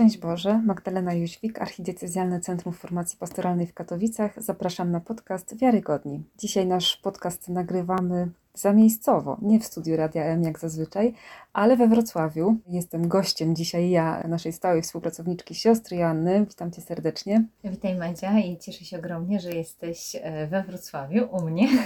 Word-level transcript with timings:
Szczęść 0.00 0.18
Boże, 0.18 0.62
Magdalena 0.66 1.14
Jóźwik, 1.14 1.62
Archidiecezjalne 1.62 2.40
Centrum 2.40 2.74
Formacji 2.74 3.18
Pastoralnej 3.18 3.66
w 3.66 3.74
Katowicach. 3.74 4.42
Zapraszam 4.42 4.90
na 4.90 5.00
podcast 5.00 5.56
Wiarygodni. 5.56 6.22
Dzisiaj 6.38 6.66
nasz 6.66 6.96
podcast 6.96 7.48
nagrywamy 7.48 8.28
zamiejscowo, 8.54 9.38
nie 9.42 9.60
w 9.60 9.64
studiu 9.64 9.96
Radia 9.96 10.24
M 10.24 10.42
jak 10.42 10.58
zazwyczaj, 10.58 11.14
ale 11.52 11.76
we 11.76 11.88
Wrocławiu. 11.88 12.56
Jestem 12.68 13.08
gościem 13.08 13.56
dzisiaj 13.56 13.90
ja, 13.90 14.24
naszej 14.28 14.52
stałej 14.52 14.82
współpracowniczki 14.82 15.54
siostry 15.54 15.96
Janny. 15.96 16.46
Witam 16.48 16.70
Cię 16.70 16.82
serdecznie. 16.82 17.44
Witaj 17.64 17.96
Madzia 17.96 18.38
i 18.38 18.58
cieszę 18.58 18.84
się 18.84 18.98
ogromnie, 18.98 19.40
że 19.40 19.52
jesteś 19.52 20.16
e, 20.22 20.46
we 20.46 20.62
Wrocławiu 20.62 21.28
u 21.32 21.42
mnie. 21.42 21.68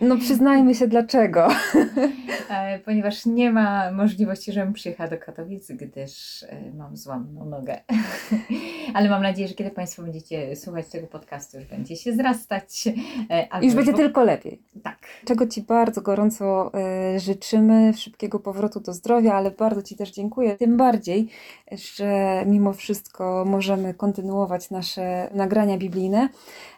No 0.00 0.16
przyznajmy 0.16 0.74
się 0.74 0.88
dlaczego. 0.88 1.48
E, 2.50 2.78
ponieważ 2.78 3.26
nie 3.26 3.50
ma 3.50 3.92
możliwości, 3.92 4.52
żebym 4.52 4.72
przyjechała 4.72 5.10
do 5.10 5.18
Katowic, 5.18 5.72
gdyż 5.72 6.42
e, 6.42 6.72
mam 6.76 6.96
złamaną 6.96 7.44
nogę. 7.44 7.80
Ale 8.94 9.08
mam 9.08 9.22
nadzieję, 9.22 9.48
że 9.48 9.54
kiedy 9.54 9.70
Państwo 9.70 10.02
będziecie 10.02 10.56
słuchać 10.56 10.88
tego 10.88 11.06
podcastu, 11.06 11.58
już 11.58 11.66
będzie 11.66 11.96
się 11.96 12.12
zrastać. 12.12 12.88
Już 13.62 13.74
będzie 13.74 13.94
tylko 13.94 14.24
lepiej. 14.24 14.62
Tak. 14.82 15.07
Czego 15.24 15.46
Ci 15.46 15.62
bardzo 15.62 16.02
gorąco 16.02 16.72
życzymy 17.16 17.92
szybkiego 17.96 18.40
powrotu 18.40 18.80
do 18.80 18.92
zdrowia, 18.92 19.34
ale 19.34 19.50
bardzo 19.50 19.82
Ci 19.82 19.96
też 19.96 20.10
dziękuję. 20.10 20.56
Tym 20.56 20.76
bardziej, 20.76 21.28
że 21.72 22.42
mimo 22.46 22.72
wszystko 22.72 23.44
możemy 23.46 23.94
kontynuować 23.94 24.70
nasze 24.70 25.30
nagrania 25.34 25.78
biblijne. 25.78 26.28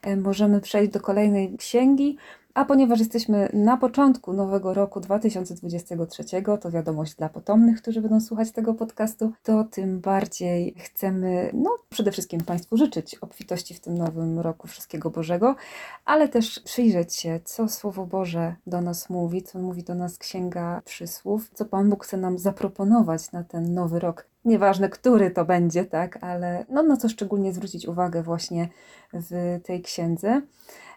E, 0.02 0.16
możemy 0.16 0.60
przejść 0.60 0.92
do 0.92 1.00
kolejnej 1.00 1.56
księgi. 1.56 2.16
A 2.54 2.64
ponieważ 2.64 2.98
jesteśmy 2.98 3.48
na 3.52 3.76
początku 3.76 4.32
nowego 4.32 4.74
roku 4.74 5.00
2023, 5.00 6.24
to 6.60 6.70
wiadomość 6.70 7.14
dla 7.14 7.28
potomnych, 7.28 7.82
którzy 7.82 8.00
będą 8.00 8.20
słuchać 8.20 8.50
tego 8.50 8.74
podcastu, 8.74 9.32
to 9.42 9.64
tym 9.64 10.00
bardziej 10.00 10.74
chcemy, 10.78 11.50
no 11.54 11.70
przede 11.88 12.12
wszystkim 12.12 12.40
Państwu 12.40 12.76
życzyć 12.76 13.14
obfitości 13.14 13.74
w 13.74 13.80
tym 13.80 13.98
nowym 13.98 14.40
roku 14.40 14.68
wszystkiego 14.68 15.10
Bożego, 15.10 15.56
ale 16.04 16.28
też 16.28 16.60
przyjrzeć 16.60 17.14
się, 17.14 17.40
co 17.44 17.68
Słowo 17.68 18.06
Boże 18.06 18.54
do 18.66 18.80
nas 18.80 19.10
mówi, 19.10 19.42
co 19.42 19.58
mówi 19.58 19.82
do 19.82 19.94
nas 19.94 20.18
Księga 20.18 20.82
Przysłów, 20.84 21.50
co 21.54 21.64
Pan 21.64 21.90
Bóg 21.90 22.04
chce 22.04 22.16
nam 22.16 22.38
zaproponować 22.38 23.32
na 23.32 23.44
ten 23.44 23.74
nowy 23.74 23.98
rok. 23.98 24.26
Nieważne, 24.44 24.88
który 24.88 25.30
to 25.30 25.44
będzie, 25.44 25.84
tak, 25.84 26.24
ale 26.24 26.64
no, 26.68 26.82
na 26.82 26.96
co 26.96 27.08
szczególnie 27.08 27.52
zwrócić 27.52 27.86
uwagę 27.86 28.22
właśnie 28.22 28.68
w 29.12 29.60
tej 29.64 29.82
księdze. 29.82 30.42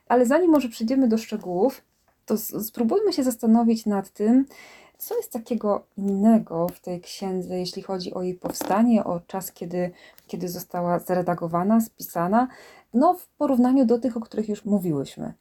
Ale 0.08 0.26
zanim 0.26 0.52
może 0.52 0.70
przejdziemy 0.70 1.08
do 1.08 1.18
szczegółów, 1.18 1.82
to 2.26 2.38
spróbujmy 2.38 3.14
się 3.14 3.24
zastanowić 3.24 3.86
nad 3.86 4.10
tym, 4.10 4.46
co 4.98 5.18
jest 5.18 5.32
takiego 5.32 5.84
innego 5.98 6.68
w 6.70 6.80
tej 6.80 7.02
księdze, 7.02 7.60
jeśli 7.60 7.82
chodzi 7.82 8.14
o 8.14 8.22
jej 8.22 8.34
powstanie, 8.34 9.04
o 9.04 9.20
czas, 9.20 9.52
kiedy, 9.52 9.92
kiedy 10.28 10.50
została 10.50 11.00
zredagowana, 11.00 11.82
spisana, 11.82 12.48
no 12.94 13.14
w 13.14 13.28
porównaniu 13.28 13.86
do 13.86 14.00
tych, 14.00 14.18
o 14.18 14.20
których 14.20 14.50
już 14.50 14.66
mówiłyśmy. 14.66 15.34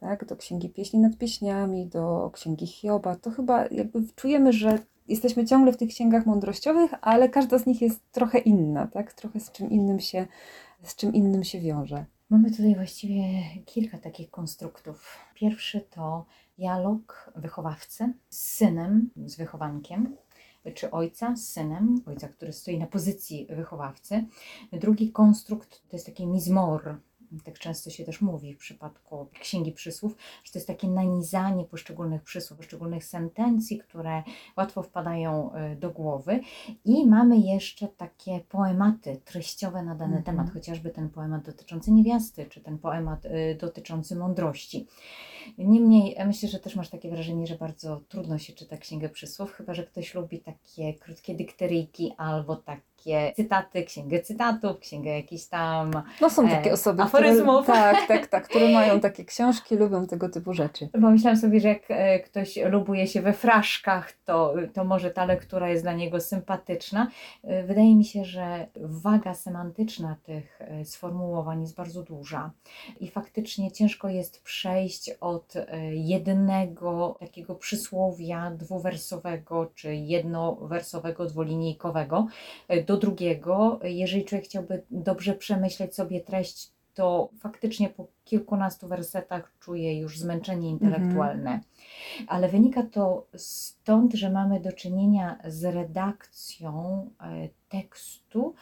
Tak, 0.00 0.24
do 0.24 0.36
księgi 0.36 0.68
pieśni 0.68 1.00
nad 1.00 1.16
pieśniami, 1.16 1.86
do 1.86 2.30
księgi 2.32 2.66
Hioba, 2.66 3.16
to 3.16 3.30
chyba 3.30 3.66
jakby 3.66 4.02
czujemy, 4.16 4.52
że 4.52 4.78
jesteśmy 5.08 5.46
ciągle 5.46 5.72
w 5.72 5.76
tych 5.76 5.88
księgach 5.88 6.26
mądrościowych, 6.26 6.90
ale 7.00 7.28
każda 7.28 7.58
z 7.58 7.66
nich 7.66 7.82
jest 7.82 8.00
trochę 8.12 8.38
inna, 8.38 8.86
tak? 8.86 9.12
Trochę 9.12 9.40
z 9.40 9.52
czym 9.52 9.70
innym 9.70 10.00
się, 10.00 10.26
z 10.82 10.96
czym 10.96 11.14
innym 11.14 11.44
się 11.44 11.60
wiąże. 11.60 12.04
Mamy 12.30 12.50
tutaj 12.50 12.74
właściwie 12.74 13.24
kilka 13.66 13.98
takich 13.98 14.30
konstruktów. 14.30 15.18
Pierwszy 15.34 15.80
to 15.80 16.26
dialog 16.58 17.32
wychowawcy 17.36 18.12
z 18.28 18.38
synem, 18.38 19.10
z 19.26 19.36
wychowankiem, 19.36 20.16
czy 20.74 20.90
ojca 20.90 21.36
z 21.36 21.48
synem, 21.48 22.02
ojca, 22.06 22.28
który 22.28 22.52
stoi 22.52 22.78
na 22.78 22.86
pozycji 22.86 23.46
wychowawcy. 23.50 24.24
Drugi 24.72 25.12
konstrukt 25.12 25.82
to 25.88 25.96
jest 25.96 26.06
taki 26.06 26.26
mizmor, 26.26 27.00
tak 27.44 27.58
często 27.58 27.90
się 27.90 28.04
też 28.04 28.20
mówi 28.20 28.54
w 28.54 28.58
przypadku 28.58 29.26
Księgi 29.40 29.72
Przysłów, 29.72 30.16
że 30.44 30.52
to 30.52 30.58
jest 30.58 30.66
takie 30.66 30.88
nanizanie 30.88 31.64
poszczególnych 31.64 32.22
przysłów, 32.22 32.58
poszczególnych 32.58 33.04
sentencji, 33.04 33.78
które 33.78 34.22
łatwo 34.56 34.82
wpadają 34.82 35.52
e, 35.52 35.76
do 35.76 35.90
głowy. 35.90 36.40
I 36.84 37.06
mamy 37.06 37.38
jeszcze 37.38 37.88
takie 37.88 38.40
poematy 38.48 39.20
treściowe 39.24 39.82
na 39.82 39.94
dany 39.94 40.12
mm 40.12 40.22
-hmm. 40.22 40.26
temat, 40.26 40.50
chociażby 40.50 40.90
ten 40.90 41.10
poemat 41.10 41.44
dotyczący 41.44 41.92
niewiasty, 41.92 42.46
czy 42.46 42.60
ten 42.60 42.78
poemat 42.78 43.24
y, 43.24 43.58
dotyczący 43.60 44.16
mądrości. 44.16 44.86
Niemniej 45.58 46.16
myślę, 46.26 46.48
że 46.48 46.58
też 46.58 46.76
masz 46.76 46.88
takie 46.88 47.10
wrażenie, 47.10 47.46
że 47.46 47.54
bardzo 47.54 48.00
trudno 48.08 48.38
się 48.38 48.52
czyta 48.52 48.76
Księgę 48.76 49.08
Przysłów, 49.08 49.52
chyba 49.52 49.74
że 49.74 49.84
ktoś 49.84 50.14
lubi 50.14 50.40
takie 50.40 50.94
krótkie 50.94 51.34
dykteryjki 51.34 52.12
albo 52.16 52.56
tak 52.56 52.80
takie 53.00 53.32
cytaty, 53.36 53.84
księgę 53.84 54.20
cytatów, 54.20 54.78
księgę 54.78 55.10
jakichś 55.10 55.44
tam. 55.44 56.02
No 56.20 56.30
są 56.30 56.48
takie 56.48 56.70
e, 56.70 56.72
osoby, 56.72 57.02
aforyzmów. 57.02 57.62
Które, 57.62 57.78
tak, 57.78 58.06
tak, 58.08 58.26
tak, 58.26 58.48
które 58.48 58.68
mają 58.78 59.00
takie 59.00 59.24
książki, 59.24 59.76
lubią 59.76 60.06
tego 60.06 60.28
typu 60.28 60.52
rzeczy. 60.52 60.88
Pomyślałam 60.92 61.38
sobie, 61.38 61.60
że 61.60 61.68
jak 61.68 61.82
e, 61.88 62.20
ktoś 62.20 62.56
lubuje 62.56 63.06
się 63.06 63.22
we 63.22 63.32
fraszkach, 63.32 64.12
to, 64.12 64.54
to 64.74 64.84
może 64.84 65.10
ta 65.10 65.24
lektura 65.24 65.68
jest 65.68 65.84
dla 65.84 65.92
niego 65.92 66.20
sympatyczna. 66.20 67.06
E, 67.44 67.62
wydaje 67.64 67.96
mi 67.96 68.04
się, 68.04 68.24
że 68.24 68.66
waga 68.76 69.34
semantyczna 69.34 70.16
tych 70.22 70.58
sformułowań 70.84 71.60
jest 71.60 71.76
bardzo 71.76 72.02
duża 72.02 72.50
i 73.00 73.08
faktycznie 73.08 73.72
ciężko 73.72 74.08
jest 74.08 74.42
przejść 74.42 75.10
od 75.20 75.54
jednego 75.90 77.16
takiego 77.20 77.54
przysłowia 77.54 78.50
dwuwersowego 78.50 79.70
czy 79.74 79.94
jednowersowego, 79.94 81.26
dwulinijkowego 81.26 82.26
do 82.90 82.96
drugiego. 82.96 83.80
Jeżeli 83.84 84.24
człowiek 84.24 84.44
chciałby 84.44 84.82
dobrze 84.90 85.34
przemyśleć 85.34 85.94
sobie 85.94 86.20
treść, 86.20 86.70
to 86.94 87.30
faktycznie 87.40 87.88
po 87.88 88.06
kilkunastu 88.24 88.88
wersetach 88.88 89.52
czuje 89.60 89.98
już 89.98 90.18
zmęczenie 90.18 90.68
intelektualne. 90.70 91.50
Mhm. 91.50 91.62
Ale 92.26 92.48
wynika 92.48 92.82
to 92.82 93.26
stąd, 93.36 94.14
że 94.14 94.30
mamy 94.30 94.60
do 94.60 94.72
czynienia 94.72 95.38
z 95.44 95.64
redakcją 95.64 97.06
e, 97.20 97.48
tekstu 97.68 98.54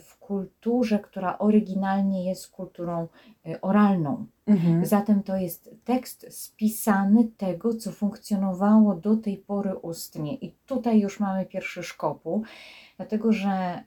w 0.00 0.18
kulturze, 0.18 0.98
która 0.98 1.38
oryginalnie 1.38 2.24
jest 2.24 2.50
kulturą 2.50 3.08
e, 3.46 3.60
oralną. 3.60 4.26
Mhm. 4.46 4.86
Zatem 4.86 5.22
to 5.22 5.36
jest 5.36 5.70
tekst 5.84 6.26
spisany 6.30 7.24
tego, 7.36 7.74
co 7.74 7.92
funkcjonowało 7.92 8.94
do 8.94 9.16
tej 9.16 9.36
pory 9.36 9.74
ustnie. 9.74 10.34
I 10.34 10.54
tutaj 10.66 11.00
już 11.00 11.20
mamy 11.20 11.46
pierwszy 11.46 11.82
szkopuł 11.82 12.44
dlatego 12.96 13.32
że 13.32 13.82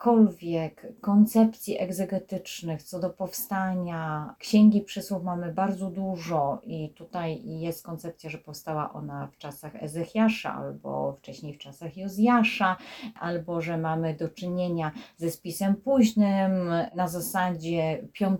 jakkolwiek 0.00 0.86
koncepcji 1.00 1.80
egzegetycznych 1.80 2.82
co 2.82 3.00
do 3.00 3.10
powstania 3.10 4.34
Księgi 4.38 4.80
Przysłów 4.80 5.24
mamy 5.24 5.52
bardzo 5.52 5.90
dużo 5.90 6.60
i 6.62 6.88
tutaj 6.88 7.42
jest 7.44 7.84
koncepcja, 7.84 8.30
że 8.30 8.38
powstała 8.38 8.92
ona 8.92 9.26
w 9.26 9.38
czasach 9.38 9.82
Ezechiasza 9.82 10.54
albo 10.54 11.12
wcześniej 11.12 11.54
w 11.54 11.58
czasach 11.58 11.96
Jozjasza, 11.96 12.76
albo 13.20 13.60
że 13.60 13.78
mamy 13.78 14.14
do 14.14 14.28
czynienia 14.28 14.92
ze 15.16 15.30
spisem 15.30 15.74
późnym 15.74 16.52
na 16.94 17.08
zasadzie 17.08 18.08
V, 18.20 18.36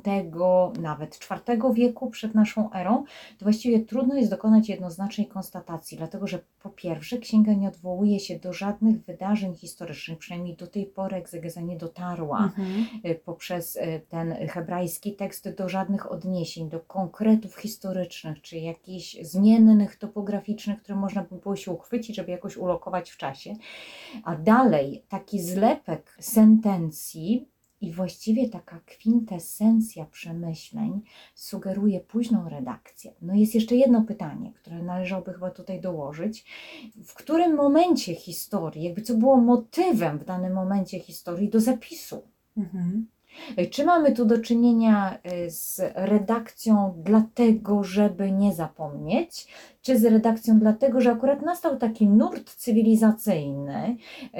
nawet 0.80 1.18
IV 1.48 1.74
wieku 1.74 2.10
przed 2.10 2.34
naszą 2.34 2.72
erą, 2.72 3.04
to 3.38 3.44
właściwie 3.44 3.80
trudno 3.80 4.14
jest 4.14 4.30
dokonać 4.30 4.68
jednoznacznej 4.68 5.26
konstatacji, 5.26 5.98
dlatego 5.98 6.26
że 6.26 6.38
po 6.62 6.70
pierwsze 6.70 7.18
księga 7.18 7.52
nie 7.52 7.68
odwołuje 7.68 8.20
się 8.20 8.38
do 8.38 8.52
żadnych 8.52 9.04
wydarzeń 9.04 9.54
historycznych, 9.54 10.18
przynajmniej 10.18 10.56
do 10.56 10.66
tej 10.66 10.86
pory 10.86 11.16
egzegeza 11.50 11.60
nie 11.60 11.76
dotarła 11.76 12.44
mhm. 12.44 12.86
Y, 13.06 13.14
poprzez 13.14 13.76
y, 13.76 14.00
ten 14.08 14.48
hebrajski 14.48 15.14
tekst 15.14 15.54
do 15.54 15.68
żadnych 15.68 16.12
odniesień, 16.12 16.68
do 16.68 16.80
konkretów 16.80 17.56
historycznych, 17.56 18.42
czy 18.42 18.58
jakichś 18.58 19.16
zmiennych 19.22 19.96
topograficznych, 19.96 20.82
które 20.82 20.98
można 20.98 21.22
by 21.22 21.36
było 21.36 21.56
się 21.56 21.70
uchwycić, 21.70 22.16
żeby 22.16 22.30
jakoś 22.30 22.56
ulokować 22.56 23.10
w 23.10 23.16
czasie. 23.16 23.56
A 24.24 24.36
dalej 24.36 25.04
taki 25.08 25.40
zlepek 25.40 26.16
sentencji 26.20 27.48
i 27.80 27.92
właściwie 27.92 28.48
taka 28.48 28.80
kwintesencja 28.80 30.04
przemyśleń 30.04 31.00
sugeruje 31.34 32.00
późną 32.00 32.48
redakcję. 32.48 33.12
No 33.22 33.34
jest 33.34 33.54
jeszcze 33.54 33.76
jedno 33.76 34.02
pytanie, 34.02 34.52
które 34.52 34.82
należałoby 34.82 35.32
chyba 35.32 35.50
tutaj 35.50 35.80
dołożyć. 35.80 36.44
W 37.04 37.14
którym 37.14 37.54
momencie 37.54 38.14
historii, 38.14 38.82
jakby 38.82 39.02
co 39.02 39.14
było 39.14 39.36
motywem 39.36 40.18
w 40.18 40.24
danym 40.24 40.52
momencie 40.52 41.00
historii 41.00 41.48
do 41.48 41.60
zapisu? 41.60 42.22
Mhm. 42.56 43.06
Czy 43.70 43.84
mamy 43.84 44.12
tu 44.12 44.24
do 44.24 44.38
czynienia 44.38 45.18
y, 45.46 45.50
z 45.50 45.80
redakcją 45.94 46.94
dlatego, 47.04 47.84
żeby 47.84 48.32
nie 48.32 48.54
zapomnieć, 48.54 49.46
czy 49.82 49.98
z 49.98 50.04
redakcją 50.04 50.58
dlatego, 50.58 51.00
że 51.00 51.10
akurat 51.10 51.42
nastał 51.42 51.76
taki 51.76 52.08
nurt 52.08 52.54
cywilizacyjny, 52.54 53.96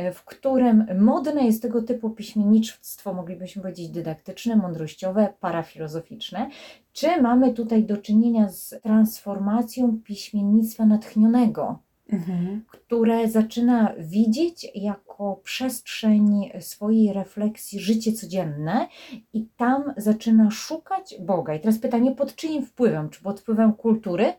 y, 0.09 0.13
w 0.13 0.25
którym 0.25 0.87
modne 0.99 1.45
jest 1.47 1.63
tego 1.63 1.83
typu 1.83 2.11
piśmiennictwo, 2.11 3.15
moglibyśmy 3.15 3.63
powiedzieć 3.63 3.89
dydaktyczne, 3.89 4.57
mądrościowe, 4.57 5.35
parafilozoficzne, 5.41 6.51
czy 6.93 7.23
mamy 7.23 7.53
tutaj 7.53 7.85
do 7.85 7.97
czynienia 7.97 8.49
z 8.49 8.75
transformacją 8.83 9.99
piśmiennictwa 10.05 10.87
natchnionego? 10.87 11.90
Mhm. 12.13 12.65
które 12.69 13.29
zaczyna 13.29 13.95
widzieć 13.99 14.67
jako 14.75 15.41
przestrzeń 15.45 16.51
swojej 16.61 17.13
refleksji 17.13 17.81
życie 17.81 18.13
codzienne 18.13 18.89
i 19.33 19.47
tam 19.57 19.95
zaczyna 19.97 20.51
szukać 20.51 21.15
Boga. 21.21 21.55
I 21.55 21.61
teraz 21.61 21.79
pytanie, 21.79 22.13
pod 22.13 22.35
czyim 22.35 22.67
wpływem? 22.67 23.11
Czy 23.11 23.23
pod 23.23 23.41
wpływem 23.41 23.73
kultury, 23.73 24.33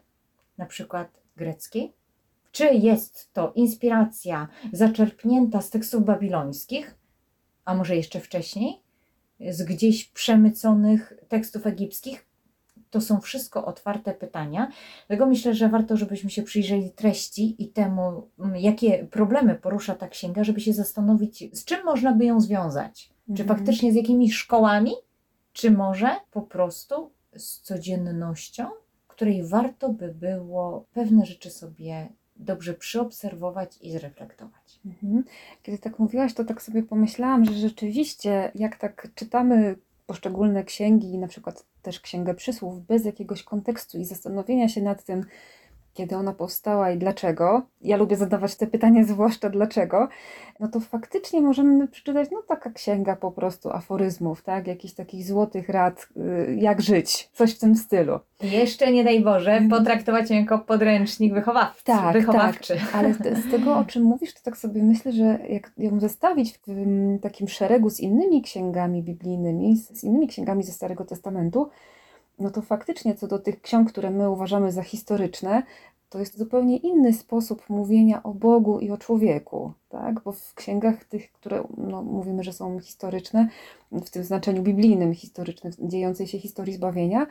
na 0.58 0.66
przykład 0.66 1.22
greckiej? 1.36 1.94
Czy 2.52 2.66
jest 2.66 3.34
to 3.34 3.52
inspiracja 3.56 4.48
zaczerpnięta 4.74 5.62
z 5.62 5.70
tekstów 5.70 6.06
babilońskich, 6.06 6.96
a 7.66 7.76
może 7.76 7.96
jeszcze 7.96 8.20
wcześniej, 8.20 8.82
z 9.50 9.64
gdzieś 9.64 10.06
przemyconych 10.06 11.14
tekstów 11.28 11.68
egipskich? 11.68 12.31
To 12.92 13.02
są 13.02 13.22
wszystko 13.22 13.66
otwarte 13.66 14.14
pytania. 14.14 14.72
Dlatego 15.08 15.26
myślę, 15.26 15.54
że 15.56 15.70
warto, 15.70 15.98
żebyśmy 15.98 16.30
się 16.30 16.44
przyjrzeli 16.44 16.92
treści 16.92 17.64
i 17.64 17.68
temu, 17.70 18.28
mm, 18.40 18.56
jakie 18.56 19.08
problemy 19.12 19.56
porusza 19.56 19.96
ta 19.96 20.08
księga, 20.08 20.44
żeby 20.44 20.60
się 20.62 20.74
zastanowić, 20.74 21.44
z 21.54 21.66
czym 21.66 21.86
można 21.86 22.14
by 22.14 22.26
ją 22.26 22.42
związać. 22.42 23.10
Czy 23.36 23.42
Mhm. 23.42 23.50
faktycznie 23.50 23.92
z 23.92 23.96
jakimiś 23.96 24.34
szkołami, 24.36 24.92
czy 25.54 25.72
może 25.72 26.16
po 26.32 26.42
prostu 26.42 27.12
z 27.36 27.62
codziennością, 27.62 28.68
której 29.08 29.44
warto 29.44 29.90
by 29.90 30.14
było 30.14 30.86
pewne 30.94 31.26
rzeczy 31.26 31.50
sobie 31.50 32.10
dobrze 32.36 32.74
przyobserwować 32.74 33.78
i 33.82 33.92
zreflektować. 33.92 34.80
Mhm. 34.86 35.24
Kiedy 35.64 35.78
tak 35.78 36.00
mówiłaś, 36.00 36.34
to 36.34 36.46
tak 36.46 36.62
sobie 36.62 36.84
pomyślałam, 36.84 37.46
że 37.46 37.54
rzeczywiście, 37.54 38.52
jak 38.56 38.76
tak 38.76 39.08
czytamy 39.16 39.76
poszczególne 40.12 40.63
księgi, 40.63 41.18
na 41.18 41.28
przykład 41.28 41.66
też 41.81 42.00
Księgę 42.00 42.34
Przysłów, 42.34 42.86
bez 42.86 43.06
jakiegoś 43.06 43.44
kontekstu 43.44 43.98
i 43.98 44.06
zastanowienia 44.06 44.69
się 44.69 44.81
nad 44.81 45.04
tym, 45.04 45.25
kiedy 45.94 46.16
ona 46.16 46.34
powstała 46.34 46.92
i 46.92 46.98
dlaczego, 46.98 47.62
ja 47.82 47.98
lubię 47.98 48.18
zadawać 48.18 48.56
te 48.56 48.68
pytania, 48.68 49.04
zwłaszcza 49.14 49.50
dlaczego, 49.50 50.08
no 50.60 50.68
to 50.68 50.80
faktycznie 50.80 51.42
możemy 51.42 51.88
przeczytać, 51.88 52.30
no 52.32 52.42
taka 52.48 52.70
księga 52.70 53.16
po 53.16 53.32
prostu 53.32 53.70
aforyzmów, 53.70 54.42
tak, 54.44 54.68
jakichś 54.68 54.94
takich 54.94 55.26
złotych 55.26 55.70
rad, 55.70 56.08
y, 56.18 56.56
jak 56.56 56.82
żyć, 56.82 57.30
coś 57.34 57.56
w 57.56 57.60
tym 57.60 57.76
stylu. 57.76 58.20
Jeszcze 58.42 58.92
nie 58.92 59.04
daj 59.04 59.22
Boże, 59.22 59.52
Mhm. 59.52 59.70
potraktować 59.70 60.30
ją 60.30 60.36
jako 60.36 60.60
podręcznik 60.60 61.34
wychowawcy, 61.34 61.84
Tak, 61.84 62.14
wychowawczy. 62.14 62.78
Ale 62.94 63.14
z, 63.14 63.52
tego, 63.52 63.78
o 63.78 63.84
czym 63.84 64.04
mówisz, 64.04 64.34
to 64.34 64.40
tak 64.44 64.58
sobie 64.58 64.84
myślę, 64.84 65.12
że 65.12 65.40
jak 65.50 65.72
ją 65.78 66.00
zestawić 66.00 66.60
w 66.68 67.20
takim 67.22 67.48
szeregu 67.48 67.90
z 67.90 68.00
innymi 68.00 68.42
księgami 68.42 69.04
biblijnymi, 69.04 69.78
z 69.78 70.04
innymi 70.04 70.28
księgami 70.28 70.64
ze 70.64 70.72
Starego 70.72 71.06
Testamentu, 71.06 71.70
no 72.42 72.50
to 72.50 72.62
faktycznie 72.62 73.16
co 73.16 73.28
do 73.28 73.40
tych 73.40 73.62
ksiąg, 73.62 73.90
które 73.90 74.12
my 74.12 74.30
uważamy 74.30 74.72
za 74.72 74.84
historyczne, 74.84 75.64
to 76.10 76.20
jest 76.20 76.38
zupełnie 76.38 76.78
inny 76.78 77.14
sposób 77.14 77.70
mówienia 77.70 78.24
o 78.24 78.34
Bogu 78.34 78.80
i 78.80 78.92
o 78.92 78.98
człowieku, 78.98 79.74
tak? 79.90 80.22
Bo 80.24 80.32
w 80.32 80.54
księgach 80.54 81.06
tych, 81.06 81.32
które 81.32 81.64
no, 81.78 82.04
mówimy, 82.04 82.44
że 82.44 82.54
są 82.54 82.80
historyczne, 82.80 83.48
w 83.92 84.10
tym 84.10 84.24
znaczeniu 84.24 84.64
biblijnym, 84.64 85.14
historycznym, 85.14 85.74
dziejącej 85.80 86.28
się 86.28 86.40
historii 86.40 86.74
zbawienia, 86.74 87.28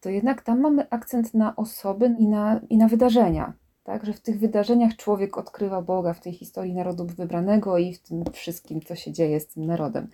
to 0.00 0.10
jednak 0.10 0.42
tam 0.42 0.60
mamy 0.60 0.90
akcent 0.90 1.34
na 1.34 1.56
osoby 1.56 2.16
i 2.18 2.26
na, 2.26 2.60
i 2.70 2.76
na 2.76 2.88
wydarzenia. 2.88 3.52
Tak, 3.84 4.06
że 4.06 4.12
w 4.12 4.20
tych 4.20 4.38
wydarzeniach 4.38 4.96
człowiek 4.96 5.38
odkrywa 5.38 5.82
Boga 5.82 6.12
w 6.14 6.20
tej 6.20 6.32
historii 6.32 6.74
narodu 6.74 7.06
wybranego 7.06 7.78
i 7.78 7.94
w 7.94 8.02
tym 8.02 8.24
wszystkim, 8.32 8.80
co 8.80 8.94
się 8.94 9.12
dzieje 9.12 9.40
z 9.40 9.46
tym 9.46 9.66
narodem. 9.66 10.08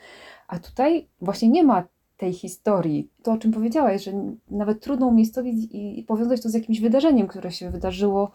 A 0.49 0.59
tutaj 0.59 1.09
właśnie 1.21 1.49
nie 1.49 1.65
ma 1.65 1.85
tej 2.17 2.33
historii. 2.33 3.11
To, 3.23 3.33
o 3.33 3.39
czym 3.39 3.53
powiedziałaś, 3.53 4.05
że 4.05 4.13
nawet 4.51 4.81
trudno 4.83 5.07
umiejscowić 5.07 5.69
i, 5.71 6.05
powiązać 6.09 6.43
to 6.43 6.49
z 6.49 6.55
jakimś 6.55 6.81
wydarzeniem, 6.81 7.27
które 7.27 7.53
się 7.53 7.71
wydarzyło, 7.71 8.31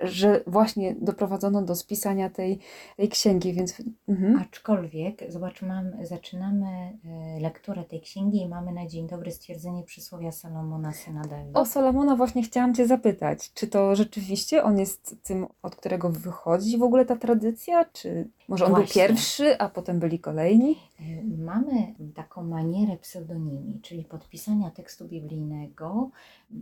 że 0.00 0.40
właśnie 0.46 0.94
doprowadzono 1.00 1.62
do 1.62 1.74
spisania 1.76 2.30
tej, 2.30 2.58
tej 2.96 3.08
księgi, 3.08 3.52
więc 3.52 3.82
mhm. 4.08 4.38
Aczkolwiek, 4.38 5.32
zobacz, 5.32 5.62
mam, 5.62 5.92
zaczynamy 6.04 6.66
e, 7.04 7.40
lekturę 7.40 7.84
tej 7.84 8.00
księgi 8.00 8.42
i 8.42 8.48
mamy 8.48 8.72
na 8.72 8.86
dzień 8.86 9.08
dobry 9.08 9.30
stwierdzenie 9.30 9.82
przysłowia 9.82 10.32
Salomona, 10.32 10.92
syna 10.92 11.22
Dawida. 11.22 11.60
o 11.60 11.66
Salomona 11.66 12.16
właśnie 12.16 12.42
chciałam 12.42 12.74
Cię 12.74 12.86
zapytać, 12.86 13.52
czy 13.52 13.66
to 13.66 13.96
rzeczywiście 13.96 14.62
on 14.62 14.78
jest 14.78 15.16
tym, 15.22 15.46
od 15.62 15.76
którego 15.76 16.10
wychodzi 16.10 16.78
w 16.78 16.82
ogóle 16.82 17.04
ta 17.04 17.16
tradycja, 17.16 17.84
czy 17.84 18.28
może 18.48 18.64
on 18.64 18.70
Właśnie. 18.70 19.02
był 19.02 19.08
pierwszy, 19.08 19.58
a 19.58 19.68
potem 19.68 19.98
byli 19.98 20.18
kolejni? 20.18 20.76
E, 21.00 21.04
Mamy 21.44 21.94
taką 22.14 22.42
manierę 22.44 22.96
pseudonimii, 22.96 23.80
czyli 23.82 24.04
podpisania 24.04 24.70
tekstu 24.70 25.08
biblijnego 25.08 26.10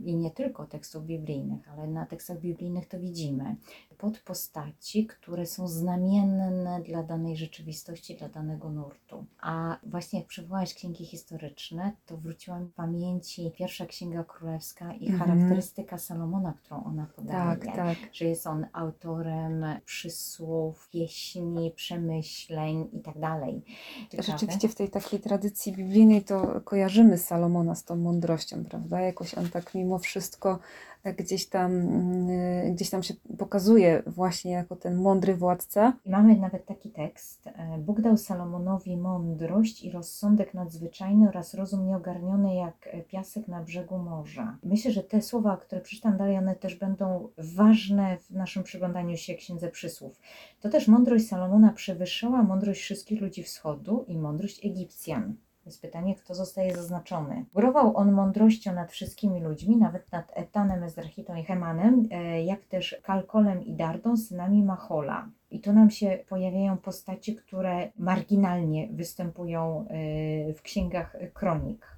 i 0.05 0.15
nie 0.15 0.31
tylko 0.31 0.65
tekstów 0.65 1.05
biblijnych, 1.05 1.69
ale 1.69 1.87
na 1.87 2.05
tekstach 2.05 2.39
biblijnych 2.39 2.87
to 2.87 2.99
widzimy, 2.99 3.24
pod 3.97 4.19
postaci, 4.19 5.05
które 5.07 5.45
są 5.45 5.67
znamienne 5.67 6.81
dla 6.85 7.03
danej 7.03 7.37
rzeczywistości, 7.37 8.15
dla 8.15 8.29
danego 8.29 8.69
nurtu. 8.69 9.25
A 9.41 9.77
właśnie 9.83 10.19
jak 10.19 10.27
przywołałaś 10.27 10.73
księgi 10.73 11.05
historyczne, 11.05 11.91
to 12.05 12.17
wróciła 12.17 12.59
mi 12.59 12.65
w 12.67 12.73
pamięci 12.73 13.51
pierwsza 13.57 13.85
księga 13.85 14.23
królewska 14.23 14.93
i 14.93 15.07
Mhm. 15.09 15.19
charakterystyka 15.19 15.97
Salomona, 15.97 16.53
którą 16.53 16.83
ona 16.83 17.05
podaje 17.15 17.57
Tak, 17.57 17.75
tak. 17.75 17.97
że 18.13 18.25
jest 18.25 18.47
on 18.47 18.65
autorem 18.73 19.65
przysłów, 19.85 20.89
pieśni, 20.89 21.71
przemyśleń 21.75 22.89
i 22.93 22.99
tak 22.99 23.19
dalej. 23.19 23.63
Rzeczywiście 24.19 24.67
w 24.69 24.75
tej 24.75 24.89
takiej 24.89 25.19
tradycji 25.19 25.73
biblijnej 25.73 26.23
to 26.23 26.61
kojarzymy 26.61 27.17
Salomona 27.17 27.75
z 27.75 27.83
tą 27.83 27.95
mądrością, 27.95 28.63
prawda? 28.65 29.01
Jakoś 29.01 29.33
on 29.33 29.49
tak 29.49 29.75
mimo 29.75 29.99
wszystko 29.99 30.59
gdzieś 31.17 31.47
tam, 31.47 31.71
mm, 31.71 32.75
gdzieś 32.75 32.89
tam 32.89 33.03
się 33.03 33.13
pokazuje 33.37 34.03
właśnie 34.07 34.51
jako 34.51 34.75
ten 34.75 34.95
mądry 34.95 35.35
władca. 35.35 35.93
Mamy 36.05 36.35
nawet 36.35 36.65
taki 36.65 36.89
tekst. 36.89 37.47
e, 37.47 37.77
Bóg 37.77 38.01
dał 38.01 38.17
Salomonowi 38.17 38.97
mądrość 38.97 39.83
i 39.83 39.91
rozsądek 39.91 40.53
nadzwyczajny 40.53 41.29
oraz 41.29 41.53
rozum 41.53 41.87
nieogarniony 41.87 42.55
jak 42.55 42.89
e, 42.91 43.01
piasek 43.01 43.47
na 43.47 43.61
brzegu 43.61 43.97
morza. 43.97 44.57
Myślę, 44.63 44.91
że 44.91 45.03
te 45.03 45.21
słowa, 45.21 45.57
które 45.57 45.81
przeczytam 45.81 46.17
dalej, 46.17 46.37
one 46.37 46.55
też 46.55 46.75
będą 46.75 47.29
ważne 47.37 48.17
w 48.17 48.31
naszym 48.31 48.63
przyglądaniu 48.63 49.17
się 49.17 49.35
Księdze 49.35 49.71
Przysłów. 49.71 50.19
To 50.61 50.69
też 50.69 50.87
mądrość 50.87 51.27
Salomona 51.27 51.73
przewyższała 51.73 52.43
mądrość 52.43 52.81
wszystkich 52.81 53.21
ludzi 53.21 53.43
wschodu 53.43 54.05
i 54.07 54.17
mądrość 54.17 54.65
Egipcjan. 54.65 55.35
Jest 55.65 55.81
pytanie, 55.81 56.15
kto 56.15 56.35
zostaje 56.35 56.75
zaznaczony. 56.75 57.45
Górował 57.53 57.97
on 57.97 58.11
mądrością 58.11 58.73
nad 58.73 58.91
wszystkimi 58.91 59.41
ludźmi, 59.41 59.77
nawet 59.77 60.11
nad 60.11 60.31
Etanem, 60.33 60.83
Ezrachitą 60.83 61.35
i 61.35 61.43
Hemanem, 61.43 62.07
e, 62.11 62.43
jak 62.43 62.65
też 62.65 62.95
Kalkolem 63.03 63.65
i 63.65 63.73
Dardą, 63.73 64.17
synami 64.17 64.63
Machola. 64.63 65.29
I 65.51 65.59
tu 65.59 65.73
nam 65.73 65.89
się 65.89 66.19
pojawiają 66.29 66.77
postaci, 66.77 67.35
które 67.35 67.91
marginalnie 67.97 68.87
występują 68.91 69.85
e, 69.89 70.53
w 70.53 70.61
księgach 70.61 71.17
kronik. 71.33 71.94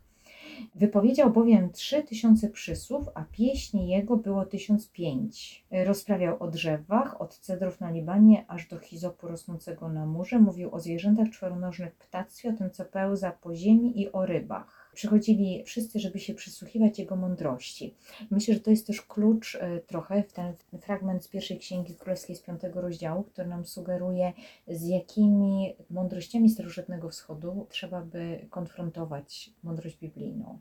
Wypowiedział 0.76 1.30
bowiem 1.30 1.72
trzy 1.72 2.04
tysiące 2.04 2.50
przysłów, 2.50 3.06
a 3.16 3.24
pieśni 3.32 3.90
jego 3.90 4.18
było 4.18 4.46
tysiąc 4.46 4.90
pięć. 4.90 5.66
Rozprawiał 5.72 6.44
o 6.44 6.48
drzewach, 6.48 7.22
od 7.22 7.38
cedrów 7.38 7.80
na 7.80 7.92
Libanie, 7.92 8.46
aż 8.48 8.68
do 8.68 8.80
hizopu 8.80 9.28
rosnącego 9.28 9.90
na 9.90 10.06
murze. 10.06 10.40
Mówił 10.40 10.76
o 10.76 10.80
zwierzętach 10.80 11.30
czworonożnych 11.30 11.96
ptactwie, 11.96 12.50
o 12.50 12.54
tym, 12.54 12.72
co 12.72 12.86
pełza 12.86 13.32
po 13.32 13.56
ziemi 13.56 14.02
i 14.02 14.12
o 14.12 14.26
rybach. 14.26 14.77
Przychodzili 14.98 15.64
wszyscy, 15.64 16.00
żeby 16.00 16.20
się 16.20 16.34
przysłuchiwać 16.34 17.00
jego 17.00 17.16
mądrości. 17.16 17.96
Myślę, 18.32 18.54
że 18.54 18.60
to 18.60 18.70
jest 18.70 18.88
też 18.88 19.02
klucz 19.02 19.56
e, 19.56 19.80
trochę 19.80 20.24
w 20.24 20.34
ten 20.34 20.54
fragment 20.82 21.24
z 21.24 21.28
pierwszej 21.28 21.60
księgi 21.60 21.96
królewskiej 21.96 22.36
z 22.36 22.42
piątego 22.42 22.82
rozdziału, 22.82 23.24
który 23.24 23.48
nam 23.48 23.66
sugeruje, 23.66 24.34
z 24.68 24.88
jakimi 24.88 25.76
mądrościami 25.90 26.50
starożytnego 26.50 27.10
wschodu 27.10 27.68
trzeba 27.70 28.02
by 28.02 28.46
konfrontować 28.50 29.50
mądrość 29.64 29.98
biblijną. 30.00 30.60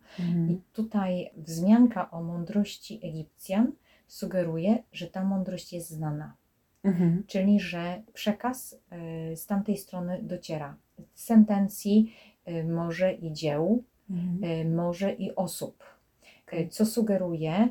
I 0.50 0.60
tutaj 0.72 1.30
wzmianka 1.36 2.10
o 2.10 2.22
mądrości 2.22 3.00
Egipcjan 3.02 3.72
sugeruje, 4.06 4.82
że 4.92 5.06
ta 5.06 5.24
mądrość 5.24 5.72
jest 5.72 5.90
znana, 5.90 6.34
Mhm. 6.84 7.24
czyli 7.26 7.60
że 7.60 8.02
przekaz 8.12 8.72
y, 9.32 9.36
z 9.36 9.46
tamtej 9.46 9.76
strony 9.76 10.20
dociera. 10.22 10.76
Sentencji, 11.14 12.12
y, 12.48 12.64
może 12.64 13.12
i 13.12 13.32
dzieł, 13.32 13.84
Mhm. 14.10 14.44
y, 14.44 14.64
może 14.64 15.12
i 15.12 15.34
osób. 15.36 15.84
Co 16.70 16.86
sugeruje, 16.86 17.68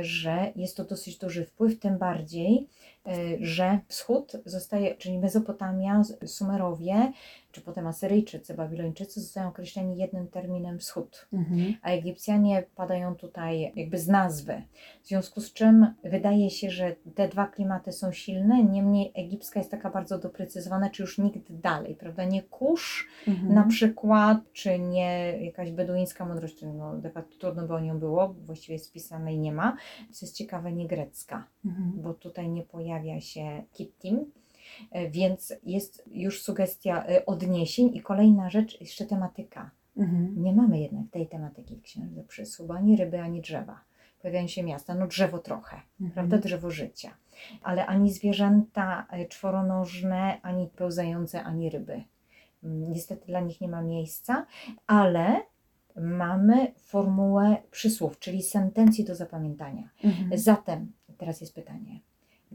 że 0.00 0.52
jest 0.56 0.76
to 0.76 0.84
dosyć 0.84 1.18
duży 1.18 1.44
wpływ, 1.44 1.78
tym 1.78 1.98
bardziej, 1.98 2.66
y, 3.08 3.38
że 3.40 3.78
wschód 3.88 4.32
zostaje, 4.44 4.94
czyli 4.94 5.18
Mezopotamia, 5.18 6.02
Sumerowie, 6.26 7.12
czy 7.52 7.60
potem 7.60 7.86
Asyryjczycy, 7.86 8.54
Babilończycy 8.54 9.20
zostają 9.20 9.48
określeni 9.48 9.96
jednym 9.98 10.28
terminem 10.28 10.78
wschód 10.78 11.28
Mhm. 11.32 11.74
a 11.82 11.90
Egipcjanie 11.90 12.64
padają 12.76 13.14
tutaj 13.14 13.72
jakby 13.76 13.98
z 13.98 14.08
nazwy. 14.08 14.62
W 15.02 15.08
związku 15.08 15.40
z 15.40 15.52
czym 15.52 15.94
wydaje 16.04 16.50
się, 16.50 16.70
że 16.70 16.96
te 17.14 17.28
dwa 17.28 17.46
klimaty 17.46 17.92
są 17.92 18.12
silne, 18.12 18.64
niemniej 18.64 19.12
egipska 19.14 19.60
jest 19.60 19.70
taka 19.70 19.90
bardzo 19.90 20.18
doprecyzowana, 20.18 20.90
czy 20.90 21.02
już 21.02 21.18
nigdy 21.18 21.40
dalej, 21.50 21.94
prawda? 21.94 22.24
Nie 22.24 22.42
kurz 22.42 23.08
Mhm. 23.28 23.54
na 23.54 23.62
przykład, 23.64 24.38
czy 24.52 24.78
nie 24.78 25.38
jakaś 25.44 25.70
beduińska 25.70 26.24
mądrość, 26.26 26.62
no, 26.62 27.00
taka 27.02 27.22
trudno 27.40 27.66
by 27.66 27.74
o 27.74 27.80
nią 27.80 27.98
było, 27.98 28.34
właściwie 28.44 28.78
spisanej 28.78 29.38
nie 29.38 29.52
ma, 29.52 29.76
co 30.12 30.26
jest 30.26 30.36
ciekawe, 30.36 30.72
nie 30.72 30.86
grecka, 30.86 31.44
Mhm. 31.64 31.92
bo 32.02 32.14
tutaj 32.14 32.48
nie 32.48 32.62
pojawia 32.62 33.20
się 33.20 33.62
kittim, 33.72 34.32
e, 34.90 35.10
więc 35.10 35.54
jest 35.62 36.02
już 36.10 36.42
sugestia 36.42 37.04
e, 37.06 37.26
odniesień 37.26 37.96
i 37.96 38.00
kolejna 38.00 38.50
rzecz, 38.50 38.80
jeszcze 38.80 39.06
tematyka. 39.06 39.70
Mhm. 39.96 40.42
Nie 40.42 40.52
mamy 40.52 40.80
jednak 40.80 41.10
tej 41.10 41.26
tematyki 41.28 41.76
w 41.76 41.82
Księdze 41.82 42.24
Przysług, 42.24 42.70
ani 42.70 42.96
ryby, 42.96 43.20
ani 43.20 43.40
drzewa. 43.40 43.80
Pojawiają 44.22 44.46
się 44.48 44.62
miasta, 44.62 44.94
no 44.94 45.06
drzewo 45.06 45.38
trochę, 45.38 45.76
Mhm. 46.00 46.10
prawda, 46.14 46.38
drzewo 46.38 46.70
życia, 46.70 47.10
ale 47.62 47.86
ani 47.86 48.12
zwierzęta 48.12 49.06
e, 49.10 49.26
czworonożne, 49.26 50.38
ani 50.42 50.66
pełzające, 50.66 51.44
ani 51.44 51.70
ryby. 51.70 52.02
Mm, 52.64 52.90
Niestety 52.92 53.26
dla 53.26 53.40
nich 53.40 53.60
nie 53.60 53.68
ma 53.68 53.82
miejsca, 53.82 54.46
ale 54.86 55.42
mamy 56.00 56.72
formułę 56.76 57.56
przysłów, 57.70 58.18
czyli 58.18 58.42
sentencji 58.42 59.04
do 59.04 59.14
zapamiętania. 59.14 59.88
Mhm. 60.04 60.38
Zatem, 60.38 60.92
teraz 61.18 61.40
jest 61.40 61.54
pytanie, 61.54 62.00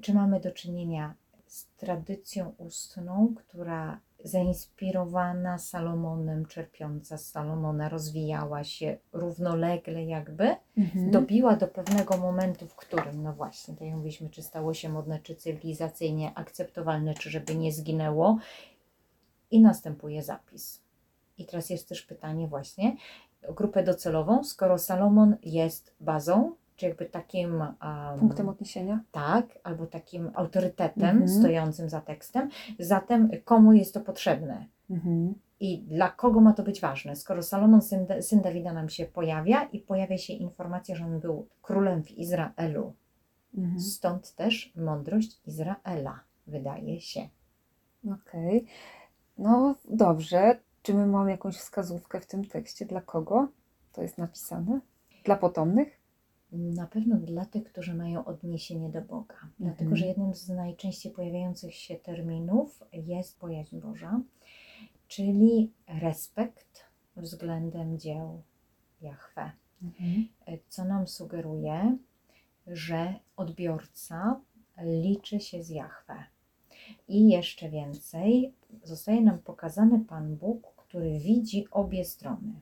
czy 0.02 0.14
mamy 0.14 0.40
do 0.40 0.52
czynienia 0.52 1.16
z 1.48 1.68
tradycją 1.78 2.54
ustną, 2.58 3.34
która 3.36 4.00
zainspirowana 4.24 5.58
Salomonem, 5.58 6.46
czerpiąca 6.46 7.18
z 7.18 7.26
Salomona, 7.30 7.90
rozwijała 7.90 8.64
się 8.64 8.98
równolegle 9.14 10.06
jakby, 10.06 10.56
Mhm. 10.78 11.12
dobiła 11.12 11.56
do 11.56 11.68
pewnego 11.68 12.18
momentu, 12.18 12.68
w 12.68 12.76
którym, 12.76 13.24
no 13.24 13.34
właśnie, 13.34 13.74
tak 13.74 13.88
jak 13.88 13.96
mówiliśmy, 13.96 14.30
czy 14.30 14.42
stało 14.44 14.74
się 14.74 14.90
modne, 14.90 15.20
czy 15.20 15.36
cywilizacyjnie 15.36 16.32
akceptowalne, 16.36 17.14
czy 17.14 17.30
żeby 17.30 17.56
nie 17.56 17.72
zginęło 17.72 18.38
i 19.52 19.62
następuje 19.62 20.24
zapis. 20.24 20.84
I 21.38 21.46
teraz 21.46 21.70
jest 21.70 21.90
też 21.90 22.02
pytanie 22.02 22.48
właśnie 22.48 22.96
grupę 23.56 23.84
docelową, 23.84 24.44
skoro 24.44 24.78
Salomon 24.78 25.36
jest 25.44 25.96
bazą, 26.00 26.56
czy 26.76 26.86
jakby 26.86 27.06
takim 27.06 27.62
um, 27.62 28.20
Punktem 28.20 28.50
odniesienia. 28.50 29.00
tak, 29.12 29.46
albo 29.64 29.86
takim 29.86 30.32
autorytetem 30.36 31.10
Mhm. 31.10 31.28
stojącym 31.28 31.90
za 31.90 32.02
tekstem, 32.02 32.50
zatem 32.80 33.30
komu 33.46 33.74
jest 33.74 33.94
to 33.94 34.02
potrzebne? 34.02 34.66
Mhm. 34.90 35.34
I 35.60 35.80
dla 35.82 36.10
kogo 36.10 36.42
ma 36.42 36.54
to 36.54 36.64
być 36.64 36.82
ważne? 36.82 37.16
Skoro 37.16 37.44
Salomon, 37.44 37.82
syn, 37.82 38.06
syn 38.22 38.42
Dawida, 38.42 38.74
nam 38.74 38.90
się 38.90 39.06
pojawia 39.06 39.64
i 39.64 39.80
pojawia 39.80 40.18
się 40.18 40.34
informacja, 40.34 40.96
że 40.96 41.06
on 41.06 41.20
był 41.20 41.48
królem 41.62 42.04
w 42.04 42.12
Izraelu. 42.12 42.94
Mhm. 43.58 43.80
Stąd 43.80 44.36
też 44.36 44.74
mądrość 44.76 45.42
Izraela, 45.48 46.20
wydaje 46.48 47.02
się. 47.02 47.30
Okej. 48.14 48.66
No 49.38 49.76
dobrze. 49.90 50.60
Czy 50.84 50.94
my 50.94 51.08
mamy 51.08 51.32
jakąś 51.32 51.56
wskazówkę 51.56 52.20
w 52.20 52.26
tym 52.26 52.46
tekście? 52.46 52.86
Dla 52.86 53.02
kogo 53.02 53.48
to 53.92 54.02
jest 54.02 54.18
napisane? 54.18 54.82
Dla 55.24 55.36
potomnych? 55.36 56.00
Na 56.52 56.88
pewno 56.88 57.16
dla 57.16 57.46
tych, 57.46 57.64
którzy 57.64 57.94
mają 57.94 58.26
odniesienie 58.26 58.90
do 58.90 59.02
Boga. 59.02 59.36
Dlatego, 59.60 59.96
że 59.96 60.06
jednym 60.06 60.34
z 60.34 60.50
najczęściej 60.50 61.12
pojawiających 61.12 61.76
się 61.76 61.96
terminów 61.96 62.84
jest 62.94 63.40
bojaźń 63.40 63.80
Boża, 63.80 64.22
czyli 65.08 65.72
respekt 65.88 66.86
względem 67.16 68.00
dzieł 68.00 68.44
Jahwe. 69.02 69.52
Mhm. 69.84 70.28
co 70.70 70.86
nam 70.86 71.08
sugeruje, 71.08 71.98
że 72.68 73.14
odbiorca 73.36 74.42
liczy 74.78 75.40
się 75.40 75.64
z 75.64 75.70
Jahwe. 75.70 76.24
I 77.08 77.30
jeszcze 77.30 77.70
więcej, 77.70 78.54
zostaje 78.84 79.22
nam 79.22 79.40
pokazany 79.40 80.06
Pan 80.06 80.36
Bóg, 80.36 80.73
który 80.94 81.20
widzi 81.20 81.68
obie 81.72 82.06
strony. 82.06 82.54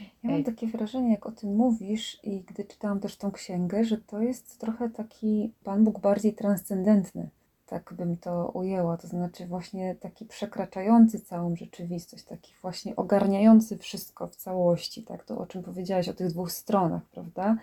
Ja 0.00 0.30
mam 0.30 0.34
Ej. 0.34 0.44
takie 0.44 0.66
wrażenie, 0.66 1.10
jak 1.10 1.26
o 1.26 1.32
tym 1.32 1.56
mówisz, 1.56 2.20
i 2.22 2.40
gdy 2.40 2.64
czytałam 2.64 3.00
też 3.00 3.16
tą 3.16 3.30
księgę, 3.30 3.84
że 3.84 3.98
to 3.98 4.20
jest 4.20 4.58
trochę 4.58 4.90
taki 4.90 5.52
Pan 5.64 5.84
Bóg 5.84 6.00
bardziej 6.00 6.34
transcendentny. 6.34 7.28
Tak 7.66 7.94
bym 7.94 8.16
to 8.16 8.50
ujęła. 8.54 8.96
To 8.96 9.08
znaczy, 9.08 9.46
właśnie 9.46 9.94
taki 9.94 10.24
przekraczający 10.24 11.20
całą 11.20 11.56
rzeczywistość, 11.56 12.24
taki 12.24 12.52
właśnie 12.62 12.96
ogarniający 12.96 13.78
wszystko 13.78 14.26
w 14.26 14.36
całości. 14.36 15.02
Tak, 15.02 15.24
to 15.24 15.38
o 15.38 15.46
czym 15.46 15.62
powiedziałaś 15.62 16.08
o 16.08 16.14
tych 16.14 16.28
dwóch 16.28 16.52
stronach, 16.52 17.02
prawda? 17.12 17.56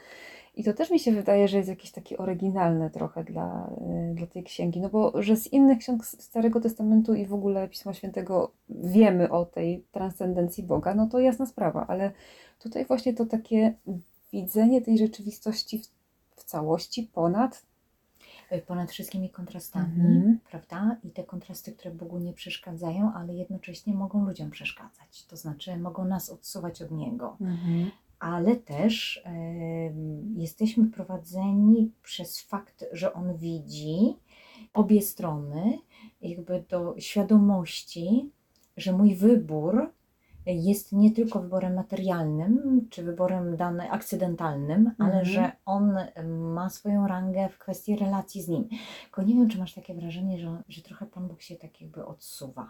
I 0.60 0.64
to 0.64 0.74
też 0.74 0.92
mi 0.92 1.00
się 1.00 1.12
wydaje, 1.12 1.48
że 1.48 1.58
jest 1.58 1.70
jakieś 1.70 1.92
takie 1.92 2.18
oryginalne 2.18 2.90
trochę 2.90 3.24
dla, 3.24 3.70
y, 4.12 4.16
dla 4.16 4.28
tej 4.28 4.44
księgi. 4.44 4.80
No 4.82 4.90
bo, 4.90 5.22
że 5.24 5.36
z 5.36 5.48
innych 5.48 5.80
ksiąg 5.80 6.06
Starego 6.06 6.62
Testamentu 6.62 7.14
i 7.14 7.26
w 7.26 7.34
ogóle 7.34 7.68
Pisma 7.68 7.94
Świętego 7.94 8.52
wiemy 8.70 9.30
o 9.32 9.46
tej 9.46 9.84
transcendencji 9.92 10.64
Boga, 10.64 10.96
no 10.96 11.08
to 11.08 11.20
jasna 11.20 11.46
sprawa, 11.46 11.86
ale 11.88 12.12
Tutaj 12.60 12.86
właśnie 12.86 13.14
to 13.14 13.26
takie 13.26 13.74
widzenie 14.34 14.82
tej 14.82 14.98
rzeczywistości 14.98 15.80
w, 15.80 15.88
w 16.36 16.44
całości 16.44 17.04
ponad. 17.14 17.66
Ponad 18.68 18.92
wszystkimi 18.92 19.30
kontrastami, 19.30 19.94
Mhm. 19.96 20.40
prawda? 20.50 20.98
I 21.04 21.10
te 21.10 21.24
kontrasty, 21.24 21.72
które 21.72 21.92
Bogu 21.96 22.20
nie 22.20 22.34
przeszkadzają, 22.34 23.14
ale 23.14 23.34
jednocześnie 23.34 23.94
mogą 23.94 24.26
ludziom 24.26 24.50
przeszkadzać. 24.52 25.26
To 25.30 25.38
znaczy, 25.38 25.78
mogą 25.78 26.06
nas 26.06 26.30
odsuwać 26.30 26.82
od 26.82 26.92
Niego. 26.92 27.38
Ale 28.20 28.56
też 28.56 29.24
jesteśmy 30.36 30.88
prowadzeni 30.92 31.92
przez 32.04 32.42
fakt, 32.42 32.86
że 32.92 33.14
on 33.14 33.38
widzi 33.38 34.16
obie 34.74 35.02
strony, 35.02 35.78
jakby 36.22 36.64
do 36.70 36.96
świadomości, 36.98 38.30
że 38.78 38.94
mój 38.94 39.16
wybór 39.16 39.92
jest 40.46 40.92
nie 40.92 41.12
tylko 41.12 41.40
wyborem 41.42 41.74
materialnym 41.76 42.88
czy 42.90 43.04
wyborem 43.04 43.58
dany 43.58 43.92
akcydentalnym, 43.92 44.92
ale 44.98 45.08
Mhm. 45.20 45.26
że 45.26 45.52
on 45.66 45.96
ma 46.54 46.70
swoją 46.70 47.08
rangę 47.08 47.50
w 47.50 47.58
kwestii 47.58 47.96
relacji 47.96 48.42
z 48.42 48.48
nim. 48.48 48.70
Tylko 49.04 49.24
nie 49.24 49.36
wiem, 49.36 49.50
czy 49.50 49.58
masz 49.58 49.74
takie 49.74 49.94
wrażenie, 49.94 50.40
że, 50.40 50.64
że 50.70 50.82
trochę 50.82 51.06
Pan 51.06 51.28
Bóg 51.28 51.42
się 51.42 51.56
tak 51.56 51.82
jakby 51.82 52.06
odsuwa. 52.06 52.68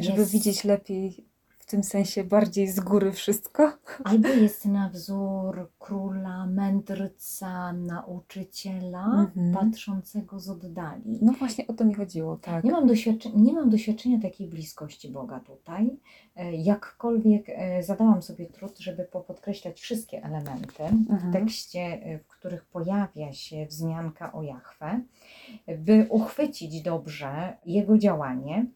Żeby 0.00 0.18
Jest- 0.18 0.32
widzieć 0.32 0.64
lepiej, 0.64 1.24
tym 1.72 1.84
sensie 1.84 2.24
bardziej 2.24 2.68
z 2.68 2.80
góry 2.80 3.12
wszystko. 3.12 3.72
Albo 4.04 4.28
jest 4.28 4.64
na 4.66 4.88
wzór 4.88 5.70
króla, 5.78 6.46
mędrca, 6.46 7.72
nauczyciela, 7.72 9.06
Mhm. 9.36 9.52
patrzącego 9.54 10.40
z 10.40 10.48
oddali. 10.48 11.18
No 11.22 11.32
właśnie 11.32 11.66
o 11.66 11.72
to 11.72 11.84
mi 11.84 11.94
chodziło, 11.94 12.36
tak. 12.36 12.64
Nie 12.64 12.70
mam, 12.72 12.86
doświadczenia, 12.86 13.34
nie 13.38 13.52
mam 13.52 13.70
doświadczenia 13.70 14.18
takiej 14.20 14.48
bliskości 14.48 15.08
Boga 15.10 15.40
tutaj. 15.40 15.90
E, 16.36 16.52
Jakkolwiek 16.56 17.44
e, 17.48 17.82
zadałam 17.82 18.22
sobie 18.22 18.46
trud, 18.46 18.78
żeby 18.78 19.04
popodkreślać 19.04 19.80
wszystkie 19.80 20.22
elementy 20.24 20.68
w 21.08 21.10
Mhm. 21.10 21.32
tekście, 21.32 21.80
e, 21.80 22.18
w 22.18 22.26
których 22.26 22.64
pojawia 22.64 23.32
się 23.32 23.66
wzmianka 23.66 24.32
o 24.32 24.42
Jahwe, 24.42 25.00
by 25.78 26.06
uchwycić 26.10 26.82
dobrze 26.82 27.56
jego 27.66 27.98
działanie. 27.98 28.66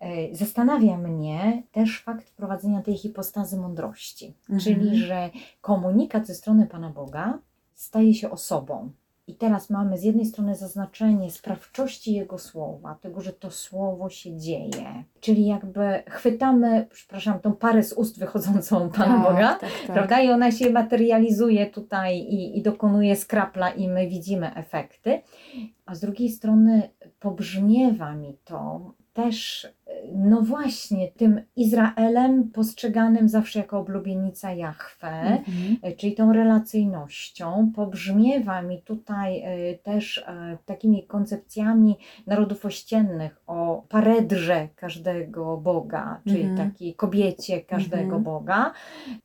E, 0.00 0.34
Zastanawia 0.34 0.96
mnie 0.96 1.62
też 1.72 2.02
fakt 2.02 2.28
wprowadzenia 2.28 2.82
tej 2.82 2.96
hipostazy 2.96 3.56
mądrości, 3.56 4.34
Mhm. 4.50 4.60
czyli 4.60 4.96
że 4.98 5.30
komunikat 5.60 6.26
ze 6.26 6.34
strony 6.34 6.66
Pana 6.66 6.90
Boga 6.90 7.38
staje 7.74 8.14
się 8.14 8.30
osobą. 8.30 8.90
I 9.28 9.34
teraz 9.34 9.70
mamy 9.70 9.98
z 9.98 10.02
jednej 10.02 10.26
strony 10.26 10.54
zaznaczenie 10.54 11.30
sprawczości 11.30 12.14
Jego 12.14 12.38
słowa, 12.38 12.94
tego, 12.94 13.20
że 13.20 13.32
to 13.32 13.50
słowo 13.50 14.10
się 14.10 14.36
dzieje. 14.38 15.04
Czyli 15.20 15.46
jakby 15.46 16.02
chwytamy, 16.08 16.86
przepraszam, 16.90 17.40
tą 17.40 17.52
parę 17.52 17.82
z 17.82 17.92
ust 17.92 18.18
wychodzącą 18.18 18.90
Pana 18.90 19.14
tak, 19.14 19.22
Boga, 19.22 19.48
Tak, 19.48 19.60
tak. 19.60 19.92
prawda? 19.92 20.20
I 20.20 20.30
ona 20.30 20.50
się 20.50 20.70
materializuje 20.70 21.66
tutaj 21.66 22.18
i, 22.18 22.58
i 22.58 22.62
dokonuje 22.62 23.16
skrapla 23.16 23.70
i 23.70 23.88
my 23.88 24.08
widzimy 24.08 24.54
efekty. 24.54 25.20
A 25.86 25.94
z 25.94 26.00
drugiej 26.00 26.30
strony 26.30 26.90
pobrzmiewa 27.20 28.14
mi 28.14 28.36
to 28.44 28.80
też, 29.12 29.64
y, 29.64 29.70
no 30.14 30.42
właśnie, 30.42 31.08
tym 31.12 31.40
Izraelem 31.56 32.50
postrzeganym 32.50 33.28
zawsze 33.28 33.58
jako 33.58 33.78
oblubienica 33.78 34.52
Jahwe, 34.52 35.08
Mhm. 35.08 35.76
y, 35.92 35.96
czyli 35.96 36.14
tą 36.14 36.32
relacyjnością. 36.32 37.72
Pobrzmiewa 37.76 38.62
mi 38.62 38.82
tutaj 38.82 39.42
y, 39.72 39.78
też 39.82 40.24
takimi 40.66 41.06
koncepcjami 41.06 41.96
narodów 42.26 42.64
ościennych 42.64 43.40
o 43.46 43.82
paredrze 43.88 44.68
każdego 44.76 45.56
Boga, 45.56 46.20
czyli 46.28 46.42
Mhm. 46.42 46.70
takiej 46.70 46.94
kobiecie 46.94 47.60
każdego 47.60 48.02
Mhm. 48.02 48.22
Boga. 48.22 48.72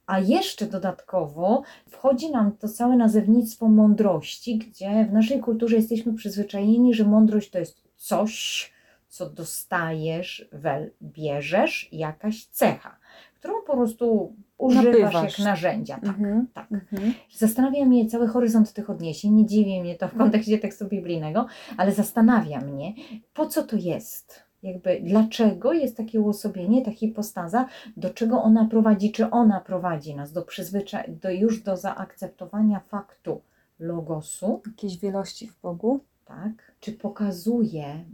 A 0.08 0.20
jeszcze 0.20 0.66
dodatkowo 0.66 1.63
wchodzi 1.90 2.32
nam 2.32 2.52
to 2.52 2.68
całe 2.70 2.96
nazewnictwo 2.98 3.68
mądrości, 3.70 4.58
gdzie 4.58 5.06
w 5.10 5.13
naszej 5.13 5.40
kulturze 5.40 5.75
jesteśmy 5.75 6.13
przyzwyczajeni, 6.13 6.94
że 6.94 7.04
mądrość 7.04 7.50
to 7.50 7.60
jest 7.60 7.84
coś, 7.98 8.73
co 9.13 9.29
dostajesz, 9.29 10.48
wel, 10.51 10.91
bierzesz, 11.01 11.89
jakaś 11.91 12.46
cecha, 12.46 12.98
którą 13.36 13.53
po 13.67 13.74
prostu 13.74 14.36
używasz 14.58 14.86
Nabywasz. 14.86 15.38
jak 15.38 15.46
narzędzia. 15.48 15.96
Tak, 15.96 16.03
Mhm. 16.05 16.48
tak. 16.53 16.72
Mhm. 16.72 17.13
Zastanawia 17.38 17.86
mnie 17.86 18.05
cały 18.10 18.27
horyzont 18.27 18.74
tych 18.74 18.89
odniesień, 18.89 19.32
nie 19.34 19.46
dziwi 19.46 19.82
mnie 19.82 19.96
to 19.96 20.08
w 20.08 20.17
kontekście 20.17 20.60
tekstu 20.60 20.88
biblijnego, 20.88 21.46
ale 21.77 21.91
zastanawia 21.91 22.60
mnie, 22.62 22.93
po 23.34 23.46
co 23.46 23.63
to 23.63 23.75
jest? 23.75 24.43
Jakby 24.63 25.01
dlaczego 25.03 25.74
jest 25.74 25.98
takie 25.98 26.22
uosobienie, 26.22 26.82
ta 26.86 26.91
hipostaza, 26.91 27.67
do 27.98 28.10
czego 28.10 28.43
ona 28.43 28.65
prowadzi, 28.65 29.12
czy 29.12 29.29
ona 29.29 29.60
prowadzi 29.60 30.15
nas 30.15 30.32
do 30.32 30.41
przyzwyczaj, 30.41 31.12
do 31.22 31.32
już 31.32 31.62
do 31.63 31.77
zaakceptowania 31.77 32.79
faktu, 32.79 33.41
logosu, 33.79 34.62
Jakiejś 34.67 34.98
wielości 34.98 35.48
w 35.48 35.62
Bogu. 35.62 36.00
tak? 36.25 36.72
Czy 36.79 36.91
pokazuje, 36.91 38.05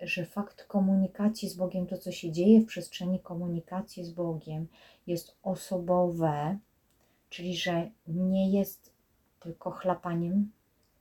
że 0.00 0.26
fakt 0.26 0.64
komunikacji 0.64 1.48
z 1.48 1.54
Bogiem, 1.56 1.86
to 1.86 1.98
co 1.98 2.12
się 2.12 2.32
dzieje 2.32 2.60
w 2.60 2.66
przestrzeni 2.66 3.20
komunikacji 3.20 4.04
z 4.04 4.10
Bogiem, 4.10 4.66
jest 5.06 5.36
osobowe, 5.42 6.58
czyli 7.28 7.56
że 7.56 7.90
nie 8.06 8.50
jest 8.50 8.92
tylko 9.40 9.70
chlapaniem 9.70 10.50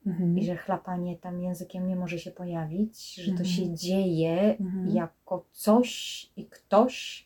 Mhm. 0.05 0.37
i 0.37 0.45
że 0.45 0.57
chlapanie 0.57 1.17
tam 1.17 1.41
językiem 1.41 1.87
nie 1.87 1.95
może 1.95 2.19
się 2.19 2.31
pojawić, 2.31 3.15
że 3.15 3.31
to 3.31 3.43
Mhm. 3.43 3.49
się 3.49 3.75
dzieje 3.75 4.57
Mhm. 4.57 4.95
jako 4.95 5.45
coś 5.51 6.25
i 6.35 6.45
ktoś, 6.45 7.25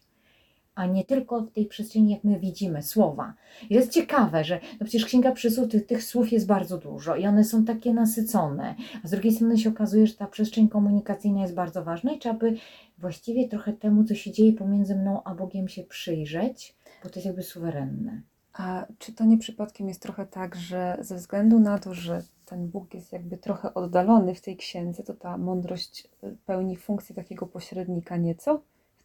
a 0.76 0.86
nie 0.86 1.06
tylko 1.06 1.42
w 1.42 1.52
tej 1.52 1.66
przestrzeni, 1.66 2.12
jak 2.12 2.24
my 2.24 2.40
widzimy, 2.40 2.84
słowa. 2.84 3.34
I 3.64 3.68
to 3.68 3.74
jest 3.74 3.92
ciekawe, 3.92 4.44
że 4.44 4.60
no 4.80 4.86
przecież 4.86 5.06
Księga 5.06 5.32
Przysłów, 5.32 5.70
tych, 5.70 5.86
tych 5.86 6.04
słów 6.04 6.32
jest 6.32 6.48
bardzo 6.48 6.78
dużo 6.78 7.16
i 7.16 7.26
one 7.26 7.44
są 7.44 7.66
takie 7.66 7.94
nasycone, 7.94 8.76
a 9.04 9.08
z 9.08 9.12
drugiej 9.12 9.34
strony 9.34 9.58
się 9.58 9.70
okazuje, 9.70 10.08
że 10.08 10.14
ta 10.14 10.28
przestrzeń 10.28 10.70
komunikacyjna 10.70 11.42
jest 11.42 11.54
bardzo 11.54 11.84
ważna 11.84 12.12
i 12.12 12.20
trzeba 12.20 12.36
by 12.36 12.56
właściwie 12.98 13.48
trochę 13.50 13.74
temu, 13.74 14.04
co 14.04 14.16
się 14.16 14.32
dzieje 14.32 14.54
pomiędzy 14.54 14.96
mną 14.96 15.24
a 15.24 15.36
Bogiem 15.36 15.68
się 15.68 15.84
przyjrzeć, 15.84 16.76
bo 17.04 17.10
to 17.10 17.16
jest 17.16 17.26
jakby 17.26 17.44
suwerenne. 17.44 18.22
A 18.54 18.86
czy 18.98 19.14
to 19.14 19.26
nie 19.26 19.38
przypadkiem 19.38 19.88
jest 19.88 20.02
trochę 20.02 20.26
tak, 20.26 20.56
że 20.56 20.98
ze 21.02 21.16
względu 21.16 21.60
na 21.60 21.80
to, 21.80 21.94
że 21.94 22.22
ten 22.46 22.68
Bóg 22.68 22.94
jest 22.94 23.14
jakby 23.14 23.38
trochę 23.38 23.74
oddalony 23.74 24.36
w 24.36 24.42
tej 24.42 24.58
księdze, 24.58 25.04
to 25.04 25.14
ta 25.14 25.38
mądrość 25.38 26.08
y, 26.24 26.38
pełni 26.46 26.78
funkcję 26.78 27.16
takiego 27.16 27.48
pośrednika 27.48 28.18
nieco 28.18 28.62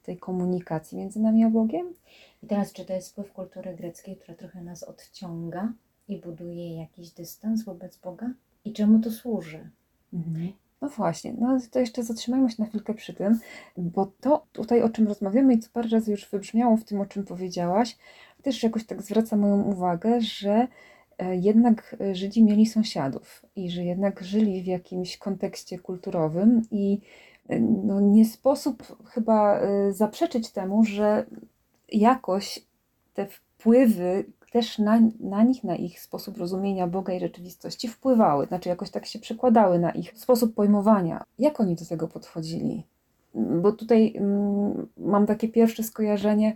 tej 0.08 0.18
komunikacji 0.18 0.98
między 0.98 1.20
nami 1.20 1.44
a 1.44 1.50
Bogiem? 1.50 1.94
I 2.42 2.46
teraz, 2.46 2.72
czy 2.72 2.84
to 2.84 2.92
jest 2.92 3.10
wpływ 3.10 3.32
kultury 3.32 3.74
greckiej, 3.74 4.16
która 4.16 4.34
trochę 4.34 4.62
nas 4.62 4.82
odciąga 4.82 5.72
i 6.08 6.16
buduje 6.16 6.76
jakiś 6.76 7.10
dystans 7.10 7.64
wobec 7.64 7.96
Boga? 7.96 8.30
I 8.64 8.72
czemu 8.72 8.98
to 8.98 9.10
służy? 9.10 9.70
No 10.82 10.88
właśnie, 10.88 11.34
no 11.40 11.58
to 11.70 11.80
jeszcze 11.80 12.02
zatrzymajmy 12.02 12.50
się 12.50 12.56
na 12.58 12.66
chwilkę 12.66 12.94
przy 12.94 13.14
tym, 13.14 13.38
bo 13.76 14.12
to 14.20 14.46
tutaj 14.52 14.82
o 14.82 14.88
czym 14.88 15.08
rozmawiamy 15.08 15.54
i 15.54 15.58
co 15.58 15.70
parę 15.72 15.88
razy 15.88 16.10
już 16.10 16.30
wybrzmiało 16.30 16.76
w 16.76 16.84
tym, 16.84 17.00
o 17.00 17.06
czym 17.06 17.24
powiedziałaś, 17.24 17.96
też 18.42 18.62
jakoś 18.62 18.86
tak 18.86 19.02
zwraca 19.02 19.36
moją 19.36 19.62
uwagę, 19.62 20.20
że 20.20 20.68
e, 21.18 21.36
jednak 21.36 21.96
Żydzi 22.12 22.44
mieli 22.44 22.66
sąsiadów 22.66 23.46
i 23.56 23.70
że 23.70 23.84
jednak 23.84 24.22
żyli 24.22 24.62
w 24.62 24.66
jakimś 24.66 25.16
kontekście 25.16 25.78
kulturowym 25.78 26.62
i 26.70 27.00
no, 27.61 28.00
nie 28.00 28.25
sposób 28.25 28.83
chyba 29.05 29.61
e, 29.61 29.93
zaprzeczyć 29.93 30.50
temu, 30.50 30.85
że 30.85 31.26
jakoś 31.93 32.67
te 33.14 33.26
wpływy 33.26 34.25
też 34.52 34.78
na, 34.78 35.00
na 35.21 35.43
nich, 35.43 35.64
na 35.64 35.76
ich 35.76 36.00
sposób 36.00 36.38
rozumienia 36.38 36.87
Boga 36.87 37.12
i 37.12 37.21
rzeczywistości 37.21 37.88
wpływały, 37.88 38.47
znaczy 38.47 38.69
jakoś 38.69 38.90
tak 38.90 39.07
się 39.07 39.19
przekładały 39.19 39.78
na 39.78 39.90
ich 39.90 40.19
sposób 40.19 40.55
pojmowania. 40.55 41.25
Jak 41.38 41.61
oni 41.61 41.75
do 41.75 41.87
tego 41.87 42.09
podchodzili? 42.09 42.85
Bo 43.35 43.73
tutaj 43.73 44.14
mm, 44.17 44.87
mam 44.97 45.26
takie 45.26 45.49
pierwsze 45.49 45.83
skojarzenie, 45.83 46.55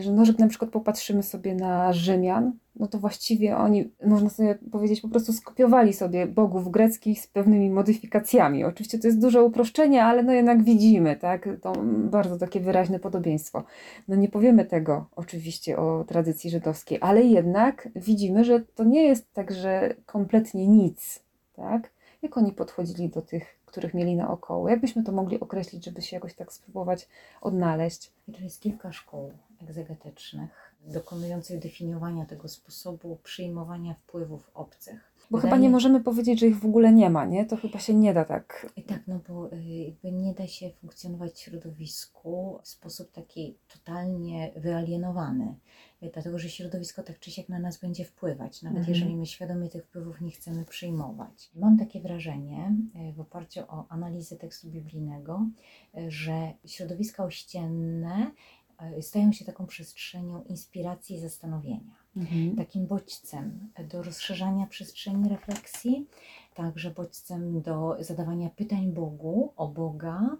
że 0.00 0.12
no, 0.12 0.24
że 0.24 0.32
na 0.38 0.48
przykład 0.48 0.70
popatrzymy 0.70 1.22
sobie 1.22 1.54
na 1.54 1.92
Rzymian, 1.92 2.52
no 2.76 2.86
to 2.86 2.98
właściwie 2.98 3.56
oni, 3.56 3.90
można 4.06 4.30
sobie 4.30 4.54
powiedzieć, 4.54 5.00
po 5.00 5.08
prostu 5.08 5.32
skopiowali 5.32 5.92
sobie 5.92 6.26
bogów 6.26 6.70
greckich 6.70 7.20
z 7.20 7.26
pewnymi 7.26 7.70
modyfikacjami. 7.70 8.64
Oczywiście 8.64 8.98
to 8.98 9.06
jest 9.06 9.20
duże 9.20 9.42
uproszczenie, 9.42 10.04
ale 10.04 10.22
no 10.22 10.32
jednak 10.32 10.62
widzimy, 10.62 11.16
tak, 11.16 11.48
to 11.62 11.72
bardzo 11.86 12.38
takie 12.38 12.60
wyraźne 12.60 12.98
podobieństwo. 12.98 13.64
No 14.08 14.16
nie 14.16 14.28
powiemy 14.28 14.64
tego 14.64 15.06
oczywiście 15.16 15.78
o 15.78 16.04
tradycji 16.04 16.50
żydowskiej, 16.50 16.98
ale 17.00 17.22
jednak 17.22 17.88
widzimy, 17.96 18.44
że 18.44 18.60
to 18.60 18.84
nie 18.84 19.02
jest 19.02 19.32
tak, 19.32 19.52
że 19.52 19.94
kompletnie 20.06 20.66
nic, 20.66 21.22
tak? 21.56 21.90
Jak 22.22 22.38
oni 22.38 22.52
podchodzili 22.52 23.08
do 23.08 23.22
tych, 23.22 23.58
których 23.66 23.94
mieli 23.94 24.16
naokoło? 24.16 24.68
Jak 24.68 24.80
byśmy 24.80 25.02
to 25.04 25.12
mogli 25.12 25.40
określić, 25.40 25.84
żeby 25.84 26.02
się 26.02 26.16
jakoś 26.16 26.34
tak 26.34 26.52
spróbować 26.52 27.08
odnaleźć? 27.40 28.12
I 28.28 28.32
to 28.32 28.40
jest 28.42 28.60
kilka 28.60 28.92
szkół 28.92 29.30
egzegetycznych 29.62 30.74
dokonujących 30.86 31.58
definiowania 31.58 32.26
tego 32.26 32.48
sposobu 32.48 33.18
przyjmowania 33.22 33.94
wpływów 33.94 34.50
obcych. 34.54 35.12
Bo 35.30 35.38
Wydaje- 35.38 35.50
chyba 35.54 35.62
nie 35.62 35.70
możemy 35.70 36.00
powiedzieć, 36.00 36.40
że 36.40 36.46
ich 36.46 36.58
w 36.60 36.64
ogóle 36.66 36.92
nie 36.92 37.10
ma, 37.10 37.24
nie? 37.24 37.46
To 37.46 37.56
chyba 37.56 37.78
się 37.78 37.94
nie 37.94 38.14
da 38.14 38.24
tak. 38.24 38.72
I 38.76 38.82
tak, 38.82 39.00
no 39.06 39.20
bo 39.28 39.52
y, 39.52 39.62
jakby 39.64 40.12
nie 40.12 40.34
da 40.34 40.46
się 40.46 40.70
funkcjonować 40.70 41.32
w 41.32 41.38
środowisku 41.38 42.58
w 42.62 42.68
sposób 42.68 43.12
taki 43.12 43.58
totalnie 43.68 44.52
wyalienowany, 44.56 45.54
Y, 46.02 46.10
dlatego 46.14 46.38
że 46.38 46.48
środowisko 46.48 47.02
tak 47.02 47.18
czy 47.18 47.30
siak 47.30 47.48
na 47.48 47.58
nas 47.58 47.78
będzie 47.80 48.04
wpływać, 48.04 48.62
nawet 48.62 48.78
Mhm. 48.78 48.94
jeżeli 48.94 49.16
my 49.16 49.26
świadomie 49.26 49.68
tych 49.68 49.84
wpływów 49.84 50.20
nie 50.20 50.30
chcemy 50.30 50.64
przyjmować. 50.64 51.50
Mam 51.54 51.78
takie 51.78 52.00
wrażenie 52.00 52.76
y, 53.10 53.12
w 53.12 53.20
oparciu 53.20 53.60
o 53.68 53.86
analizę 53.88 54.36
tekstu 54.36 54.68
biblijnego, 54.70 55.46
że 56.08 56.52
środowiska 56.66 57.24
ościenne 57.24 58.30
stają 59.00 59.32
się 59.32 59.44
taką 59.44 59.66
przestrzenią 59.66 60.42
inspiracji 60.42 61.16
i 61.16 61.20
zastanowienia 61.20 62.00
Mhm. 62.16 62.56
takim 62.56 62.86
bodźcem 62.86 63.72
do 63.90 64.02
rozszerzania 64.02 64.66
przestrzeni 64.66 65.28
refleksji, 65.28 66.06
także 66.54 66.90
bodźcem 66.90 67.62
do 67.62 67.96
zadawania 68.00 68.50
pytań 68.50 68.92
Bogu, 68.92 69.52
o 69.56 69.68
Boga, 69.68 70.36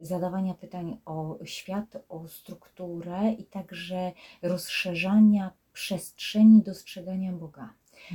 zadawania 0.00 0.54
pytań 0.54 0.98
o 1.04 1.38
świat, 1.44 1.96
o 2.08 2.28
strukturę 2.28 3.32
i 3.32 3.44
także 3.44 4.12
rozszerzania 4.42 5.50
przestrzeni 5.72 6.62
dostrzegania 6.62 7.32
Boga. 7.32 7.74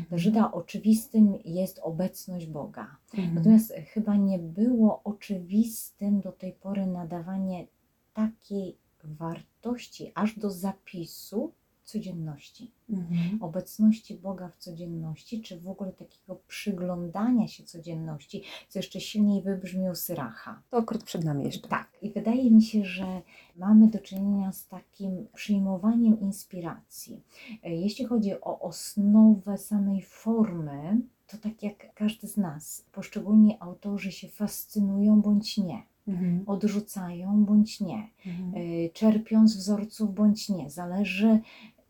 Dla 0.10 0.18
Żyda 0.18 0.52
oczywistym 0.52 1.38
jest 1.46 1.80
obecność 1.80 2.46
Boga. 2.46 2.98
Mhm. 3.14 3.36
Natomiast 3.36 3.74
chyba 3.94 4.16
nie 4.16 4.40
było 4.40 5.02
oczywistym 5.04 6.22
do 6.22 6.32
tej 6.32 6.54
pory 6.54 6.86
nadawanie 6.86 7.68
takiej 8.14 8.78
wartości 9.06 10.12
aż 10.16 10.40
do 10.40 10.52
zapisu 10.52 11.52
codzienności 11.84 12.72
Mhm. 12.90 13.44
obecności 13.44 14.16
Boga 14.16 14.50
w 14.50 14.58
codzienności, 14.58 15.42
czy 15.42 15.60
w 15.60 15.70
ogóle 15.70 15.92
takiego 15.92 16.40
przyglądania 16.48 17.48
się 17.48 17.64
codzienności, 17.64 18.44
co 18.70 18.80
jeszcze 18.80 19.02
silniej 19.02 19.42
wybrzmi 19.42 19.90
u 19.90 19.96
Syracha. 19.96 20.62
To 20.70 20.78
akurat 20.78 21.04
przed 21.04 21.24
nami 21.24 21.46
jeszcze. 21.46 21.68
Tak, 21.68 21.88
i 22.02 22.12
wydaje 22.12 22.52
mi 22.52 22.62
się, 22.62 22.86
że 22.86 23.22
mamy 23.56 23.88
do 23.88 24.00
czynienia 24.00 24.52
z 24.52 24.68
takim 24.68 25.28
przyjmowaniem 25.34 26.20
inspiracji. 26.20 27.22
Jeśli 27.64 28.06
chodzi 28.06 28.42
o 28.42 28.60
osnowę 28.60 29.58
samej 29.58 30.02
formy, 30.02 31.02
to 31.28 31.38
tak 31.38 31.64
jak 31.64 31.94
każdy 31.94 32.28
z 32.28 32.38
nas, 32.38 32.86
poszczególni 32.92 33.58
autorzy 33.60 34.12
się 34.12 34.28
fascynują 34.28 35.22
bądź 35.22 35.58
nie, 35.58 35.84
Mhm. 36.08 36.44
odrzucają 36.46 37.46
bądź 37.46 37.80
nie, 37.82 38.10
Mhm. 38.26 38.56
y, 38.64 38.90
czerpią 38.94 39.48
z 39.48 39.58
wzorców 39.58 40.14
bądź 40.16 40.50
nie. 40.50 40.70
Zależy 40.70 41.40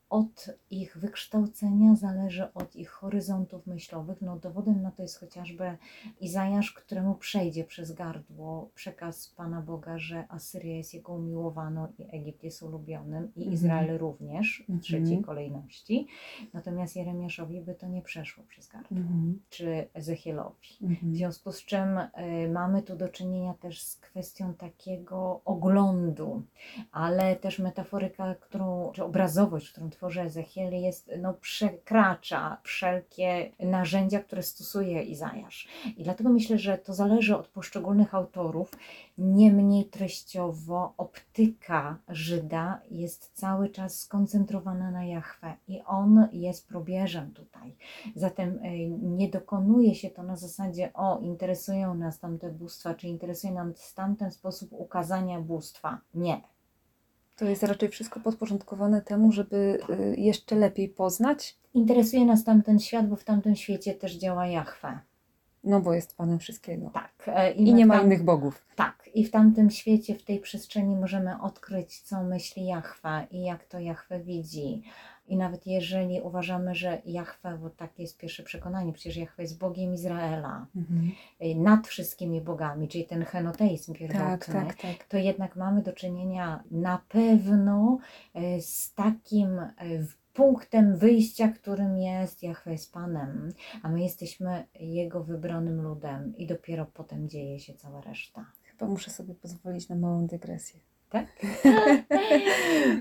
od 0.09 0.49
ich 0.69 0.97
wykształcenia, 0.97 1.95
zależy 1.95 2.53
od 2.53 2.75
ich 2.75 2.89
horyzontów 2.89 3.67
myślowych. 3.67 4.21
No, 4.21 4.39
dowodem 4.39 4.81
na 4.81 4.91
to 4.91 5.01
jest 5.01 5.19
chociażby 5.19 5.77
Izajasz, 6.19 6.71
któremu 6.71 7.15
przejdzie 7.15 7.63
przez 7.63 7.91
gardło 7.91 8.69
przekaz 8.75 9.27
Pana 9.29 9.61
Boga, 9.61 9.97
że 9.97 10.25
Asyria 10.29 10.75
jest 10.77 10.93
jego 10.93 11.13
umiłowaną 11.13 11.87
i 11.97 12.15
Egipt 12.15 12.43
jest 12.43 12.63
ulubionym 12.63 13.23
i 13.35 13.39
Mhm. 13.39 13.53
Izrael 13.53 13.97
również 13.97 14.57
w 14.65 14.69
Mhm. 14.69 14.79
trzeciej 14.79 15.21
kolejności. 15.21 16.07
Natomiast 16.53 16.95
Jeremiaszowi 16.95 17.61
by 17.61 17.75
to 17.75 17.87
nie 17.87 18.01
przeszło 18.01 18.43
przez 18.43 18.67
gardło, 18.67 18.97
Mhm. 18.97 19.39
czy 19.49 19.87
Ezechielowi. 19.93 20.67
W 20.81 20.83
Mhm. 20.83 21.15
związku 21.15 21.51
z 21.51 21.65
czym 21.65 21.97
y, 21.97 22.07
mamy 22.53 22.81
tu 22.83 22.95
do 22.95 23.09
czynienia 23.09 23.53
też 23.53 23.81
z 23.81 23.95
kwestią 23.97 24.53
takiego 24.53 25.41
oglądu, 25.45 26.43
ale 26.91 27.35
też 27.35 27.59
metaforyka, 27.59 28.35
którą, 28.35 28.91
czy 28.93 29.03
obrazowość, 29.03 29.71
którą 29.71 29.89
tworzy 29.89 30.04
Ezechiel 30.21 30.73
jest, 30.73 31.11
no, 31.21 31.33
przekracza 31.33 32.57
wszelkie 32.63 33.51
narzędzia, 33.59 34.19
które 34.19 34.43
stosuje 34.43 35.03
Izajasz. 35.03 35.67
I 35.97 36.03
dlatego 36.03 36.29
myślę, 36.29 36.57
że 36.57 36.77
to 36.77 36.93
zależy 36.93 37.37
od 37.37 37.47
poszczególnych 37.47 38.15
autorów. 38.15 38.71
Niemniej 39.17 39.85
treściowo 39.85 40.93
optyka 40.97 41.97
Żyda 42.09 42.81
jest 42.91 43.31
cały 43.33 43.69
czas 43.69 43.99
skoncentrowana 43.99 44.91
na 44.91 45.05
Jahwe 45.05 45.53
i 45.67 45.81
on 45.85 46.27
jest 46.31 46.67
probierzem 46.67 47.31
tutaj. 47.31 47.75
Zatem 48.15 48.49
y, 48.65 48.89
nie 48.89 49.29
dokonuje 49.29 49.95
się 49.95 50.09
to 50.09 50.23
na 50.23 50.35
zasadzie, 50.35 50.93
o, 50.93 51.19
interesują 51.19 51.93
nas 51.93 52.19
tamte 52.19 52.51
bóstwa, 52.51 52.93
czy 52.93 53.07
interesuje 53.07 53.53
nas 53.53 53.93
tamten 53.93 54.31
sposób 54.31 54.73
ukazania 54.73 55.41
bóstwa. 55.41 56.01
Nie. 56.13 56.54
To 57.35 57.45
jest 57.45 57.63
raczej 57.63 57.89
wszystko 57.89 58.19
podporządkowane 58.19 59.01
temu, 59.01 59.31
żeby 59.31 59.79
y, 59.89 60.15
jeszcze 60.17 60.55
lepiej 60.55 60.89
poznać, 60.89 61.57
Interesuje 61.73 62.25
nas 62.25 62.43
tamten 62.43 62.79
świat, 62.79 63.07
bo 63.09 63.15
w 63.15 63.23
tamtym 63.23 63.55
świecie 63.55 63.93
też 63.93 64.15
działa 64.15 64.47
Jahwe. 64.47 64.99
no 65.63 65.81
bo 65.81 65.93
jest 65.93 66.17
Panem 66.17 66.39
wszystkiego. 66.39 66.89
Tak. 66.93 67.11
e, 67.27 67.51
I 67.51 67.65
my 67.65 67.73
nie 67.73 67.85
w 67.85 67.87
ma 67.87 67.95
tam- 67.97 68.05
innych 68.05 68.23
bogów. 68.23 68.65
Tak. 68.75 69.09
I 69.13 69.25
w 69.25 69.31
tamtym 69.31 69.69
świecie, 69.69 70.15
w 70.15 70.23
tej 70.23 70.39
przestrzeni 70.39 70.95
możemy 70.95 71.41
odkryć, 71.41 72.01
co 72.01 72.23
myśli 72.23 72.65
Jahwe 72.65 73.27
i 73.31 73.43
jak 73.43 73.63
to 73.65 73.79
Jahwe 73.79 74.19
widzi. 74.19 74.83
I 75.27 75.37
nawet 75.37 75.67
jeżeli 75.67 76.21
uważamy, 76.21 76.75
że 76.75 77.01
Jahwe, 77.05 77.57
bo 77.57 77.69
takie 77.69 78.03
jest 78.03 78.17
pierwsze 78.17 78.43
przekonanie, 78.43 78.93
przecież 78.93 79.17
Jahwe 79.17 79.43
jest 79.43 79.57
Bogiem 79.59 79.93
Izraela, 79.93 80.65
Mhm. 80.75 81.11
y, 81.41 81.55
nad 81.55 81.87
wszystkimi 81.87 82.41
bogami, 82.41 82.87
czyli 82.87 83.05
ten 83.05 83.23
henoteizm 83.25 83.93
pierwotny, 83.93 84.27
Tak, 84.29 84.45
tak, 84.45 84.75
tak. 84.81 85.03
to 85.07 85.17
jednak 85.17 85.55
mamy 85.55 85.81
do 85.81 85.93
czynienia 85.93 86.63
na 86.71 87.01
pewno 87.09 87.97
y, 88.35 88.61
z 88.61 88.93
takim 88.93 89.59
y, 89.59 89.71
punktem 90.33 90.97
wyjścia, 90.97 91.47
którym 91.47 91.97
jest 91.97 92.43
Jahwe 92.43 92.71
jest 92.71 92.93
Panem, 92.93 93.53
a 93.83 93.89
my 93.89 94.01
jesteśmy 94.01 94.65
Jego 94.79 95.23
wybranym 95.23 95.81
ludem 95.81 96.37
i 96.37 96.47
dopiero 96.47 96.85
potem 96.85 97.29
dzieje 97.29 97.59
się 97.59 97.73
cała 97.73 98.01
reszta. 98.01 98.45
Chyba 98.63 98.85
muszę 98.85 99.11
sobie 99.11 99.33
pozwolić 99.35 99.89
na 99.89 99.95
małą 99.95 100.27
dygresję. 100.27 100.79
Tak? 101.09 101.25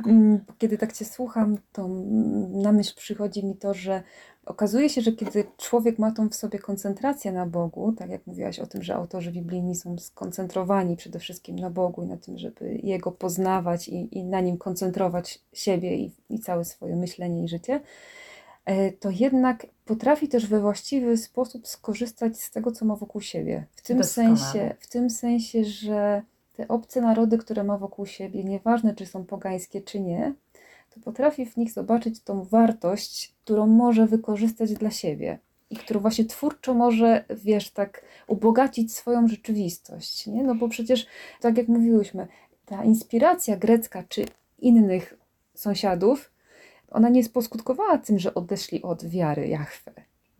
Mm, 0.07 0.40
Kiedy 0.59 0.79
tak 0.79 0.93
Cię 0.93 1.05
słucham, 1.05 1.59
to 1.73 1.88
na 2.53 2.73
myśl 2.73 2.95
przychodzi 2.97 3.47
mi 3.47 3.57
to, 3.57 3.75
że 3.75 4.03
okazuje 4.47 4.88
się, 4.88 5.01
że 5.01 5.12
kiedy 5.12 5.45
człowiek 5.57 5.99
ma 5.99 6.12
tą 6.12 6.29
w 6.29 6.35
sobie 6.35 6.59
koncentrację 6.59 7.33
na 7.33 7.47
Bogu, 7.47 7.93
tak 7.93 8.11
jak 8.11 8.27
mówiłaś 8.27 8.59
o 8.59 8.67
tym, 8.67 8.83
że 8.83 8.95
autorzy 8.95 9.33
biblijni 9.33 9.75
są 9.77 9.99
skoncentrowani 9.99 10.97
przede 10.97 11.19
wszystkim 11.19 11.59
na 11.59 11.71
Bogu 11.71 12.03
i 12.03 12.07
na 12.07 12.17
tym, 12.17 12.38
żeby 12.38 12.81
Jego 12.83 13.12
poznawać 13.12 13.88
i, 13.88 14.19
i 14.19 14.25
na 14.25 14.40
Nim 14.40 14.59
koncentrować 14.59 15.38
siebie 15.53 15.97
i, 15.97 16.12
i 16.31 16.38
całe 16.38 16.64
swoje 16.64 16.97
myślenie 16.97 17.45
i 17.45 17.49
życie, 17.49 17.81
e, 18.64 18.93
to 18.93 19.11
jednak 19.11 19.67
potrafi 19.85 20.29
też 20.29 20.47
we 20.47 20.61
właściwy 20.61 21.17
sposób 21.17 21.67
skorzystać 21.69 22.40
z 22.40 22.51
tego, 22.51 22.73
co 22.73 22.85
ma 22.85 22.97
wokół 22.97 23.21
siebie. 23.21 23.67
W 23.77 23.83
tym 23.83 23.99
Doskonale. 23.99 24.37
sensie, 24.37 24.75
w 24.81 24.88
tym 24.88 25.11
sensie, 25.11 25.64
że 25.64 26.23
te 26.57 26.69
obce 26.69 27.01
narody, 27.01 27.38
które 27.38 27.64
ma 27.64 27.79
wokół 27.79 28.07
siebie, 28.07 28.45
nieważne 28.45 28.95
czy 28.95 29.07
są 29.07 29.25
pogańskie, 29.25 29.83
czy 29.83 30.01
nie, 30.01 30.35
to 30.90 31.01
potrafi 31.01 31.47
w 31.47 31.57
nich 31.57 31.73
zobaczyć 31.73 32.21
tą 32.23 32.45
wartość, 32.45 33.35
którą 33.45 33.67
może 33.67 34.07
wykorzystać 34.07 34.73
dla 34.73 34.90
siebie 34.90 35.38
i 35.71 35.77
którą 35.77 36.01
właśnie 36.01 36.25
twórczo 36.25 36.75
może, 36.75 37.25
wiesz, 37.31 37.71
tak 37.71 38.05
ubogacić 38.27 38.95
swoją 38.95 39.29
rzeczywistość, 39.29 40.27
nie? 40.27 40.43
No 40.43 40.55
bo 40.55 40.69
przecież, 40.69 41.07
tak 41.40 41.59
jak 41.59 41.69
mówiłyśmy, 41.69 42.27
ta 42.67 42.85
inspiracja 42.85 43.57
grecka 43.57 44.05
czy 44.09 44.27
innych 44.59 45.14
sąsiadów, 45.55 46.33
ona 46.90 47.09
nie 47.09 47.29
poskutkowała 47.29 47.99
tym, 47.99 48.19
że 48.19 48.35
odeszli 48.35 48.83
od 48.83 49.05
wiary 49.05 49.49
Jahwe. 49.49 49.93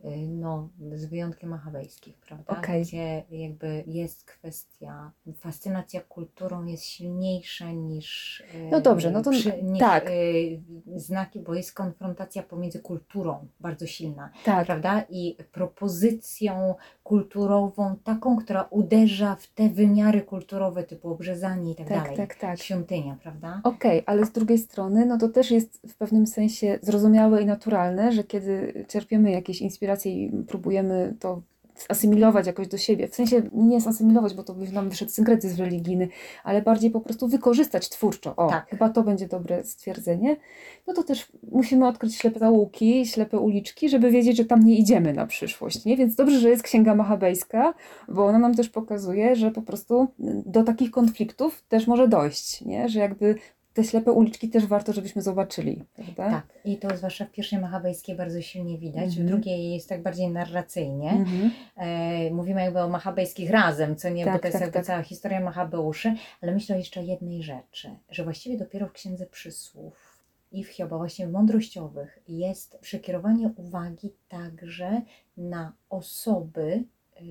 Y, 0.05 0.27
No, 0.27 0.69
z 0.93 1.05
wyjątkiem 1.05 1.49
machabejskich, 1.49 2.17
prawda? 2.17 2.57
Okej. 2.59 2.83
Gdzie 2.83 3.23
jakby 3.31 3.83
jest 3.87 4.23
kwestia, 4.23 5.11
fascynacja 5.37 6.01
kulturą 6.01 6.65
jest 6.65 6.83
silniejsza 6.83 7.71
niż, 7.71 8.39
y, 8.55 8.69
No 8.71 8.81
dobrze, 8.81 9.11
no 9.11 9.21
to 9.21 9.31
niż 9.31 9.49
tak. 9.79 10.09
y, 10.09 10.61
znaki, 10.95 11.39
bo 11.39 11.53
jest 11.53 11.73
konfrontacja 11.73 12.43
pomiędzy 12.43 12.79
kulturą 12.79 13.47
bardzo 13.59 13.85
silna, 13.87 14.29
Tak, 14.45 14.65
prawda? 14.65 15.03
I 15.09 15.37
propozycją 15.51 16.75
kulturową, 17.05 17.95
taką, 18.03 18.35
która 18.35 18.67
uderza 18.69 19.35
w 19.35 19.47
te 19.47 19.69
wymiary 19.69 20.21
kulturowe 20.21 20.83
typu 20.83 21.09
obrzezanie 21.09 21.71
i 21.71 21.75
tak, 21.75 21.87
tak, 21.87 22.03
dalej. 22.03 22.17
tak, 22.17 22.35
tak. 22.35 22.59
Świątynia, 22.59 23.17
prawda? 23.23 23.61
Okej, 23.63 24.03
ale 24.05 24.25
z 24.25 24.31
drugiej 24.31 24.57
strony, 24.57 25.05
no 25.05 25.17
to 25.17 25.29
też 25.29 25.51
jest 25.51 25.81
w 25.87 25.97
pewnym 25.97 26.27
sensie 26.27 26.79
zrozumiałe 26.81 27.41
i 27.41 27.45
naturalne, 27.45 28.11
że 28.11 28.23
kiedy 28.23 28.85
czerpiemy 28.87 29.31
jakieś 29.31 29.61
inspiracje 29.61 30.11
i 30.11 30.31
próbujemy 30.47 31.15
to 31.19 31.41
asymilować 31.89 32.47
jakoś 32.47 32.67
do 32.67 32.77
siebie, 32.77 33.07
w 33.07 33.15
sensie 33.15 33.41
nie 33.53 33.81
zasymilować, 33.81 34.33
bo 34.33 34.43
to 34.43 34.53
by 34.53 34.71
nam 34.71 34.89
wyszedł 34.89 35.11
synkretyzm 35.11 35.63
religijny, 35.63 36.07
ale 36.43 36.61
bardziej 36.61 36.91
po 36.91 37.01
prostu 37.01 37.27
wykorzystać 37.27 37.89
twórczo. 37.89 38.35
O, 38.35 38.49
Tak. 38.49 38.69
chyba 38.69 38.89
to 38.89 39.03
będzie 39.03 39.27
dobre 39.27 39.63
stwierdzenie. 39.63 40.37
No 40.87 40.93
to 40.93 41.03
też 41.03 41.27
musimy 41.51 41.87
odkryć 41.87 42.15
ślepe 42.15 42.39
załuki, 42.39 43.05
ślepe 43.05 43.39
uliczki, 43.39 43.89
żeby 43.89 44.11
wiedzieć, 44.11 44.37
że 44.37 44.45
tam 44.45 44.63
nie 44.65 44.75
idziemy 44.75 45.13
na 45.13 45.25
przyszłość, 45.27 45.85
nie? 45.85 45.97
Więc 45.97 46.15
dobrze, 46.15 46.39
że 46.39 46.49
jest 46.49 46.63
Księga 46.63 46.95
Machabejska, 46.95 47.73
bo 48.07 48.25
ona 48.25 48.39
nam 48.39 48.55
też 48.55 48.69
pokazuje, 48.69 49.35
że 49.35 49.51
po 49.51 49.61
prostu 49.61 50.07
do 50.45 50.63
takich 50.63 50.91
konfliktów 50.91 51.63
też 51.69 51.87
może 51.87 52.07
dojść, 52.07 52.61
nie? 52.61 52.89
Że 52.89 52.99
jakby 52.99 53.35
te 53.75 53.83
ślepe 53.83 54.11
uliczki 54.11 54.49
też 54.49 54.65
warto, 54.65 54.93
żebyśmy 54.93 55.21
zobaczyli, 55.21 55.83
prawda? 55.95 56.29
Tak, 56.29 56.45
i 56.65 56.77
to 56.77 56.97
zwłaszcza 56.97 57.25
w 57.25 57.31
pierwszej 57.31 57.59
machabejskiej 57.59 58.15
bardzo 58.15 58.41
silnie 58.41 58.77
widać, 58.77 59.03
Mhm. 59.03 59.25
w 59.25 59.29
drugiej 59.29 59.73
jest 59.73 59.89
tak 59.89 60.03
bardziej 60.03 60.29
narracyjnie. 60.31 61.09
Mhm. 61.11 61.51
E, 61.77 62.31
mówimy 62.31 62.61
jakby 62.61 62.79
o 62.81 62.89
machabejskich 62.89 63.49
razem, 63.49 63.95
co 63.95 64.09
nie, 64.09 64.25
bo 64.25 64.31
Tak, 64.31 64.41
to 64.41 64.47
jest 64.47 64.53
tak, 64.53 64.61
jakby 64.61 64.79
tak. 64.79 64.85
cała 64.85 65.01
historia 65.03 65.39
Machabeuszy, 65.39 66.15
ale 66.41 66.51
myślę 66.53 66.77
jeszcze 66.77 66.99
o 66.99 67.03
jednej 67.03 67.43
rzeczy, 67.43 67.89
że 68.09 68.23
właściwie 68.23 68.57
dopiero 68.57 68.87
w 68.87 68.91
Księdze 68.91 69.25
Przysłów 69.25 70.23
i 70.51 70.63
w 70.63 70.67
Hioba, 70.67 70.97
właśnie 70.97 71.27
w 71.27 71.31
mądrościowych, 71.31 72.19
jest 72.27 72.77
przekierowanie 72.81 73.49
uwagi 73.55 74.13
także 74.29 75.01
na 75.37 75.73
osoby 75.89 76.83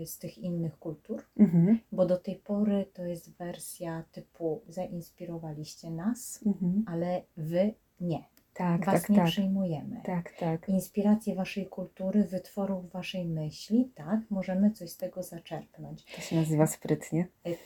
z 0.07 0.19
tych 0.19 0.39
innych 0.39 0.79
kultur, 0.79 1.23
Mhm. 1.37 1.79
bo 1.93 2.07
do 2.07 2.17
tej 2.17 2.37
pory 2.37 2.87
to 2.93 3.05
jest 3.05 3.37
wersja 3.37 4.05
typu 4.13 4.63
zainspirowaliście 4.69 5.91
nas, 5.91 6.41
Mhm. 6.47 6.85
ale 6.87 7.23
wy 7.37 7.75
nie. 8.01 8.25
Tak, 8.55 8.87
Was 8.87 9.01
tak, 9.01 9.11
nie 9.11 9.17
tak. 9.17 9.27
przyjmujemy. 9.27 10.01
Tak, 10.05 10.33
tak. 10.39 10.69
Inspiracje 10.69 11.35
waszej 11.35 11.67
kultury, 11.67 12.25
wytworów 12.25 12.91
waszej 12.91 13.25
myśli, 13.25 13.93
tak, 13.95 14.21
możemy 14.31 14.71
coś 14.71 14.91
z 14.91 14.97
tego 14.97 15.23
zaczerpnąć. 15.23 16.05
To 16.05 16.21
się 16.21 16.37
nazywa 16.37 16.67
sprytnie. 16.67 17.27
Y, 17.47 17.57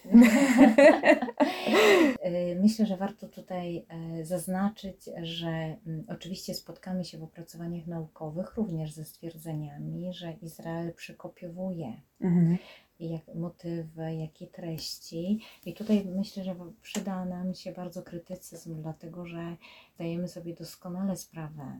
Myślę, 2.62 2.86
że 2.86 2.96
warto 2.96 3.28
tutaj 3.28 3.86
e, 3.88 4.24
zaznaczyć, 4.24 5.10
że 5.22 5.48
mm, 5.48 6.04
oczywiście 6.08 6.54
spotkamy 6.54 7.04
się 7.04 7.18
w 7.18 7.22
opracowaniach 7.22 7.86
naukowych 7.86 8.56
również 8.56 8.92
ze 8.92 9.04
stwierdzeniami, 9.04 10.12
że 10.12 10.32
Izrael 10.32 10.92
przekopiowuje 10.94 11.92
Mhm. 12.20 12.58
Jak 13.00 13.34
motywy, 13.34 14.14
jak 14.14 14.42
i 14.42 14.46
treści. 14.46 15.40
I 15.66 15.74
tutaj 15.74 16.04
myślę, 16.04 16.44
że 16.44 16.56
przyda 16.82 17.24
nam 17.24 17.54
się 17.54 17.72
bardzo 17.72 18.02
krytycyzm, 18.02 18.82
dlatego 18.82 19.26
że 19.26 19.56
zdajemy 19.94 20.28
sobie 20.28 20.54
doskonale 20.54 21.16
sprawę, 21.16 21.78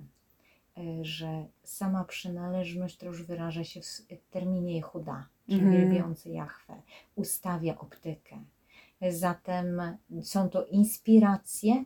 y, 0.79 1.05
że 1.05 1.47
sama 1.63 2.05
przynależność 2.05 2.97
to 2.97 3.07
już 3.07 3.23
wyraża 3.23 3.65
się 3.65 3.81
w 3.83 4.31
terminie 4.31 4.75
Jehuda, 4.77 5.27
czyli 5.47 5.61
Mhm. 5.61 5.81
wielbiący 5.91 6.31
Jahwe, 6.31 6.83
ustawia 7.15 7.79
optykę. 7.79 8.37
Zatem 9.11 9.83
są 10.23 10.49
to 10.51 10.67
inspiracje, 10.67 11.85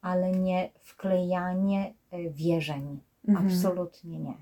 ale 0.00 0.32
nie 0.32 0.70
wklejanie 0.80 1.94
y, 2.14 2.30
wierzeń. 2.30 3.00
Mhm. 3.28 3.46
Absolutnie 3.46 4.18
nie. 4.18 4.34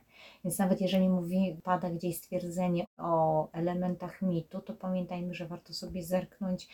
Więc 0.44 0.58
nawet 0.58 0.80
jeżeli 0.80 1.08
mówi, 1.08 1.56
pada 1.62 1.90
gdzieś 1.90 2.16
stwierdzenie 2.16 2.84
o 2.98 3.48
elementach 3.52 4.22
mitu, 4.22 4.60
to 4.60 4.72
pamiętajmy, 4.72 5.34
że 5.34 5.46
warto 5.46 5.74
sobie 5.74 6.02
zerknąć, 6.04 6.68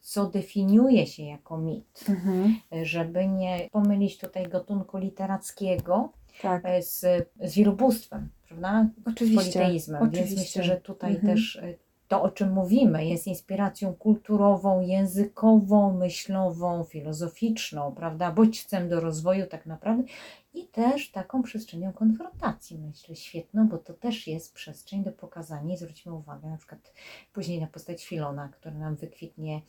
co 0.00 0.26
definiuje 0.26 1.06
się 1.06 1.22
jako 1.22 1.58
mit, 1.58 2.04
Mhm. 2.08 2.54
żeby 2.82 3.28
nie 3.28 3.68
pomylić 3.72 4.18
tutaj 4.18 4.48
gatunku 4.48 4.98
literackiego 4.98 6.12
Tak, 6.42 6.62
e, 6.64 6.82
z, 6.82 7.00
z 7.40 7.54
wielobóstwem, 7.54 8.28
prawda? 8.48 8.86
Z 9.04 9.08
oczywiście. 9.08 9.36
politeizmem. 9.36 10.02
Więc 10.02 10.14
oczywiście. 10.14 10.40
myślę, 10.60 10.64
że 10.64 10.80
tutaj 10.80 11.14
Mhm. 11.14 11.34
też 11.34 11.56
e, 11.56 11.74
to, 12.08 12.22
o 12.22 12.30
czym 12.30 12.52
mówimy, 12.52 13.06
jest 13.06 13.26
inspiracją 13.26 13.94
kulturową, 13.94 14.80
językową, 14.80 15.94
myślową, 15.98 16.84
filozoficzną, 16.84 17.92
prawda? 17.92 18.32
Bodźcem 18.32 18.88
do 18.88 19.00
rozwoju 19.00 19.46
tak 19.46 19.66
naprawdę 19.66 20.04
i 20.54 20.66
też 20.68 21.10
taką 21.10 21.42
przestrzenią 21.42 21.92
konfrontacji, 21.92 22.78
myślę, 22.78 23.16
świetną, 23.16 23.68
bo 23.68 23.78
to 23.78 23.94
też 23.94 24.26
jest 24.26 24.54
przestrzeń 24.54 25.04
do 25.04 25.12
pokazania 25.12 25.74
i 25.74 25.76
zwróćmy 25.76 26.12
uwagę 26.12 26.48
na 26.50 26.56
przykład 26.56 26.92
później 27.32 27.60
na 27.60 27.66
postać 27.66 28.06
Filona, 28.06 28.48
który 28.48 28.74
nam 28.74 28.96
wykwitnie 28.96 29.60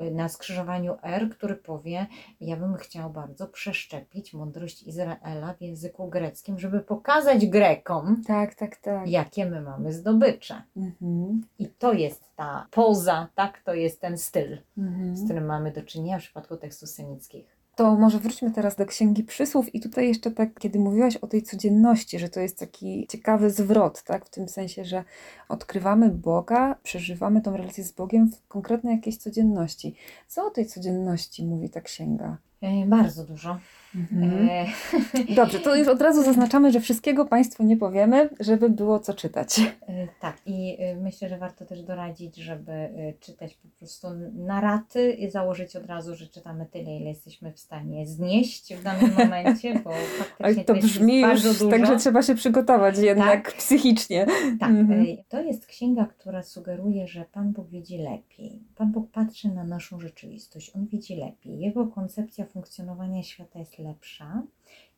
y, 0.00 0.10
na 0.10 0.28
skrzyżowaniu 0.28 0.96
R, 1.02 1.30
który 1.30 1.56
powie, 1.56 2.06
ja 2.40 2.56
bym 2.56 2.74
chciał 2.76 3.10
bardzo 3.10 3.46
przeszczepić 3.48 4.34
mądrość 4.34 4.82
Izraela 4.82 5.54
w 5.54 5.62
języku 5.62 6.08
greckim, 6.08 6.58
żeby 6.58 6.80
pokazać 6.80 7.46
Grekom, 7.46 8.22
Tak, 8.26 8.54
tak, 8.54 8.76
tak. 8.76 9.08
jakie 9.08 9.46
my 9.46 9.60
mamy 9.60 9.92
zdobycze. 9.92 10.62
Mhm. 10.76 11.40
I 11.58 11.68
to 11.68 11.92
jest 11.92 12.24
ta 12.36 12.66
poza, 12.70 13.28
tak, 13.34 13.62
to 13.62 13.74
jest 13.74 14.00
ten 14.00 14.18
styl, 14.18 14.58
Mhm. 14.78 15.16
z 15.16 15.24
którym 15.24 15.44
mamy 15.46 15.72
do 15.72 15.82
czynienia 15.82 16.18
w 16.18 16.22
przypadku 16.22 16.56
tekstów 16.56 16.88
semickich. 16.88 17.53
To 17.76 17.94
może 17.96 18.18
wróćmy 18.18 18.50
teraz 18.50 18.76
do 18.76 18.86
Księgi 18.86 19.24
Przysłów 19.24 19.74
i 19.74 19.80
tutaj 19.80 20.08
jeszcze 20.08 20.30
tak, 20.30 20.58
kiedy 20.58 20.78
mówiłaś 20.78 21.16
o 21.16 21.26
tej 21.26 21.42
codzienności, 21.42 22.18
że 22.18 22.28
to 22.28 22.40
jest 22.40 22.58
taki 22.58 23.06
ciekawy 23.06 23.50
zwrot, 23.50 24.02
tak? 24.02 24.26
W 24.26 24.30
tym 24.30 24.48
sensie, 24.48 24.84
że 24.84 25.04
odkrywamy 25.48 26.10
Boga, 26.10 26.76
przeżywamy 26.82 27.40
tą 27.40 27.56
relację 27.56 27.84
z 27.84 27.92
Bogiem 27.92 28.30
w 28.30 28.48
konkretnej 28.48 28.96
jakiejś 28.96 29.16
codzienności. 29.16 29.94
Co 30.28 30.46
o 30.46 30.50
tej 30.50 30.66
codzienności 30.66 31.44
mówi 31.44 31.70
ta 31.70 31.80
księga? 31.80 32.36
E, 32.62 32.86
Bardzo 32.86 33.24
dużo. 33.24 33.58
Mhm. 33.96 34.48
E, 34.50 34.66
Dobrze, 35.36 35.60
to 35.60 35.76
już 35.76 35.88
od 35.88 36.02
razu 36.02 36.22
zaznaczamy, 36.22 36.72
że 36.72 36.80
wszystkiego 36.80 37.24
Państwu 37.24 37.62
nie 37.64 37.76
powiemy, 37.76 38.28
żeby 38.40 38.70
było 38.70 38.98
co 39.00 39.14
czytać. 39.14 39.60
E, 39.88 40.08
Tak, 40.20 40.36
i 40.46 40.76
e, 40.80 40.96
myślę, 40.96 41.28
że 41.28 41.38
warto 41.38 41.64
też 41.64 41.82
doradzić, 41.82 42.36
żeby 42.36 42.72
czytać 43.20 43.54
po 43.54 43.68
prostu 43.78 44.08
na 44.34 44.60
raty 44.60 45.12
i 45.12 45.30
założyć 45.30 45.76
od 45.76 45.86
razu, 45.86 46.14
że 46.16 46.26
czytamy 46.26 46.66
tyle, 46.66 46.96
ile 46.96 47.08
jesteśmy 47.08 47.52
w 47.52 47.58
stanie 47.58 48.06
znieść 48.06 48.74
w 48.74 48.82
danym 48.82 49.10
momencie, 49.18 49.80
bo 49.84 49.90
faktycznie 50.18 50.64
to 50.64 50.74
jest 50.74 50.86
brzmi 50.86 51.22
bardzo 51.22 51.48
już, 51.48 51.58
dużo. 51.58 51.70
także 51.70 51.96
trzeba 51.96 52.22
się 52.22 52.34
przygotować 52.34 52.98
jednak 52.98 53.52
psychicznie. 53.52 54.26
Tak, 54.60 54.70
Mhm. 54.70 55.06
to 55.28 55.40
jest 55.42 55.66
księga, 55.66 56.06
która 56.06 56.42
sugeruje, 56.42 57.08
że 57.08 57.24
Pan 57.32 57.52
Bóg 57.52 57.68
widzi 57.68 57.98
lepiej. 57.98 58.62
Pan 58.76 58.92
Bóg 58.92 59.10
patrzy 59.10 59.48
na 59.48 59.64
naszą 59.64 60.00
rzeczywistość, 60.00 60.72
On 60.76 60.86
widzi 60.86 61.16
lepiej. 61.16 61.58
Jego 61.58 61.86
koncepcja 61.86 62.44
funkcjonowania 62.44 63.22
świata 63.22 63.58
jest 63.58 63.78
lepsza 63.84 64.42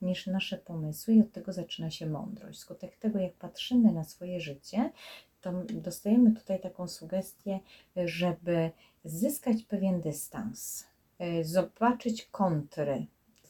niż 0.03 0.27
nasze 0.27 0.59
pomysły 0.59 1.15
i 1.15 1.21
od 1.21 1.33
tego 1.33 1.53
zaczyna 1.53 1.91
się 1.91 2.07
mądrość. 2.07 2.59
Skutek 2.59 2.97
tego, 2.97 3.19
jak 3.19 3.33
patrzymy 3.33 3.93
na 3.93 4.05
swoje 4.05 4.41
życie, 4.41 4.91
to 5.41 5.53
dostajemy 5.73 6.33
tutaj 6.33 6.61
taką 6.61 6.89
sugestię, 6.89 7.61
żeby 7.97 8.71
zyskać 9.05 9.63
pewien 9.63 10.01
dystans, 10.01 10.87
e, 11.19 11.45
zobaczyć 11.45 12.25
kontry 12.25 13.07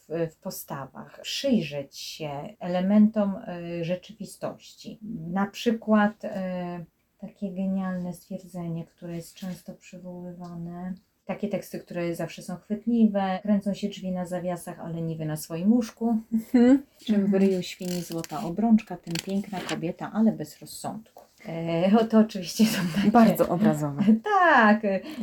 w, 0.09 0.35
postawach, 0.35 1.21
przyjrzeć 1.21 1.97
się 1.97 2.55
elementom 2.59 3.35
e, 3.35 3.83
rzeczywistości. 3.83 4.99
Na 5.31 5.45
przykład 5.45 6.25
e, 6.25 6.85
takie 7.17 7.51
genialne 7.51 8.13
stwierdzenie, 8.13 8.85
które 8.85 9.15
jest 9.15 9.33
często 9.33 9.73
przywoływane. 9.73 10.93
Takie 11.27 11.47
teksty, 11.47 11.79
które 11.79 12.15
zawsze 12.15 12.41
są 12.41 12.55
chwytliwe, 12.55 13.39
kręcą 13.43 13.73
się 13.73 13.89
drzwi 13.89 14.11
na 14.11 14.25
zawiasach, 14.25 14.79
ale 14.79 15.01
niwy 15.01 15.25
na 15.25 15.35
swoim 15.35 15.73
łóżku. 15.73 16.17
Mhm. 16.33 16.83
Czym 17.05 17.27
w 17.27 17.33
ryju 17.33 17.61
świni 17.61 18.01
złota 18.01 18.43
obrączka, 18.43 18.97
tym 18.97 19.13
piękna 19.25 19.59
kobieta, 19.69 20.11
ale 20.13 20.31
bez 20.31 20.59
rozsądku. 20.59 21.26
E, 21.45 22.05
to 22.09 22.19
oczywiście 22.19 22.65
są 22.65 22.81
takie... 22.95 23.11
Bardzo 23.11 23.49
obrazowe. 23.49 24.03
Tak, 24.23 24.81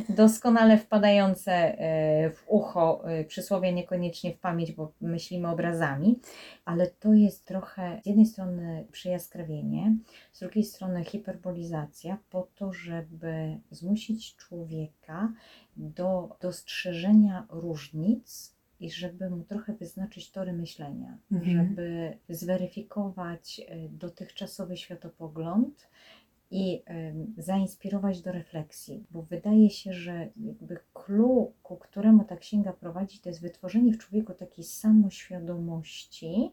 doskonale 0.09 0.77
wpadające 0.77 1.51
e, 1.51 2.29
w 2.29 2.43
ucho 2.47 3.09
e, 3.09 3.23
przysłowie, 3.23 3.73
niekoniecznie 3.73 4.33
w 4.33 4.39
pamięć, 4.39 4.71
bo 4.71 4.91
myślimy 5.01 5.47
obrazami, 5.47 6.19
ale 6.65 6.87
to 6.87 7.13
jest 7.13 7.45
trochę 7.45 8.01
z 8.03 8.05
jednej 8.05 8.25
strony 8.25 8.85
przyjaskrawienie, 8.91 9.95
z 10.33 10.39
drugiej 10.39 10.63
strony 10.63 11.03
hiperbolizacja, 11.03 12.17
po 12.29 12.47
to, 12.55 12.73
żeby 12.73 13.59
zmusić 13.71 14.35
człowieka 14.35 15.33
do 15.77 16.37
dostrzeżenia 16.41 17.45
różnic 17.49 18.54
i 18.79 18.91
żeby 18.91 19.29
mu 19.29 19.43
trochę 19.43 19.73
wyznaczyć 19.73 20.31
tory 20.31 20.53
myślenia, 20.53 21.17
Mhm. 21.31 21.55
żeby 21.67 22.17
zweryfikować 22.29 23.61
e, 23.67 23.89
dotychczasowy 23.89 24.77
światopogląd 24.77 25.87
i 26.51 26.83
zainspirować 27.37 28.21
do 28.21 28.31
refleksji, 28.31 29.05
bo 29.11 29.21
wydaje 29.21 29.69
się, 29.69 29.93
że 29.93 30.29
jakby 30.37 30.79
clue, 30.93 31.53
ku 31.63 31.77
któremu 31.77 32.23
ta 32.23 32.37
księga 32.37 32.73
prowadzi, 32.73 33.19
to 33.19 33.29
jest 33.29 33.41
wytworzenie 33.41 33.93
w 33.93 33.97
człowieku 33.97 34.33
takiej 34.33 34.63
samoświadomości 34.65 36.51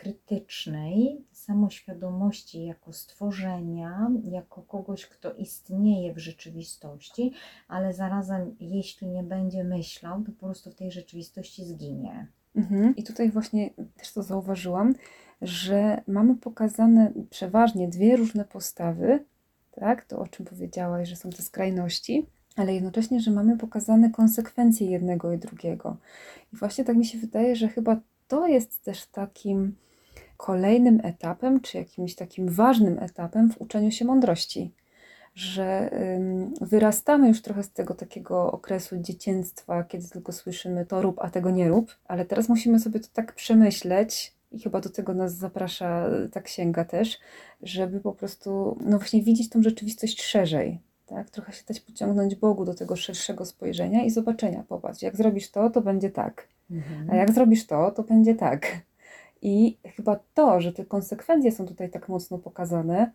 krytycznej, 0.00 1.24
samoświadomości 1.32 2.64
jako 2.64 2.92
stworzenia, 2.92 4.10
jako 4.24 4.62
kogoś, 4.62 5.06
kto 5.06 5.34
istnieje 5.34 6.14
w 6.14 6.18
rzeczywistości, 6.18 7.32
ale 7.68 7.92
zarazem, 7.92 8.56
jeśli 8.60 9.08
nie 9.08 9.22
będzie 9.22 9.64
myślał, 9.64 10.22
to 10.22 10.32
po 10.32 10.46
prostu 10.46 10.70
w 10.70 10.74
tej 10.74 10.92
rzeczywistości 10.92 11.64
zginie. 11.64 12.26
Mhm. 12.56 12.96
I 12.96 13.02
tutaj 13.02 13.30
właśnie 13.30 13.70
też 13.96 14.12
to 14.12 14.22
zauważyłam, 14.22 14.94
że 15.42 16.02
mamy 16.06 16.36
pokazane 16.36 17.12
przeważnie 17.30 17.88
dwie 17.88 18.16
różne 18.16 18.44
postawy, 18.44 19.24
tak? 19.70 20.04
To 20.04 20.18
o 20.18 20.26
czym 20.26 20.46
powiedziałaś, 20.46 21.08
że 21.08 21.16
są 21.16 21.30
te 21.30 21.42
skrajności, 21.42 22.26
ale 22.56 22.74
jednocześnie, 22.74 23.20
że 23.20 23.30
mamy 23.30 23.58
pokazane 23.58 24.10
konsekwencje 24.10 24.90
jednego 24.90 25.32
i 25.32 25.38
drugiego. 25.38 25.96
I 26.52 26.56
właśnie 26.56 26.84
tak 26.84 26.96
mi 26.96 27.04
się 27.04 27.18
wydaje, 27.18 27.56
że 27.56 27.68
chyba 27.68 28.00
to 28.28 28.46
jest 28.46 28.84
też 28.84 29.06
takim 29.06 29.76
kolejnym 30.40 31.00
etapem, 31.04 31.60
czy 31.60 31.78
jakimś 31.78 32.14
takim 32.14 32.48
ważnym 32.48 32.98
etapem 32.98 33.50
w 33.50 33.60
uczeniu 33.60 33.90
się 33.90 34.04
mądrości. 34.04 34.74
Że 35.34 35.90
wyrastamy 36.60 37.28
już 37.28 37.42
trochę 37.42 37.62
z 37.62 37.72
tego 37.72 37.94
takiego 37.94 38.52
okresu 38.52 38.96
dzieciństwa, 38.98 39.84
kiedy 39.84 40.08
tylko 40.08 40.32
słyszymy 40.32 40.86
to 40.86 41.02
rób, 41.02 41.18
a 41.18 41.30
tego 41.30 41.50
nie 41.50 41.68
rób, 41.68 41.96
ale 42.04 42.24
teraz 42.24 42.48
musimy 42.48 42.80
sobie 42.80 43.00
to 43.00 43.08
tak 43.12 43.34
przemyśleć, 43.34 44.34
i 44.52 44.60
chyba 44.60 44.80
do 44.80 44.90
tego 44.90 45.14
nas 45.14 45.34
zaprasza 45.34 46.06
ta 46.32 46.40
księga 46.40 46.84
też, 46.84 47.18
żeby 47.62 48.00
po 48.00 48.12
prostu, 48.12 48.78
no 48.84 48.98
właśnie, 48.98 49.22
widzieć 49.22 49.48
tą 49.48 49.62
rzeczywistość 49.62 50.22
szerzej. 50.22 50.80
Tak? 51.06 51.30
Trochę 51.30 51.52
się 51.52 51.62
dać 51.68 51.80
pociągnąć 51.80 52.34
Bogu 52.34 52.64
do 52.64 52.74
tego 52.74 52.96
szerszego 52.96 53.44
spojrzenia 53.44 54.04
i 54.04 54.10
zobaczenia. 54.10 54.64
Popatrz, 54.68 55.02
jak 55.02 55.16
zrobisz 55.16 55.50
to, 55.50 55.70
to 55.70 55.80
będzie 55.80 56.10
tak. 56.10 56.48
A 57.10 57.16
jak 57.16 57.32
zrobisz 57.32 57.66
to, 57.66 57.90
to 57.90 58.02
będzie 58.02 58.34
tak. 58.34 58.66
I 59.42 59.78
chyba 59.96 60.20
to, 60.34 60.60
że 60.60 60.72
te 60.72 60.84
konsekwencje 60.84 61.52
są 61.52 61.66
tutaj 61.66 61.90
tak 61.90 62.08
mocno 62.08 62.38
pokazane 62.38 63.12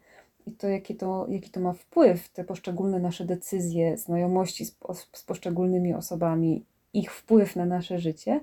i 0.48 0.52
to, 0.52 0.68
jaki 0.68 0.96
to, 0.96 1.26
jaki 1.30 1.50
to 1.50 1.60
ma 1.60 1.74
wpływ, 1.74 2.30
te 2.30 2.44
poszczególne 2.44 3.00
nasze 3.00 3.26
decyzje, 3.26 3.98
znajomości 3.98 4.66
z, 4.66 4.78
z 5.14 5.24
poszczególnymi 5.24 5.94
osobami, 5.94 6.66
ich 6.94 7.14
wpływ 7.14 7.56
na 7.56 7.66
nasze 7.66 8.00
życie, 8.00 8.42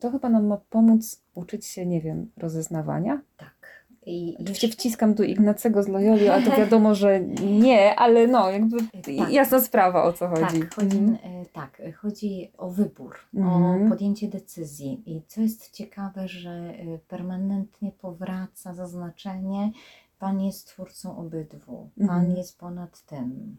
to 0.00 0.10
chyba 0.10 0.28
nam 0.28 0.46
ma 0.46 0.56
pomóc 0.70 1.22
uczyć 1.34 1.66
się, 1.66 1.86
nie 1.86 2.00
wiem, 2.00 2.30
rozeznawania. 2.36 3.20
Tak. 3.36 3.57
I 4.10 4.36
Oczywiście 4.40 4.68
wciskam 4.68 5.14
tu 5.14 5.22
Ignacego 5.22 5.82
z 5.82 5.88
Loyoli, 5.88 6.28
ale 6.28 6.42
to 6.42 6.50
wiadomo, 6.56 6.94
że 6.94 7.20
nie, 7.44 7.94
ale 7.96 8.26
no, 8.26 8.50
jakby 8.50 8.76
Tak. 9.18 9.32
jasna 9.32 9.60
sprawa 9.60 10.04
o 10.04 10.12
co 10.12 10.28
chodzi. 10.28 10.60
Tak, 10.60 10.74
chodzi, 10.74 10.96
Mhm. 10.98 11.18
e, 11.42 11.46
tak, 11.46 11.80
e, 11.80 11.92
chodzi 11.92 12.50
o 12.58 12.70
wybór, 12.70 13.16
Mhm. 13.34 13.86
o 13.86 13.88
podjęcie 13.88 14.28
decyzji. 14.28 15.02
I 15.06 15.22
co 15.26 15.40
jest 15.40 15.70
ciekawe, 15.70 16.28
że 16.28 16.50
e, 16.50 16.98
permanentnie 17.08 17.92
powraca 17.92 18.74
zaznaczenie, 18.74 19.70
Pan 20.18 20.40
jest 20.40 20.66
twórcą 20.66 21.18
obydwu, 21.18 21.90
Pan 22.06 22.10
Mhm. 22.20 22.36
jest 22.36 22.58
ponad 22.58 23.02
tym. 23.06 23.56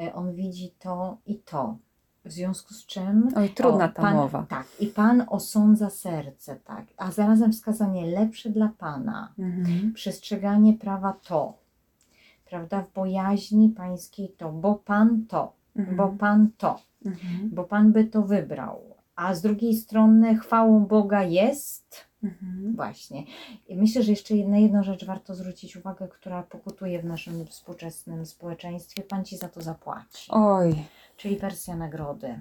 E, 0.00 0.14
On 0.14 0.34
widzi 0.34 0.70
to 0.78 1.16
i 1.26 1.38
to. 1.38 1.76
W 2.24 2.32
związku 2.32 2.74
z 2.74 2.86
czym. 2.86 3.28
Oj, 3.36 3.48
trudna 3.50 3.84
o, 3.84 3.88
ta 3.88 4.02
pan, 4.02 4.14
mowa. 4.16 4.46
Tak, 4.48 4.66
i 4.80 4.86
Pan 4.86 5.24
osądza 5.28 5.90
serce, 5.90 6.56
tak. 6.56 6.84
A 6.96 7.10
zarazem 7.10 7.52
wskazanie 7.52 8.06
lepsze 8.06 8.50
dla 8.50 8.68
Pana 8.78 9.32
Mhm. 9.38 9.92
przestrzeganie 9.92 10.74
prawa 10.74 11.12
to, 11.28 11.54
prawda, 12.50 12.82
w 12.82 12.92
bojaźni 12.92 13.68
pańskiej 13.68 14.28
to, 14.28 14.52
bo 14.52 14.74
Pan 14.74 15.24
to, 15.28 15.52
Mhm. 15.76 15.96
bo 15.96 16.08
Pan 16.08 16.48
to, 16.58 16.80
Mhm. 17.06 17.50
bo 17.52 17.64
Pan 17.64 17.92
by 17.92 18.04
to 18.04 18.22
wybrał. 18.22 18.80
A 19.16 19.34
z 19.34 19.42
drugiej 19.42 19.74
strony 19.76 20.36
chwałą 20.38 20.86
Boga 20.86 21.22
jest 21.22 22.08
Mhm. 22.22 22.76
właśnie. 22.76 23.24
I 23.68 23.76
myślę, 23.76 24.02
że 24.02 24.10
jeszcze 24.10 24.34
na 24.34 24.58
jedną 24.58 24.82
rzecz 24.82 25.04
warto 25.04 25.34
zwrócić 25.34 25.76
uwagę, 25.76 26.08
która 26.08 26.42
pokutuje 26.42 27.02
w 27.02 27.04
naszym 27.04 27.46
współczesnym 27.46 28.26
społeczeństwie. 28.26 29.02
Pan 29.02 29.24
Ci 29.24 29.36
za 29.36 29.48
to 29.48 29.62
zapłaci. 29.62 30.30
Oj, 30.30 30.84
Czyli 31.18 31.36
wersja 31.36 31.76
nagrody. 31.76 32.40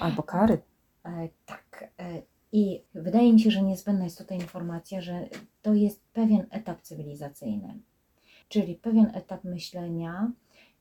albo 0.00 0.22
kary. 0.22 0.58
E, 1.04 1.28
tak. 1.46 1.90
E, 1.98 2.22
I 2.52 2.82
wydaje 2.94 3.32
mi 3.32 3.40
się, 3.40 3.50
że 3.50 3.62
niezbędna 3.62 4.04
jest 4.04 4.18
tutaj 4.18 4.38
informacja, 4.38 5.00
że 5.00 5.28
to 5.62 5.74
jest 5.74 6.04
pewien 6.12 6.46
etap 6.50 6.80
cywilizacyjny, 6.82 7.78
czyli 8.48 8.74
pewien 8.74 9.10
etap 9.14 9.44
myślenia, 9.44 10.32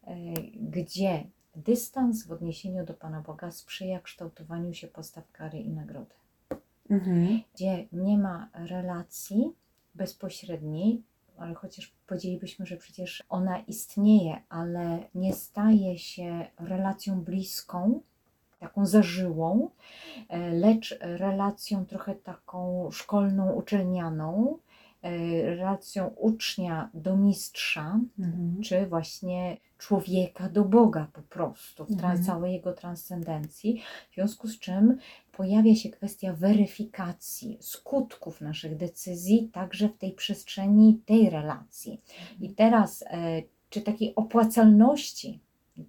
e, 0.04 0.16
gdzie 0.56 1.24
dystans 1.56 2.28
w 2.28 2.32
odniesieniu 2.32 2.86
do 2.86 2.94
Pana 2.94 3.22
Boga 3.22 3.52
sprzyja 3.52 4.00
kształtowaniu 4.00 4.74
się 4.74 4.88
postaw 4.88 5.32
kary 5.32 5.60
i 5.60 5.70
nagrody, 5.70 6.16
Mhm. 6.90 7.42
gdzie 7.54 7.88
nie 7.92 8.18
ma 8.18 8.50
relacji 8.54 9.54
bezpośredniej, 9.96 11.04
chociaż 11.56 11.94
powiedzielibyśmy, 12.08 12.66
że 12.66 12.78
przecież 12.78 13.24
ona 13.30 13.60
istnieje, 13.60 14.42
ale 14.50 15.00
nie 15.16 15.34
staje 15.34 15.98
się 15.98 16.48
relacją 16.60 17.22
bliską, 17.22 18.02
taką 18.60 18.86
zażyłą, 18.86 19.70
e, 20.30 20.52
lecz 20.52 20.98
relacją 21.02 21.86
trochę 21.86 22.16
taką 22.16 22.90
szkolną, 22.92 23.52
uczelnianą, 23.54 24.58
relacją 25.44 26.08
ucznia 26.08 26.90
do 26.94 27.18
mistrza, 27.18 28.00
Mhm. 28.20 28.62
czy 28.64 28.86
właśnie 28.88 29.58
człowieka 29.78 30.50
do 30.50 30.66
Boga 30.66 31.08
po 31.14 31.22
prostu, 31.22 31.86
w 31.86 31.92
Mhm. 31.92 32.24
całej 32.24 32.54
jego 32.54 32.74
transcendencji, 32.74 33.82
w 34.12 34.14
związku 34.16 34.48
z 34.48 34.60
czym 34.60 34.98
pojawia 35.32 35.76
się 35.76 35.90
kwestia 35.90 36.34
weryfikacji 36.34 37.58
skutków 37.62 38.42
naszych 38.42 38.78
decyzji 38.78 39.50
także 39.54 39.90
w 39.90 39.98
tej 39.98 40.12
przestrzeni 40.12 41.02
tej 41.06 41.30
relacji. 41.30 42.02
I 42.42 42.50
teraz, 42.50 43.04
e, 43.08 43.44
czy 43.70 43.82
takiej 43.82 44.16
opłacalności 44.16 45.40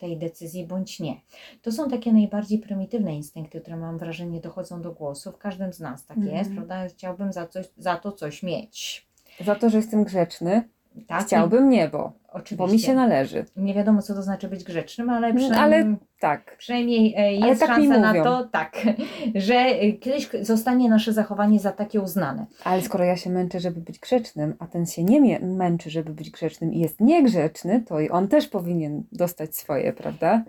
tej 0.03 0.17
decyzji 0.19 0.67
bądź 0.67 1.01
nie. 1.01 1.21
To 1.63 1.73
są 1.73 1.89
takie 1.91 2.13
najbardziej 2.13 2.59
prymitywne 2.59 3.15
instynkty, 3.17 3.61
które 3.61 3.77
mam 3.77 3.99
wrażenie 3.99 4.41
dochodzą 4.41 4.83
do 4.83 4.93
głosu. 4.93 5.33
W 5.33 5.39
każdym 5.39 5.73
z 5.73 5.81
nas 5.81 6.07
tak 6.07 6.17
Mhm. 6.17 6.37
jest, 6.37 6.51
prawda? 6.55 6.89
Chciałbym 6.89 7.33
za, 7.33 7.47
coś, 7.47 7.67
za 7.79 7.97
to 7.97 8.13
coś 8.13 8.43
mieć. 8.43 9.07
Za 9.41 9.55
to, 9.55 9.71
że 9.71 9.77
jestem 9.77 10.05
grzeczny, 10.05 10.69
Tak, 11.07 11.27
chciałbym 11.27 11.69
niebo, 11.69 12.13
oczywiście. 12.29 12.57
bo 12.57 12.67
mi 12.67 12.79
się 12.79 12.95
należy. 12.95 13.45
Nie 13.57 13.75
wiadomo, 13.75 14.03
co 14.03 14.15
to 14.15 14.23
znaczy 14.23 14.49
być 14.49 14.65
grzecznym, 14.65 15.11
ale 15.11 15.27
Mm, 15.27 15.37
przynajmniej, 15.37 15.81
ale 15.81 15.97
Tak. 16.21 16.57
przynajmniej 16.59 17.15
e, 17.17 17.33
jest 17.33 17.61
tak 17.61 17.79
mi 17.79 17.87
szansa 17.87 18.01
na 18.01 18.25
to, 18.25 18.45
tak, 18.53 18.77
że 19.35 19.55
e, 19.55 19.93
kiedyś 19.93 20.31
zostanie 20.41 20.89
nasze 20.89 21.13
zachowanie 21.13 21.61
za 21.61 21.73
takie 21.73 22.01
uznane. 22.01 22.47
Ale 22.65 22.83
skoro 22.83 23.05
ja 23.05 23.17
się 23.17 23.31
męczę, 23.31 23.61
żeby 23.61 23.81
być 23.81 23.99
grzecznym, 23.99 24.55
a 24.59 24.67
ten 24.67 24.87
się 24.87 25.05
nie 25.05 25.41
męczy, 25.41 25.91
żeby 25.91 26.13
być 26.15 26.31
grzecznym 26.31 26.73
i 26.73 26.79
jest 26.79 27.01
niegrzeczny, 27.01 27.83
to 27.89 28.01
i 28.01 28.11
on 28.11 28.29
też 28.29 28.49
powinien 28.49 29.03
dostać 29.13 29.57
swoje, 29.57 29.93
prawda? 29.93 30.43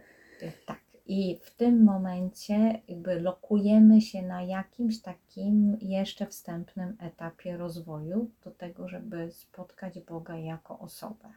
Tak. 0.66 0.83
I 1.06 1.40
w 1.42 1.52
tym 1.52 1.84
momencie 1.84 2.82
jakby 2.88 3.20
lokujemy 3.22 4.02
się 4.02 4.22
na 4.22 4.42
jakimś 4.42 5.02
takim 5.02 5.78
jeszcze 5.82 6.26
wstępnym 6.26 6.98
etapie 7.00 7.58
rozwoju 7.58 8.30
do 8.44 8.52
tego, 8.52 8.88
żeby 8.88 9.32
spotkać 9.32 10.00
Boga 10.00 10.38
jako 10.38 10.80
osobę. 10.80 11.30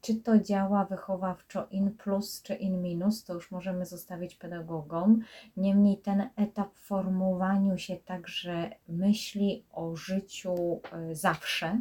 Czy 0.00 0.14
to 0.14 0.38
działa 0.38 0.84
wychowawczo 0.84 1.66
in 1.70 1.92
plus 1.92 2.42
czy 2.42 2.54
in 2.54 2.82
minus, 2.82 3.24
to 3.24 3.34
już 3.34 3.50
możemy 3.50 3.86
zostawić 3.86 4.34
pedagogom. 4.34 5.20
Niemniej 5.56 5.96
ten 5.98 6.28
etap 6.36 6.74
w 6.74 6.86
formowaniu 6.86 7.78
się 7.78 7.96
także 7.96 8.70
myśli 8.88 9.64
o 9.72 9.96
życiu 9.96 10.80
e, 10.92 11.14
zawsze 11.14 11.80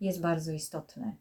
jest 0.00 0.20
bardzo 0.20 0.52
istotny. 0.52 1.16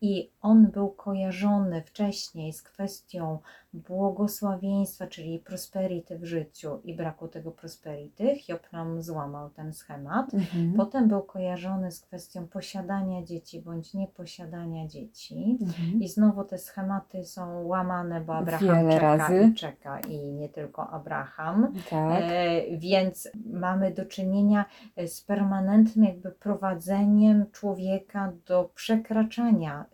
I 0.00 0.30
on 0.42 0.66
był 0.66 0.88
kojarzony 0.90 1.82
wcześniej 1.82 2.52
z 2.52 2.62
kwestią 2.62 3.38
błogosławieństwa, 3.88 5.06
czyli 5.06 5.38
prosperity 5.38 6.18
w 6.18 6.24
życiu 6.24 6.80
i 6.84 6.94
braku 6.94 7.28
tego 7.28 7.50
prosperity. 7.50 8.36
Hiob 8.36 8.72
nam 8.72 9.02
złamał 9.02 9.50
ten 9.50 9.72
schemat. 9.72 10.34
Mhm. 10.34 10.74
Potem 10.76 11.08
był 11.08 11.22
kojarzony 11.22 11.92
z 11.92 12.00
kwestią 12.00 12.48
posiadania 12.48 13.22
dzieci 13.22 13.60
bądź 13.60 13.94
nieposiadania 13.94 14.86
dzieci. 14.86 15.58
Mhm. 15.60 16.02
I 16.02 16.08
znowu 16.08 16.44
te 16.44 16.58
schematy 16.58 17.24
są 17.24 17.66
łamane, 17.66 18.20
bo 18.20 18.34
Abraham 18.34 18.68
Wiele 18.68 18.92
czeka 18.92 19.16
razy. 19.16 19.50
i 19.52 19.54
czeka 19.54 20.00
i 20.00 20.32
nie 20.32 20.48
tylko 20.48 20.90
Abraham. 20.90 21.74
Tak. 21.90 22.22
E, 22.22 22.62
więc 22.78 23.28
mamy 23.44 23.94
do 23.94 24.06
czynienia 24.06 24.64
z 25.06 25.20
permanentnym 25.20 26.04
jakby 26.04 26.30
prowadzeniem 26.30 27.46
człowieka 27.52 28.32
do 28.46 28.70
przekraczania 28.74 29.84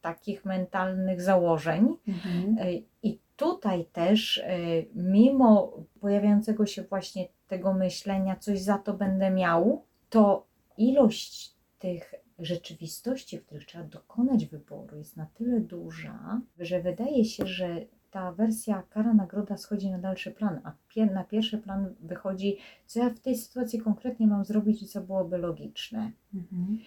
takich 0.00 0.44
mentalnych 0.44 1.22
założeń. 1.22 1.96
Mhm. 2.08 2.56
E, 2.58 2.72
I 3.02 3.20
tutaj 3.36 3.84
też, 3.84 4.38
e, 4.38 4.58
mimo 4.94 5.72
pojawiającego 6.00 6.66
się 6.66 6.82
właśnie 6.82 7.28
tego 7.48 7.74
myślenia, 7.74 8.36
coś 8.36 8.60
za 8.60 8.78
to 8.78 8.94
będę 8.94 9.30
miał, 9.30 9.84
to 10.10 10.46
ilość 10.78 11.54
tych 11.78 12.14
rzeczywistości, 12.38 13.38
w 13.38 13.46
których 13.46 13.66
trzeba 13.66 13.84
dokonać 13.84 14.46
wyboru, 14.46 14.96
jest 14.96 15.16
na 15.16 15.26
tyle 15.26 15.60
duża, 15.60 16.40
że 16.58 16.82
wydaje 16.82 17.24
się, 17.24 17.46
że 17.46 17.86
ta 18.10 18.32
wersja 18.32 18.82
kara 18.90 19.14
nagroda 19.14 19.56
schodzi 19.56 19.90
na 19.90 19.98
dalszy 19.98 20.30
plan, 20.30 20.60
a 20.64 20.72
na 21.06 21.24
pierwszy 21.24 21.58
plan 21.58 21.94
wychodzi, 22.00 22.56
co 22.86 23.00
ja 23.00 23.10
w 23.10 23.20
tej 23.20 23.36
sytuacji 23.36 23.80
konkretnie 23.80 24.26
mam 24.26 24.44
zrobić 24.44 24.82
i 24.82 24.86
co 24.86 25.00
byłoby 25.00 25.38
logiczne. 25.38 26.12
Mhm. 26.34 26.78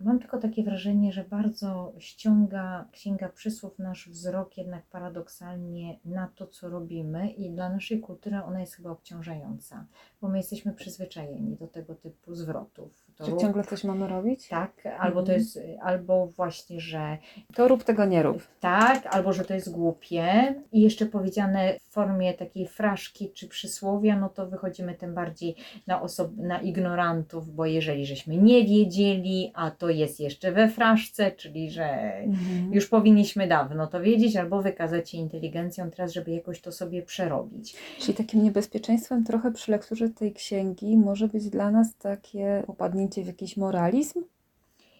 Mam 0.00 0.18
tylko 0.18 0.38
takie 0.38 0.64
wrażenie, 0.64 1.12
że 1.12 1.24
bardzo 1.24 1.92
ściąga 1.98 2.88
Księga 2.92 3.28
Przysłów 3.28 3.78
nasz 3.78 4.08
wzrok 4.08 4.56
jednak 4.56 4.86
paradoksalnie 4.86 5.98
na 6.04 6.28
to, 6.28 6.46
co 6.46 6.68
robimy 6.68 7.30
i 7.30 7.50
dla 7.50 7.68
naszej 7.68 8.00
kultury 8.00 8.42
ona 8.42 8.60
jest 8.60 8.74
chyba 8.74 8.90
obciążająca, 8.90 9.86
bo 10.20 10.28
my 10.28 10.38
jesteśmy 10.38 10.74
przyzwyczajeni 10.74 11.56
do 11.56 11.66
tego 11.66 11.94
typu 11.94 12.34
zwrotów. 12.34 13.05
To 13.16 13.24
Czy 13.24 13.30
rób- 13.30 13.40
ciągle 13.40 13.64
coś 13.64 13.84
mamy 13.84 14.08
robić? 14.08 14.48
Tak, 14.48 14.72
albo 14.98 15.14
to 15.22 15.32
Mhm. 15.32 15.38
jest, 15.38 15.60
albo 15.82 16.26
właśnie, 16.26 16.80
że 16.80 17.18
To 17.54 17.68
rób 17.68 17.84
tego 17.84 18.04
nie 18.04 18.22
rób. 18.22 18.42
tak, 18.60 19.06
albo 19.14 19.32
że 19.32 19.44
to 19.44 19.54
jest 19.54 19.72
głupie 19.72 20.54
i 20.72 20.80
jeszcze 20.80 21.06
powiedziane 21.06 21.74
w 21.80 21.92
formie 21.92 22.34
takiej 22.34 22.66
fraszki 22.68 23.30
czy 23.30 23.48
przysłowia, 23.48 24.16
no 24.18 24.28
to 24.28 24.46
wychodzimy 24.46 24.94
tym 24.94 25.14
bardziej 25.14 25.54
na, 25.86 26.02
osob- 26.02 26.36
na 26.36 26.60
ignorantów, 26.60 27.54
bo 27.54 27.66
jeżeli 27.66 28.06
żeśmy 28.06 28.36
nie 28.36 28.64
wiedzieli, 28.64 29.52
a 29.54 29.70
to 29.70 29.88
jest 29.90 30.20
jeszcze 30.20 30.52
we 30.52 30.68
fraszce, 30.68 31.30
czyli 31.32 31.70
że 31.70 31.84
Mhm. 32.16 32.72
już 32.74 32.88
powinniśmy 32.88 33.46
dawno 33.48 33.86
to 33.86 34.00
wiedzieć, 34.00 34.36
albo 34.36 34.62
wykazać 34.62 35.10
się 35.10 35.18
inteligencją 35.18 35.90
teraz, 35.90 36.12
żeby 36.12 36.30
jakoś 36.30 36.60
to 36.60 36.72
sobie 36.72 37.02
przerobić. 37.02 37.76
Czyli 37.98 38.14
takim 38.14 38.42
niebezpieczeństwem 38.44 39.24
trochę 39.24 39.52
przy 39.52 39.70
lekturze 39.72 40.08
tej 40.08 40.32
księgi 40.32 40.96
może 40.96 41.28
być 41.28 41.50
dla 41.50 41.70
nas 41.70 41.96
takie 41.96 42.62
popadnięcie 42.66 43.05
w 43.14 43.26
jakiś 43.26 43.56
moralizm, 43.56 44.22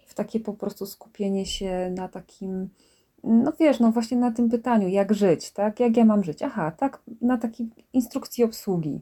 w 0.06 0.14
takie 0.14 0.40
po 0.40 0.52
prostu 0.52 0.86
skupienie 0.86 1.46
się 1.46 1.92
na 1.94 2.08
takim, 2.08 2.68
no 3.24 3.52
wiesz, 3.60 3.80
no 3.80 3.92
właśnie 3.92 4.16
na 4.16 4.30
tym 4.30 4.48
pytaniu, 4.48 4.88
jak 4.88 5.14
żyć, 5.14 5.50
tak? 5.50 5.80
Jak 5.80 5.96
ja 5.96 6.04
mam 6.04 6.24
żyć? 6.24 6.42
Aha, 6.42 6.70
tak, 6.70 7.02
na 7.20 7.38
takiej 7.38 7.68
instrukcji 7.92 8.44
obsługi. 8.44 9.00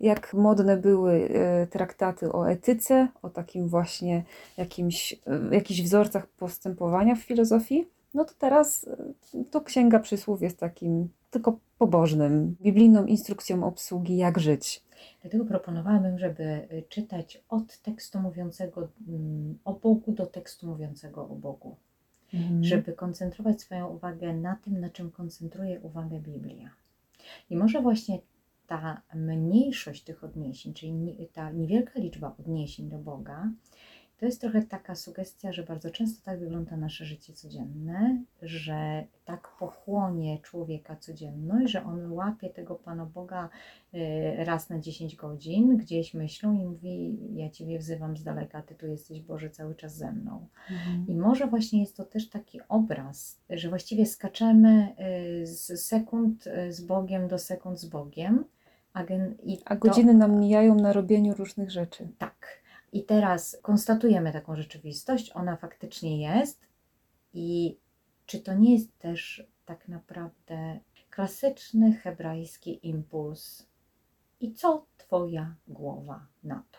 Jak 0.00 0.34
modne 0.34 0.76
były 0.76 1.12
e, 1.12 1.66
traktaty 1.66 2.32
o 2.32 2.50
etyce, 2.50 3.08
o 3.22 3.30
takim 3.30 3.68
właśnie 3.68 4.24
jakimś, 4.56 5.12
e, 5.12 5.54
jakichś 5.54 5.80
wzorcach 5.80 6.26
postępowania 6.26 7.14
w 7.14 7.18
filozofii, 7.18 7.86
no 8.14 8.24
to 8.24 8.32
teraz 8.38 8.88
e, 9.34 9.44
to 9.50 9.60
Księga 9.60 9.98
Przysłów 9.98 10.42
jest 10.42 10.58
takim 10.58 11.08
tylko 11.30 11.58
pobożnym, 11.78 12.56
biblijną 12.62 13.04
instrukcją 13.04 13.64
obsługi, 13.64 14.16
jak 14.16 14.38
żyć. 14.38 14.83
Dlatego 15.22 15.44
proponowałabym, 15.44 16.18
żeby 16.18 16.44
y, 16.44 16.84
czytać 16.88 17.44
od 17.48 17.78
tekstu 17.78 18.20
mówiącego 18.20 18.88
mm, 19.08 19.58
o 19.64 19.74
Bogu 19.74 20.12
do 20.12 20.26
tekstu 20.26 20.66
mówiącego 20.66 21.28
o 21.28 21.34
Bogu. 21.34 21.76
żeby 22.60 22.92
koncentrować 22.92 23.60
swoją 23.60 23.88
uwagę 23.88 24.32
na 24.32 24.56
tym, 24.56 24.80
na 24.80 24.90
czym 24.90 25.10
koncentruje 25.10 25.80
uwagę 25.80 26.20
Biblia. 26.20 26.70
I 27.50 27.56
może 27.56 27.80
właśnie 27.80 28.18
ta 28.66 29.02
mniejszość 29.14 30.02
tych 30.02 30.24
odniesień, 30.24 30.74
czyli 30.74 31.28
ta 31.32 31.50
niewielka 31.50 32.00
liczba 32.00 32.34
odniesień 32.38 32.88
do 32.88 32.98
Boga, 32.98 33.50
to 34.18 34.26
jest 34.26 34.40
trochę 34.40 34.62
taka 34.62 34.94
sugestia, 34.94 35.52
że 35.52 35.62
bardzo 35.62 35.90
często 35.90 36.24
tak 36.24 36.38
wygląda 36.40 36.76
nasze 36.76 37.04
życie 37.04 37.32
codzienne, 37.32 38.22
że 38.42 39.04
tak 39.24 39.48
pochłonie 39.58 40.38
człowieka 40.38 40.96
codzienność, 40.96 41.72
że 41.72 41.84
on 41.84 42.12
łapie 42.12 42.50
tego 42.50 42.74
Pana 42.74 43.06
Boga 43.06 43.48
y, 43.94 43.98
raz 44.44 44.70
na 44.70 44.78
10 44.78 45.16
godzin 45.16 45.76
gdzieś 45.76 46.14
myślą 46.14 46.52
i 46.52 46.64
mówi: 46.64 47.18
Ja 47.34 47.50
Ciebie 47.50 47.78
wzywam 47.78 48.16
z 48.16 48.24
daleka, 48.24 48.62
Ty 48.62 48.74
tu 48.74 48.86
jesteś 48.86 49.20
Boże 49.20 49.50
cały 49.50 49.74
czas 49.74 49.96
ze 49.96 50.12
mną. 50.12 50.46
Mhm. 50.70 51.04
I 51.08 51.14
może 51.14 51.46
właśnie 51.46 51.80
jest 51.80 51.96
to 51.96 52.04
też 52.04 52.28
taki 52.28 52.60
obraz, 52.68 53.40
że 53.50 53.68
właściwie 53.68 54.06
skaczemy 54.06 54.94
y, 55.42 55.46
z 55.46 55.84
sekund 55.84 56.46
y, 56.46 56.72
z 56.72 56.80
Bogiem 56.80 57.28
do 57.28 57.38
sekund 57.38 57.80
z 57.80 57.84
Bogiem. 57.86 58.44
A, 58.92 59.04
gen, 59.04 59.34
i 59.42 59.58
A 59.64 59.74
to- 59.76 59.80
godziny 59.80 60.14
nam 60.14 60.38
mijają 60.40 60.74
na 60.74 60.92
robieniu 60.92 61.34
różnych 61.34 61.70
rzeczy. 61.70 62.08
tak. 62.18 62.63
I 62.94 63.04
teraz 63.04 63.58
konstatujemy 63.62 64.32
taką 64.32 64.56
rzeczywistość, 64.56 65.30
ona 65.34 65.56
faktycznie 65.56 66.22
jest. 66.22 66.68
I 67.32 67.78
czy 68.26 68.40
to 68.40 68.54
nie 68.54 68.72
jest 68.72 68.98
też 68.98 69.46
tak 69.64 69.88
naprawdę 69.88 70.80
klasyczny 71.10 71.92
hebrajski 71.92 72.88
impuls? 72.88 73.66
I 74.40 74.52
co 74.52 74.86
Twoja 74.96 75.54
głowa 75.68 76.26
na 76.44 76.64
to? 76.72 76.78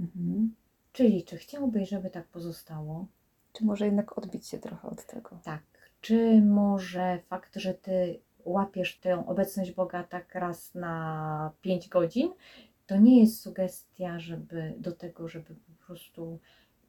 Mhm. 0.00 0.54
Czyli 0.92 1.24
czy 1.24 1.36
chciałbyś, 1.36 1.88
żeby 1.88 2.10
tak 2.10 2.28
pozostało? 2.28 3.06
Czy 3.52 3.64
może 3.64 3.86
jednak 3.86 4.18
odbić 4.18 4.46
się 4.46 4.58
trochę 4.58 4.88
od 4.88 5.06
tego? 5.06 5.38
Tak. 5.44 5.62
Czy 6.00 6.40
może 6.42 7.18
fakt, 7.28 7.56
że 7.56 7.74
ty 7.74 8.20
łapiesz 8.44 8.98
tę 8.98 9.26
obecność 9.26 9.72
Boga 9.72 10.04
tak 10.04 10.34
raz 10.34 10.74
na 10.74 11.52
5 11.60 11.88
godzin, 11.88 12.32
to 12.86 12.96
nie 12.96 13.20
jest 13.20 13.40
sugestia, 13.40 14.18
żeby 14.18 14.74
do 14.78 14.92
tego, 14.92 15.28
żeby 15.28 15.54
po 15.54 15.86
prostu 15.86 16.38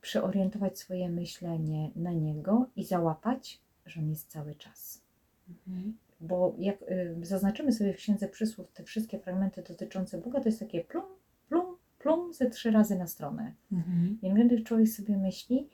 przeorientować 0.01 0.79
swoje 0.79 1.09
myślenie 1.09 1.91
na 1.95 2.11
Niego 2.11 2.69
i 2.75 2.83
załapać, 2.83 3.61
że 3.85 4.01
On 4.01 4.09
jest 4.09 4.31
cały 4.31 4.55
czas. 4.55 5.01
Mhm. 5.49 5.97
Bo 6.21 6.55
jak 6.59 6.81
y, 6.81 7.15
zaznaczymy 7.21 7.71
sobie 7.71 7.93
w 7.93 7.97
Księdze 7.97 8.27
Przysłów 8.27 8.71
te 8.71 8.83
wszystkie 8.83 9.19
fragmenty 9.19 9.63
dotyczące 9.67 10.17
Boga, 10.17 10.39
to 10.39 10.49
jest 10.49 10.59
takie 10.59 10.83
plum, 10.83 11.03
plum, 11.49 11.77
plum 11.99 12.33
ze 12.33 12.49
trzy 12.49 12.71
razy 12.71 12.95
na 12.95 13.07
stronę. 13.07 13.53
Mhm. 13.71 14.17
I 14.21 14.33
nagle 14.33 14.61
człowiek 14.61 14.89
sobie 14.89 15.17
myśli, 15.17 15.69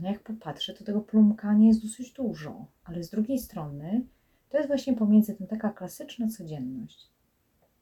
no 0.00 0.08
jak 0.08 0.20
popatrzy, 0.20 0.74
to 0.74 0.84
tego 0.84 1.00
plumkania 1.00 1.68
jest 1.68 1.82
dosyć 1.82 2.12
dużo, 2.12 2.66
ale 2.84 3.02
z 3.02 3.10
drugiej 3.10 3.38
strony 3.38 4.06
to 4.48 4.56
jest 4.56 4.68
właśnie 4.68 4.94
pomiędzy 4.94 5.34
tym 5.34 5.46
taka 5.46 5.70
klasyczna 5.70 6.28
codzienność, 6.28 7.11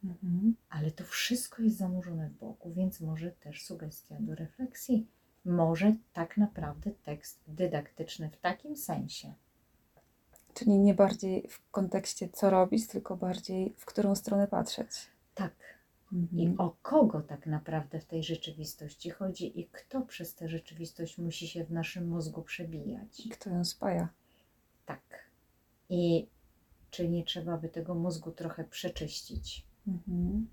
Mhm. 0.05 0.55
ale 0.69 0.91
to 0.91 1.05
wszystko 1.05 1.63
jest 1.63 1.77
zanurzone 1.77 2.29
w 2.29 2.39
Bogu, 2.39 2.73
więc 2.73 3.01
może 3.01 3.31
też 3.31 3.65
sugestia 3.65 4.17
do 4.21 4.35
refleksji. 4.35 5.07
Może 5.45 5.95
tak 6.13 6.37
naprawdę 6.37 6.91
tekst 6.91 7.41
dydaktyczny 7.47 8.31
w 8.31 8.37
takim 8.37 8.77
sensie 8.77 9.35
Czyli 10.55 10.79
nie 10.79 10.95
bardziej 10.95 11.49
w 11.49 11.71
kontekście 11.71 12.29
co 12.29 12.51
robić, 12.51 12.87
tylko 12.87 13.17
bardziej 13.17 13.75
w 13.77 13.85
którą 13.85 14.15
stronę 14.15 14.49
patrzeć. 14.49 14.89
Tak. 15.35 15.53
I 16.13 16.47
Mhm. 16.47 16.61
o 16.61 16.77
kogo 16.83 17.21
tak 17.21 17.47
naprawdę 17.47 18.01
w 18.01 18.05
tej 18.05 18.25
rzeczywistości 18.25 19.11
chodzi 19.11 19.61
i 19.61 19.69
kto 19.73 20.01
przez 20.01 20.35
tę 20.35 20.49
rzeczywistość 20.49 21.19
musi 21.19 21.49
się 21.49 21.65
w 21.65 21.73
naszym 21.73 22.09
mózgu 22.09 22.43
przebijać. 22.43 23.29
Kto 23.33 23.51
ją 23.51 23.65
spaja? 23.65 24.09
Tak. 24.87 25.01
I 25.89 26.27
czy 26.91 27.09
nie 27.09 27.25
trzeba 27.25 27.57
by 27.57 27.69
tego 27.69 27.95
mózgu 27.95 28.31
trochę 28.33 28.65
przeczyścić, 28.65 29.67
Mhm. 29.89 30.47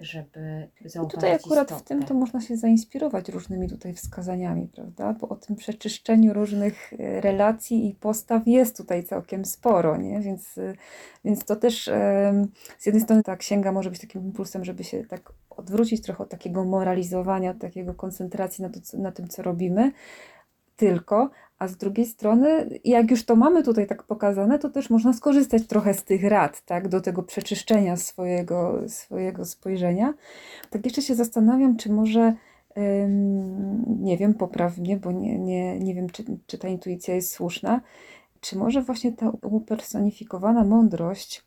żeby 0.00 0.68
I 0.84 0.88
zauważyć 0.88 1.14
tutaj 1.14 1.32
akurat 1.32 1.70
istotę. 1.70 1.84
w 1.84 1.88
tym 1.88 2.02
to 2.02 2.14
można 2.14 2.40
się 2.40 2.56
zainspirować 2.56 3.28
różnymi 3.28 3.68
tutaj 3.68 3.94
wskazaniami, 3.94 4.68
prawda? 4.68 5.12
Bo 5.12 5.28
o 5.28 5.36
tym 5.36 5.56
przeczyszczeniu 5.56 6.32
różnych 6.32 6.92
e, 6.92 7.20
relacji 7.20 7.88
i 7.88 7.94
postaw 7.94 8.46
jest 8.46 8.76
tutaj 8.76 9.04
całkiem 9.04 9.44
sporo, 9.44 9.96
nie? 9.96 10.20
Więc, 10.20 10.58
y, 10.58 10.76
więc 11.24 11.44
to 11.44 11.56
też 11.56 11.88
em, 11.88 12.48
z 12.78 12.86
jednej 12.86 13.02
strony 13.02 13.22
ta 13.22 13.36
księga 13.36 13.72
może 13.72 13.90
być 13.90 14.00
takim 14.00 14.24
impulsem, 14.24 14.64
żeby 14.64 14.84
się 14.84 15.04
tak 15.04 15.32
odwrócić 15.50 16.02
trochę 16.02 16.22
od 16.22 16.30
takiego 16.30 16.64
moralizowania, 16.64 17.50
od 17.50 17.58
takiego 17.58 17.94
koncentracji 17.94 18.62
na, 18.62 18.70
to, 18.70 18.80
na 18.98 19.12
tym, 19.12 19.28
co 19.28 19.42
robimy, 19.42 19.92
tylko, 20.76 21.30
a 21.64 21.68
z 21.68 21.76
drugiej 21.76 22.06
strony, 22.06 22.78
jak 22.84 23.10
już 23.10 23.24
to 23.24 23.36
mamy 23.36 23.62
tutaj 23.62 23.86
tak 23.86 24.02
pokazane, 24.02 24.58
to 24.58 24.70
też 24.70 24.90
można 24.90 25.12
skorzystać 25.12 25.66
trochę 25.66 25.94
z 25.94 26.04
tych 26.04 26.24
rad, 26.24 26.64
tak? 26.64 26.88
Do 26.88 27.00
tego 27.00 27.22
przeczyszczenia 27.22 27.96
swojego, 27.96 28.80
swojego 28.88 29.44
spojrzenia. 29.44 30.14
Tak 30.70 30.84
jeszcze 30.84 31.02
się 31.02 31.14
zastanawiam, 31.14 31.76
czy 31.76 31.92
może, 31.92 32.34
nie 34.00 34.16
wiem, 34.16 34.34
poprawnie, 34.34 34.96
bo 34.96 35.12
nie, 35.12 35.38
nie, 35.38 35.78
nie 35.78 35.94
wiem, 35.94 36.10
czy, 36.10 36.24
czy 36.46 36.58
ta 36.58 36.68
intuicja 36.68 37.14
jest 37.14 37.30
słuszna, 37.30 37.80
czy 38.40 38.58
może 38.58 38.82
właśnie 38.82 39.12
ta 39.12 39.32
upersonifikowana 39.42 40.64
mądrość, 40.64 41.44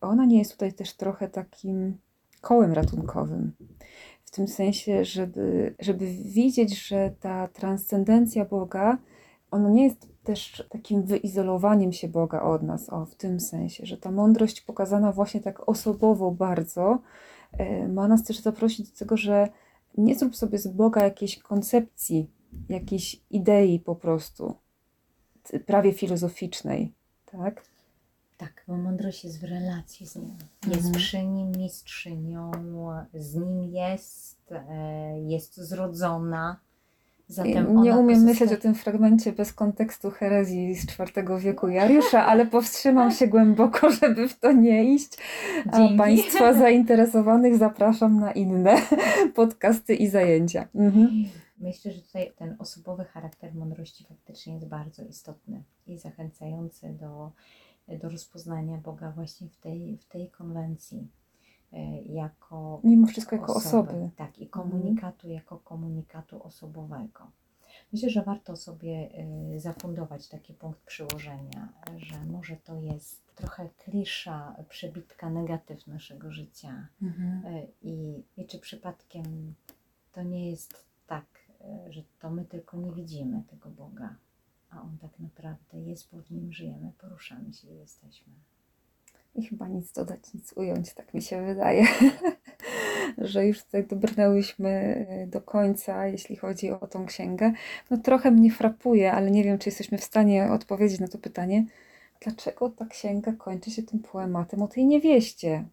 ona 0.00 0.24
nie 0.24 0.38
jest 0.38 0.52
tutaj 0.52 0.72
też 0.72 0.96
trochę 0.96 1.28
takim 1.28 1.98
kołem 2.40 2.72
ratunkowym. 2.72 3.52
W 4.24 4.30
tym 4.30 4.48
sensie, 4.48 5.04
żeby, 5.04 5.74
żeby 5.80 6.06
widzieć, 6.06 6.86
że 6.86 7.14
ta 7.20 7.48
transcendencja 7.48 8.44
Boga, 8.44 8.98
ona 9.50 9.68
nie 9.68 9.84
jest 9.84 10.08
też 10.24 10.66
takim 10.70 11.02
wyizolowaniem 11.02 11.92
się 11.92 12.08
Boga 12.08 12.42
od 12.42 12.62
nas, 12.62 12.90
o, 12.90 13.06
w 13.06 13.14
tym 13.14 13.40
sensie, 13.40 13.86
że 13.86 13.96
ta 13.96 14.10
mądrość 14.10 14.60
pokazana 14.60 15.12
właśnie 15.12 15.40
tak 15.40 15.68
osobowo 15.68 16.30
bardzo, 16.30 16.98
e, 17.52 17.88
ma 17.88 18.08
nas 18.08 18.24
też 18.24 18.38
zaprosić 18.38 18.90
do 18.90 18.98
tego, 18.98 19.16
że 19.16 19.48
nie 19.98 20.14
zrób 20.18 20.36
sobie 20.36 20.58
z 20.58 20.68
Boga 20.68 21.04
jakiejś 21.04 21.38
koncepcji, 21.38 22.30
jakiejś 22.68 23.20
idei 23.30 23.80
po 23.80 23.94
prostu, 23.94 24.54
prawie 25.66 25.92
filozoficznej, 25.92 26.92
tak? 27.26 27.62
Tak, 28.38 28.64
bo 28.68 28.76
mądrość 28.76 29.24
jest 29.24 29.40
w 29.40 29.44
relacji 29.44 30.06
z 30.06 30.16
nim. 30.16 30.36
Jest 30.66 30.76
Mhm. 30.76 30.94
przy 30.94 31.22
nim 31.22 31.52
mistrzynią, 31.52 32.50
z 33.14 33.34
nim 33.34 33.64
jest, 33.64 34.52
e, 34.52 35.20
jest 35.20 35.56
zrodzona. 35.56 36.60
Zatem 37.28 37.82
nie 37.82 37.96
umiem 37.96 38.22
myśleć 38.22 38.52
o 38.52 38.56
tym 38.56 38.74
fragmencie 38.74 39.32
bez 39.32 39.52
kontekstu 39.52 40.10
herezji 40.10 40.74
z 40.74 40.84
IV 40.84 41.38
wieku 41.38 41.68
Jariusza, 41.68 42.26
ale 42.26 42.46
powstrzymam 42.46 43.10
się 43.10 43.26
głęboko, 43.26 43.90
żeby 44.00 44.28
w 44.28 44.38
to 44.38 44.52
nie 44.52 44.94
iść. 44.94 45.12
A 45.72 45.78
Dzięki. 45.78 45.96
Państwa 45.96 46.54
zainteresowanych 46.64 47.56
zapraszam 47.56 48.20
na 48.20 48.32
inne 48.32 48.76
podcasty 49.34 49.94
i 49.94 50.08
zajęcia. 50.08 50.68
Mhm. 50.74 51.24
Myślę, 51.58 51.92
że 51.92 52.02
tutaj 52.02 52.32
ten 52.36 52.56
osobowy 52.58 53.04
charakter 53.04 53.54
mądrości 53.54 54.04
faktycznie 54.04 54.54
jest 54.54 54.66
bardzo 54.66 55.02
istotny 55.04 55.62
i 55.86 55.98
zachęcający 55.98 56.88
do, 56.88 57.32
do 58.02 58.08
rozpoznania 58.08 58.76
Boga 58.76 59.10
właśnie 59.10 59.48
w 59.48 59.56
tej, 59.56 59.96
w 59.96 60.04
tej 60.04 60.30
konwencji. 60.30 61.08
E, 61.72 62.02
Jako 62.02 62.80
Mimo 62.84 63.06
wszystko 63.06 63.36
jako 63.36 63.54
osoby. 63.54 64.10
Tak, 64.16 64.38
i 64.38 64.48
komunikatu 64.48 65.28
jako 65.28 65.58
komunikatu 65.58 66.42
osobowego. 66.42 67.30
Myślę, 67.92 68.10
że 68.10 68.22
warto 68.22 68.56
sobie 68.56 69.10
y, 69.54 69.60
zafundować 69.60 70.28
taki 70.28 70.54
punkt 70.54 70.80
przyłożenia, 70.80 71.68
że 71.96 72.24
może 72.24 72.56
to 72.56 72.76
jest 72.76 73.34
trochę 73.34 73.68
klisza, 73.68 74.56
przebitka 74.68 75.30
negatyw 75.30 75.86
naszego 75.86 76.32
życia. 76.32 76.88
Mhm. 77.02 77.46
Y, 77.46 77.68
I, 77.82 78.22
I 78.36 78.46
czy 78.46 78.58
przypadkiem 78.58 79.54
to 80.12 80.22
nie 80.22 80.50
jest 80.50 80.86
tak, 81.06 81.24
że 81.90 82.02
to 82.18 82.30
my 82.30 82.44
tylko 82.44 82.76
nie 82.76 82.92
widzimy 82.92 83.42
tego 83.50 83.70
Boga, 83.70 84.16
a 84.70 84.82
On 84.82 84.98
tak 84.98 85.18
naprawdę 85.18 85.80
jest, 85.80 86.10
bo 86.12 86.22
w 86.22 86.30
Nim 86.30 86.52
żyjemy, 86.52 86.92
poruszamy 86.98 87.52
się 87.52 87.68
i 87.68 87.78
jesteśmy. 87.78 88.32
I 89.34 89.46
chyba 89.46 89.68
nic 89.68 89.92
dodać, 89.92 90.34
nic 90.34 90.52
ująć, 90.52 90.94
tak 90.94 91.14
mi 91.14 91.22
się 91.22 91.46
wydaje, 91.46 91.86
że 93.18 93.46
już 93.46 93.64
tutaj 93.64 93.86
dobrnęłyśmy 93.86 95.06
y, 95.24 95.26
do 95.26 95.40
końca, 95.40 96.06
jeśli 96.06 96.36
chodzi 96.36 96.70
o 96.70 96.86
tą 96.86 97.06
księgę. 97.06 97.52
No 97.90 97.96
trochę 97.96 98.30
mnie 98.30 98.52
frapuje, 98.52 99.12
ale 99.12 99.30
nie 99.30 99.44
wiem, 99.44 99.58
czy 99.58 99.68
jesteśmy 99.68 99.98
w 99.98 100.04
stanie 100.04 100.52
odpowiedzieć 100.52 101.00
na 101.00 101.08
to 101.08 101.18
pytanie, 101.18 101.64
dlaczego 102.20 102.70
ta 102.70 102.86
księga 102.86 103.32
kończy 103.32 103.70
się 103.70 103.82
tym 103.82 103.98
poematem 103.98 104.62
o 104.62 104.68
tej 104.68 104.86
niewieście, 104.86 105.64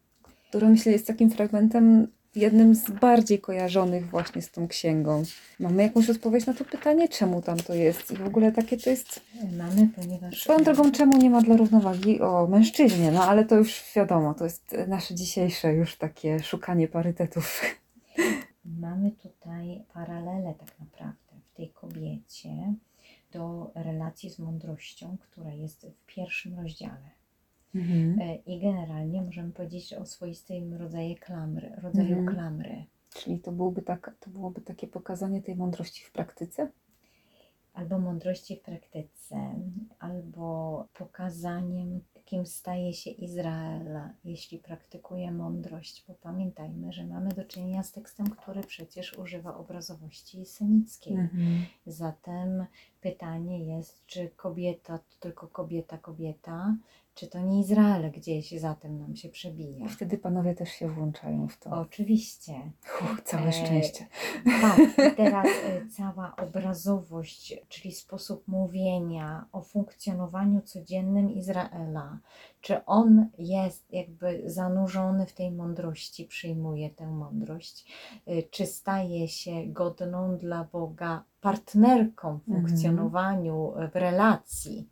który 0.49 0.69
myślę 0.69 0.91
jest 0.91 1.07
takim 1.07 1.29
fragmentem 1.29 2.07
jednym 2.35 2.75
z 2.75 2.91
bardziej 2.91 3.39
kojarzonych 3.39 4.09
właśnie 4.09 4.41
z 4.41 4.51
tą 4.51 4.67
księgą. 4.67 5.23
Mamy 5.59 5.83
jakąś 5.83 6.09
odpowiedź 6.09 6.45
na 6.45 6.53
to 6.53 6.65
pytanie, 6.65 7.09
czemu 7.09 7.41
tam 7.41 7.57
to 7.57 7.73
jest 7.73 8.11
i 8.11 8.15
w 8.15 8.27
ogóle 8.27 8.51
takie 8.51 8.77
to 8.77 8.89
jest 8.89 9.21
Mamy, 9.57 9.89
ponieważ. 9.95 10.41
Swoją 10.41 10.63
drogą, 10.63 10.91
czemu 10.91 11.17
nie 11.17 11.29
ma 11.29 11.41
dla 11.41 11.57
równowagi 11.57 12.21
o 12.21 12.47
mężczyźnie? 12.47 13.11
No 13.11 13.23
ale 13.23 13.45
to 13.45 13.55
już 13.55 13.83
wiadomo, 13.95 14.33
to 14.33 14.43
jest 14.43 14.75
nasze 14.87 15.15
dzisiejsze 15.15 15.73
już 15.73 15.95
takie 15.95 16.39
szukanie 16.43 16.87
parytetów. 16.87 17.61
Mamy 18.65 19.11
tutaj 19.11 19.83
paralelę 19.93 20.53
tak 20.59 20.79
naprawdę 20.79 21.33
w 21.51 21.57
tej 21.57 21.69
kobiecie 21.69 22.73
do 23.31 23.71
relacji 23.75 24.29
z 24.29 24.39
mądrością, 24.39 25.17
która 25.21 25.53
jest 25.53 25.87
w 25.87 26.05
pierwszym 26.05 26.59
rozdziale. 26.59 27.15
E, 28.21 28.35
I 28.35 28.59
generalnie 28.59 29.21
możemy 29.21 29.51
powiedzieć 29.51 29.93
o 29.93 30.05
swoistym 30.05 30.73
rodzaju 30.73 31.15
klamry, 31.19 31.75
rodzaju 31.81 32.17
Mhm. 32.17 32.27
klamry. 32.27 32.85
Czyli 33.13 33.39
to, 33.39 33.51
byłby 33.51 33.81
tak, 33.81 34.15
to 34.19 34.29
byłoby 34.29 34.61
takie 34.61 34.87
pokazanie 34.87 35.41
tej 35.41 35.55
mądrości 35.55 36.05
w 36.05 36.11
praktyce? 36.11 36.71
Albo 37.73 37.99
mądrości 37.99 38.55
w 38.55 38.61
praktyce, 38.61 39.35
albo 39.99 40.87
pokazaniem, 40.93 42.01
kim 42.25 42.45
staje 42.45 42.93
się 42.93 43.09
Izrael, 43.09 43.99
jeśli 44.23 44.59
praktykuje 44.59 45.31
mądrość. 45.31 46.05
Bo 46.07 46.13
pamiętajmy, 46.13 46.93
że 46.93 47.05
mamy 47.05 47.29
do 47.29 47.45
czynienia 47.45 47.83
z 47.83 47.91
tekstem, 47.91 48.27
który 48.29 48.63
przecież 48.63 49.17
używa 49.17 49.57
obrazowości 49.57 50.45
semickiej. 50.45 51.15
Zatem 51.85 52.65
pytanie 53.01 53.75
jest, 53.75 54.05
czy 54.05 54.29
kobieta 54.29 54.97
to 54.97 55.03
tylko 55.19 55.47
kobieta, 55.47 55.97
kobieta, 55.97 56.75
czy 57.15 57.27
to 57.27 57.39
nie 57.39 57.59
Izrael 57.59 58.11
gdzieś 58.11 58.51
zatem 58.59 58.97
nam 58.97 59.15
się 59.15 59.29
przebija? 59.29 59.85
I 59.85 59.89
wtedy 59.89 60.17
panowie 60.17 60.55
też 60.55 60.69
się 60.69 60.89
włączają 60.89 61.47
w 61.47 61.57
to. 61.57 61.69
Oczywiście. 61.69 62.53
Uch, 63.01 63.21
całe 63.21 63.47
E, 63.47 63.51
szczęście. 63.51 64.07
Tak, 64.61 64.79
i 64.79 65.15
teraz 65.17 65.47
e, 65.47 65.87
cała 65.97 66.35
obrazowość, 66.35 67.53
czyli 67.69 67.91
sposób 67.91 68.47
mówienia 68.47 69.45
o 69.51 69.61
funkcjonowaniu 69.61 70.61
codziennym 70.61 71.31
Izraela. 71.31 72.19
Czy 72.61 72.85
on 72.85 73.29
jest 73.37 73.93
jakby 73.93 74.41
zanurzony 74.45 75.25
w 75.25 75.33
tej 75.33 75.51
mądrości, 75.51 76.25
przyjmuje 76.25 76.89
tę 76.89 77.07
mądrość, 77.07 77.93
e, 78.25 78.43
czy 78.43 78.65
staje 78.65 79.27
się 79.27 79.65
godną 79.65 80.37
dla 80.37 80.63
Boga 80.63 81.23
partnerką 81.41 82.39
w 82.39 82.49
Mhm. 82.49 82.67
funkcjonowaniu, 82.67 83.73
e, 83.77 83.87
w 83.87 83.95
relacji. 83.95 84.89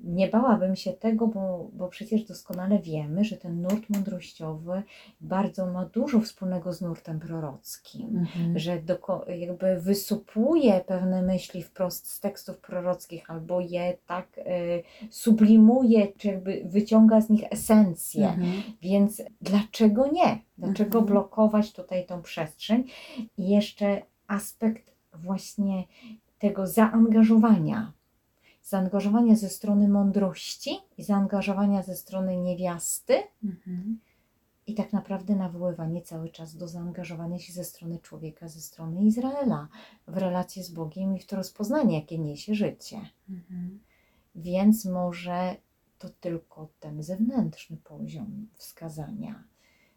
Nie 0.00 0.28
bałabym 0.28 0.76
się 0.76 0.92
tego, 0.92 1.26
bo, 1.26 1.70
bo 1.72 1.88
przecież 1.88 2.24
doskonale 2.24 2.78
wiemy, 2.78 3.24
że 3.24 3.36
ten 3.36 3.62
nurt 3.62 3.90
mądrościowy 3.90 4.82
bardzo 5.20 5.66
ma 5.66 5.84
dużo 5.84 6.20
wspólnego 6.20 6.72
z 6.72 6.80
nurtem 6.80 7.20
prorockim 7.20 8.16
Mhm. 8.18 8.58
że 8.58 8.82
doko, 8.82 9.24
jakby 9.28 9.80
wysupuje 9.80 10.80
pewne 10.86 11.22
myśli 11.22 11.62
wprost 11.62 12.10
z 12.10 12.20
tekstów 12.20 12.58
prorockich, 12.58 13.30
albo 13.30 13.60
je 13.60 13.96
tak 14.06 14.38
y, 14.38 14.42
sublimuje, 15.10 16.06
czy 16.18 16.28
jakby 16.28 16.62
wyciąga 16.64 17.20
z 17.20 17.30
nich 17.30 17.44
esencję. 17.50 18.28
Mhm. 18.28 18.62
Więc 18.82 19.22
dlaczego 19.40 20.06
nie? 20.12 20.38
Dlaczego 20.58 20.98
Mhm. 20.98 21.06
blokować 21.06 21.72
tutaj 21.72 22.06
tą 22.06 22.22
przestrzeń? 22.22 22.84
I 23.38 23.48
jeszcze 23.48 24.02
aspekt 24.26 24.90
właśnie 25.12 25.84
tego 26.38 26.66
zaangażowania. 26.66 27.92
Zaangażowania 28.64 29.36
ze 29.36 29.48
strony 29.48 29.88
mądrości 29.88 30.76
i 30.98 31.04
zaangażowania 31.04 31.82
ze 31.82 31.96
strony 31.96 32.36
niewiasty, 32.36 33.22
Mhm. 33.44 34.00
i 34.66 34.74
tak 34.74 34.92
naprawdę 34.92 35.36
nawoływanie 35.36 36.02
cały 36.02 36.28
czas 36.28 36.56
do 36.56 36.68
zaangażowania 36.68 37.38
się 37.38 37.52
ze 37.52 37.64
strony 37.64 37.98
człowieka, 37.98 38.48
ze 38.48 38.60
strony 38.60 39.04
Izraela 39.04 39.68
w 40.08 40.16
relacje 40.16 40.64
z 40.64 40.70
Bogiem 40.70 41.16
i 41.16 41.20
w 41.20 41.26
to 41.26 41.36
rozpoznanie, 41.36 42.00
jakie 42.00 42.18
niesie 42.18 42.54
życie. 42.54 43.00
Mhm. 43.30 43.80
Więc 44.34 44.84
może 44.84 45.56
to 45.98 46.08
tylko 46.08 46.68
ten 46.80 47.02
zewnętrzny 47.02 47.76
poziom 47.76 48.48
wskazania. 48.54 49.44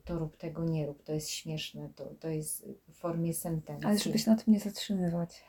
To 0.06 0.20
rób 0.20 0.38
tego, 0.38 0.64
nie 0.64 0.86
rób, 0.86 1.04
to 1.04 1.12
jest 1.14 1.30
śmieszne, 1.30 1.90
to, 1.96 2.06
to 2.20 2.30
jest 2.30 2.66
w 2.90 2.94
formie 2.94 3.34
sentencji. 3.34 3.86
Ale 3.88 3.98
żeby 3.98 4.20
się 4.20 4.32
na 4.32 4.38
tym 4.38 4.54
nie 4.54 4.60
zatrzymywać. 4.60 5.44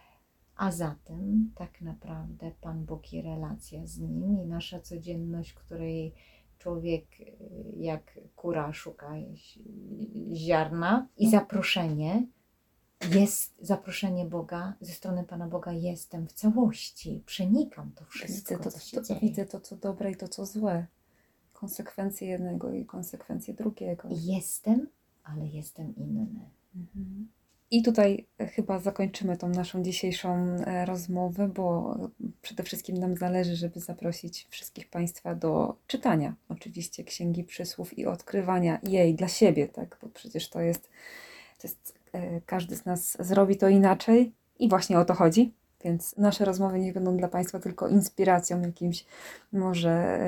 A 0.58 0.72
zatem 0.72 1.52
tak 1.54 1.80
naprawdę 1.80 2.52
Pan 2.60 2.84
Bóg 2.84 3.12
i 3.12 3.22
relacja 3.22 3.86
z 3.86 3.98
Nim 3.98 4.40
i 4.42 4.46
nasza 4.46 4.80
codzienność, 4.80 5.52
której 5.54 6.14
człowiek 6.58 7.04
y, 7.20 7.36
jak 7.76 8.20
kura 8.36 8.72
szuka 8.72 9.14
zi- 9.34 9.64
ziarna 10.34 11.08
i 11.16 11.30
zaproszenie 11.30 12.26
jest 13.10 13.58
zaproszenie 13.66 14.24
Boga 14.26 14.74
ze 14.80 14.92
strony 14.92 15.24
Pana 15.24 15.48
Boga 15.48 15.72
jestem 15.72 16.26
w 16.28 16.32
całości, 16.32 17.22
przenikam 17.26 17.92
to 17.92 18.04
wszystko, 18.04 18.54
Widzę 18.54 18.64
to, 18.64 18.70
co 18.78 19.14
to, 19.14 19.20
widzę 19.20 19.46
to, 19.46 19.60
co 19.60 19.76
dobre 19.76 20.10
i 20.10 20.16
to, 20.16 20.28
co 20.28 20.46
złe. 20.46 20.86
Konsekwencje 21.52 22.28
jednego 22.28 22.72
i 22.72 22.84
konsekwencje 22.86 23.54
drugiego. 23.54 24.08
Jestem, 24.10 24.88
ale 25.24 25.46
jestem 25.46 25.96
inny. 25.96 26.26
Mhm. 26.76 27.28
I 27.70 27.82
tutaj 27.82 28.26
e, 28.38 28.46
chyba 28.46 28.78
zakończymy 28.78 29.36
tą 29.36 29.48
naszą 29.48 29.82
dzisiejszą 29.82 30.36
e, 30.36 30.84
rozmowę, 30.84 31.48
bo 31.48 31.96
przede 32.42 32.62
wszystkim 32.62 32.96
nam 32.96 33.16
zależy, 33.16 33.56
żeby 33.56 33.80
zaprosić 33.80 34.46
wszystkich 34.50 34.90
Państwa 34.90 35.34
do 35.34 35.76
czytania 35.86 36.34
oczywiście 36.48 37.04
Księgi 37.04 37.44
Przysłów 37.44 37.98
i 37.98 38.06
odkrywania 38.06 38.78
jej 38.82 39.14
dla 39.14 39.28
siebie, 39.28 39.68
tak? 39.68 39.98
Bo 40.02 40.08
przecież 40.08 40.48
to 40.48 40.60
jest, 40.60 40.90
to 41.58 41.68
jest 41.68 41.98
e, 42.12 42.40
każdy 42.40 42.76
z 42.76 42.84
nas 42.84 43.16
zrobi 43.20 43.56
to 43.56 43.68
inaczej 43.68 44.32
i 44.58 44.68
właśnie 44.68 44.98
o 44.98 45.04
to 45.04 45.14
chodzi. 45.14 45.52
Więc 45.84 46.16
nasze 46.16 46.44
rozmowy 46.44 46.78
niech 46.78 46.94
będą 46.94 47.16
dla 47.16 47.28
Państwa 47.28 47.58
tylko 47.58 47.88
inspiracją, 47.88 48.60
jakimś 48.60 49.04
może 49.52 50.18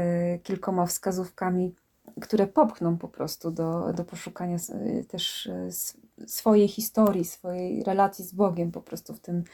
kilkoma 0.43 0.87
wskazówkami, 0.87 1.75
które 2.21 2.47
popchną 2.47 2.99
po 2.99 3.09
prostu 3.09 3.51
do, 3.51 3.93
do 3.93 4.05
poszukania 4.05 4.55
s- 4.57 4.73
też 5.09 5.47
s- 5.69 5.97
swojej 6.27 6.69
historii, 6.69 7.25
swojej 7.25 7.85
relacji 7.85 8.25
z 8.25 8.33
Bogiem 8.33 8.73
po 8.73 8.81
prostu 8.81 9.15
w 9.15 9.21
tym, 9.21 9.45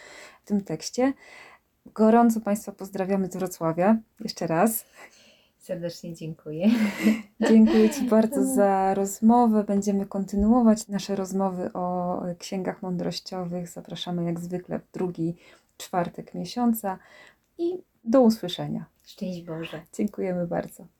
w 0.42 0.46
tym 0.48 0.60
tekście. 0.60 1.12
Gorąco 1.94 2.40
Państwa 2.40 2.72
pozdrawiamy 2.72 3.26
z 3.30 3.36
Wrocławia. 3.36 3.96
Jeszcze 4.20 4.46
raz. 4.46 4.84
Serdecznie 5.58 6.14
dziękuję. 6.14 6.68
Dziękuję 7.48 7.90
Ci 7.90 8.02
bardzo 8.08 8.44
za 8.56 8.94
rozmowę. 8.94 9.64
Będziemy 9.64 10.06
kontynuować 10.06 10.88
nasze 10.88 11.16
rozmowy 11.16 11.72
o 11.72 12.22
księgach 12.38 12.82
mądrościowych. 12.82 13.68
Zapraszamy 13.68 14.24
jak 14.24 14.40
zwykle 14.40 14.78
w 14.78 14.90
drugi 14.92 15.36
czwartek 15.76 16.34
miesiąca 16.34 16.98
i 17.58 17.78
do 18.04 18.20
usłyszenia. 18.20 18.84
Szczęść 19.04 19.42
Boże. 19.42 19.82
Dziękujemy 19.94 20.46
bardzo. 20.46 20.86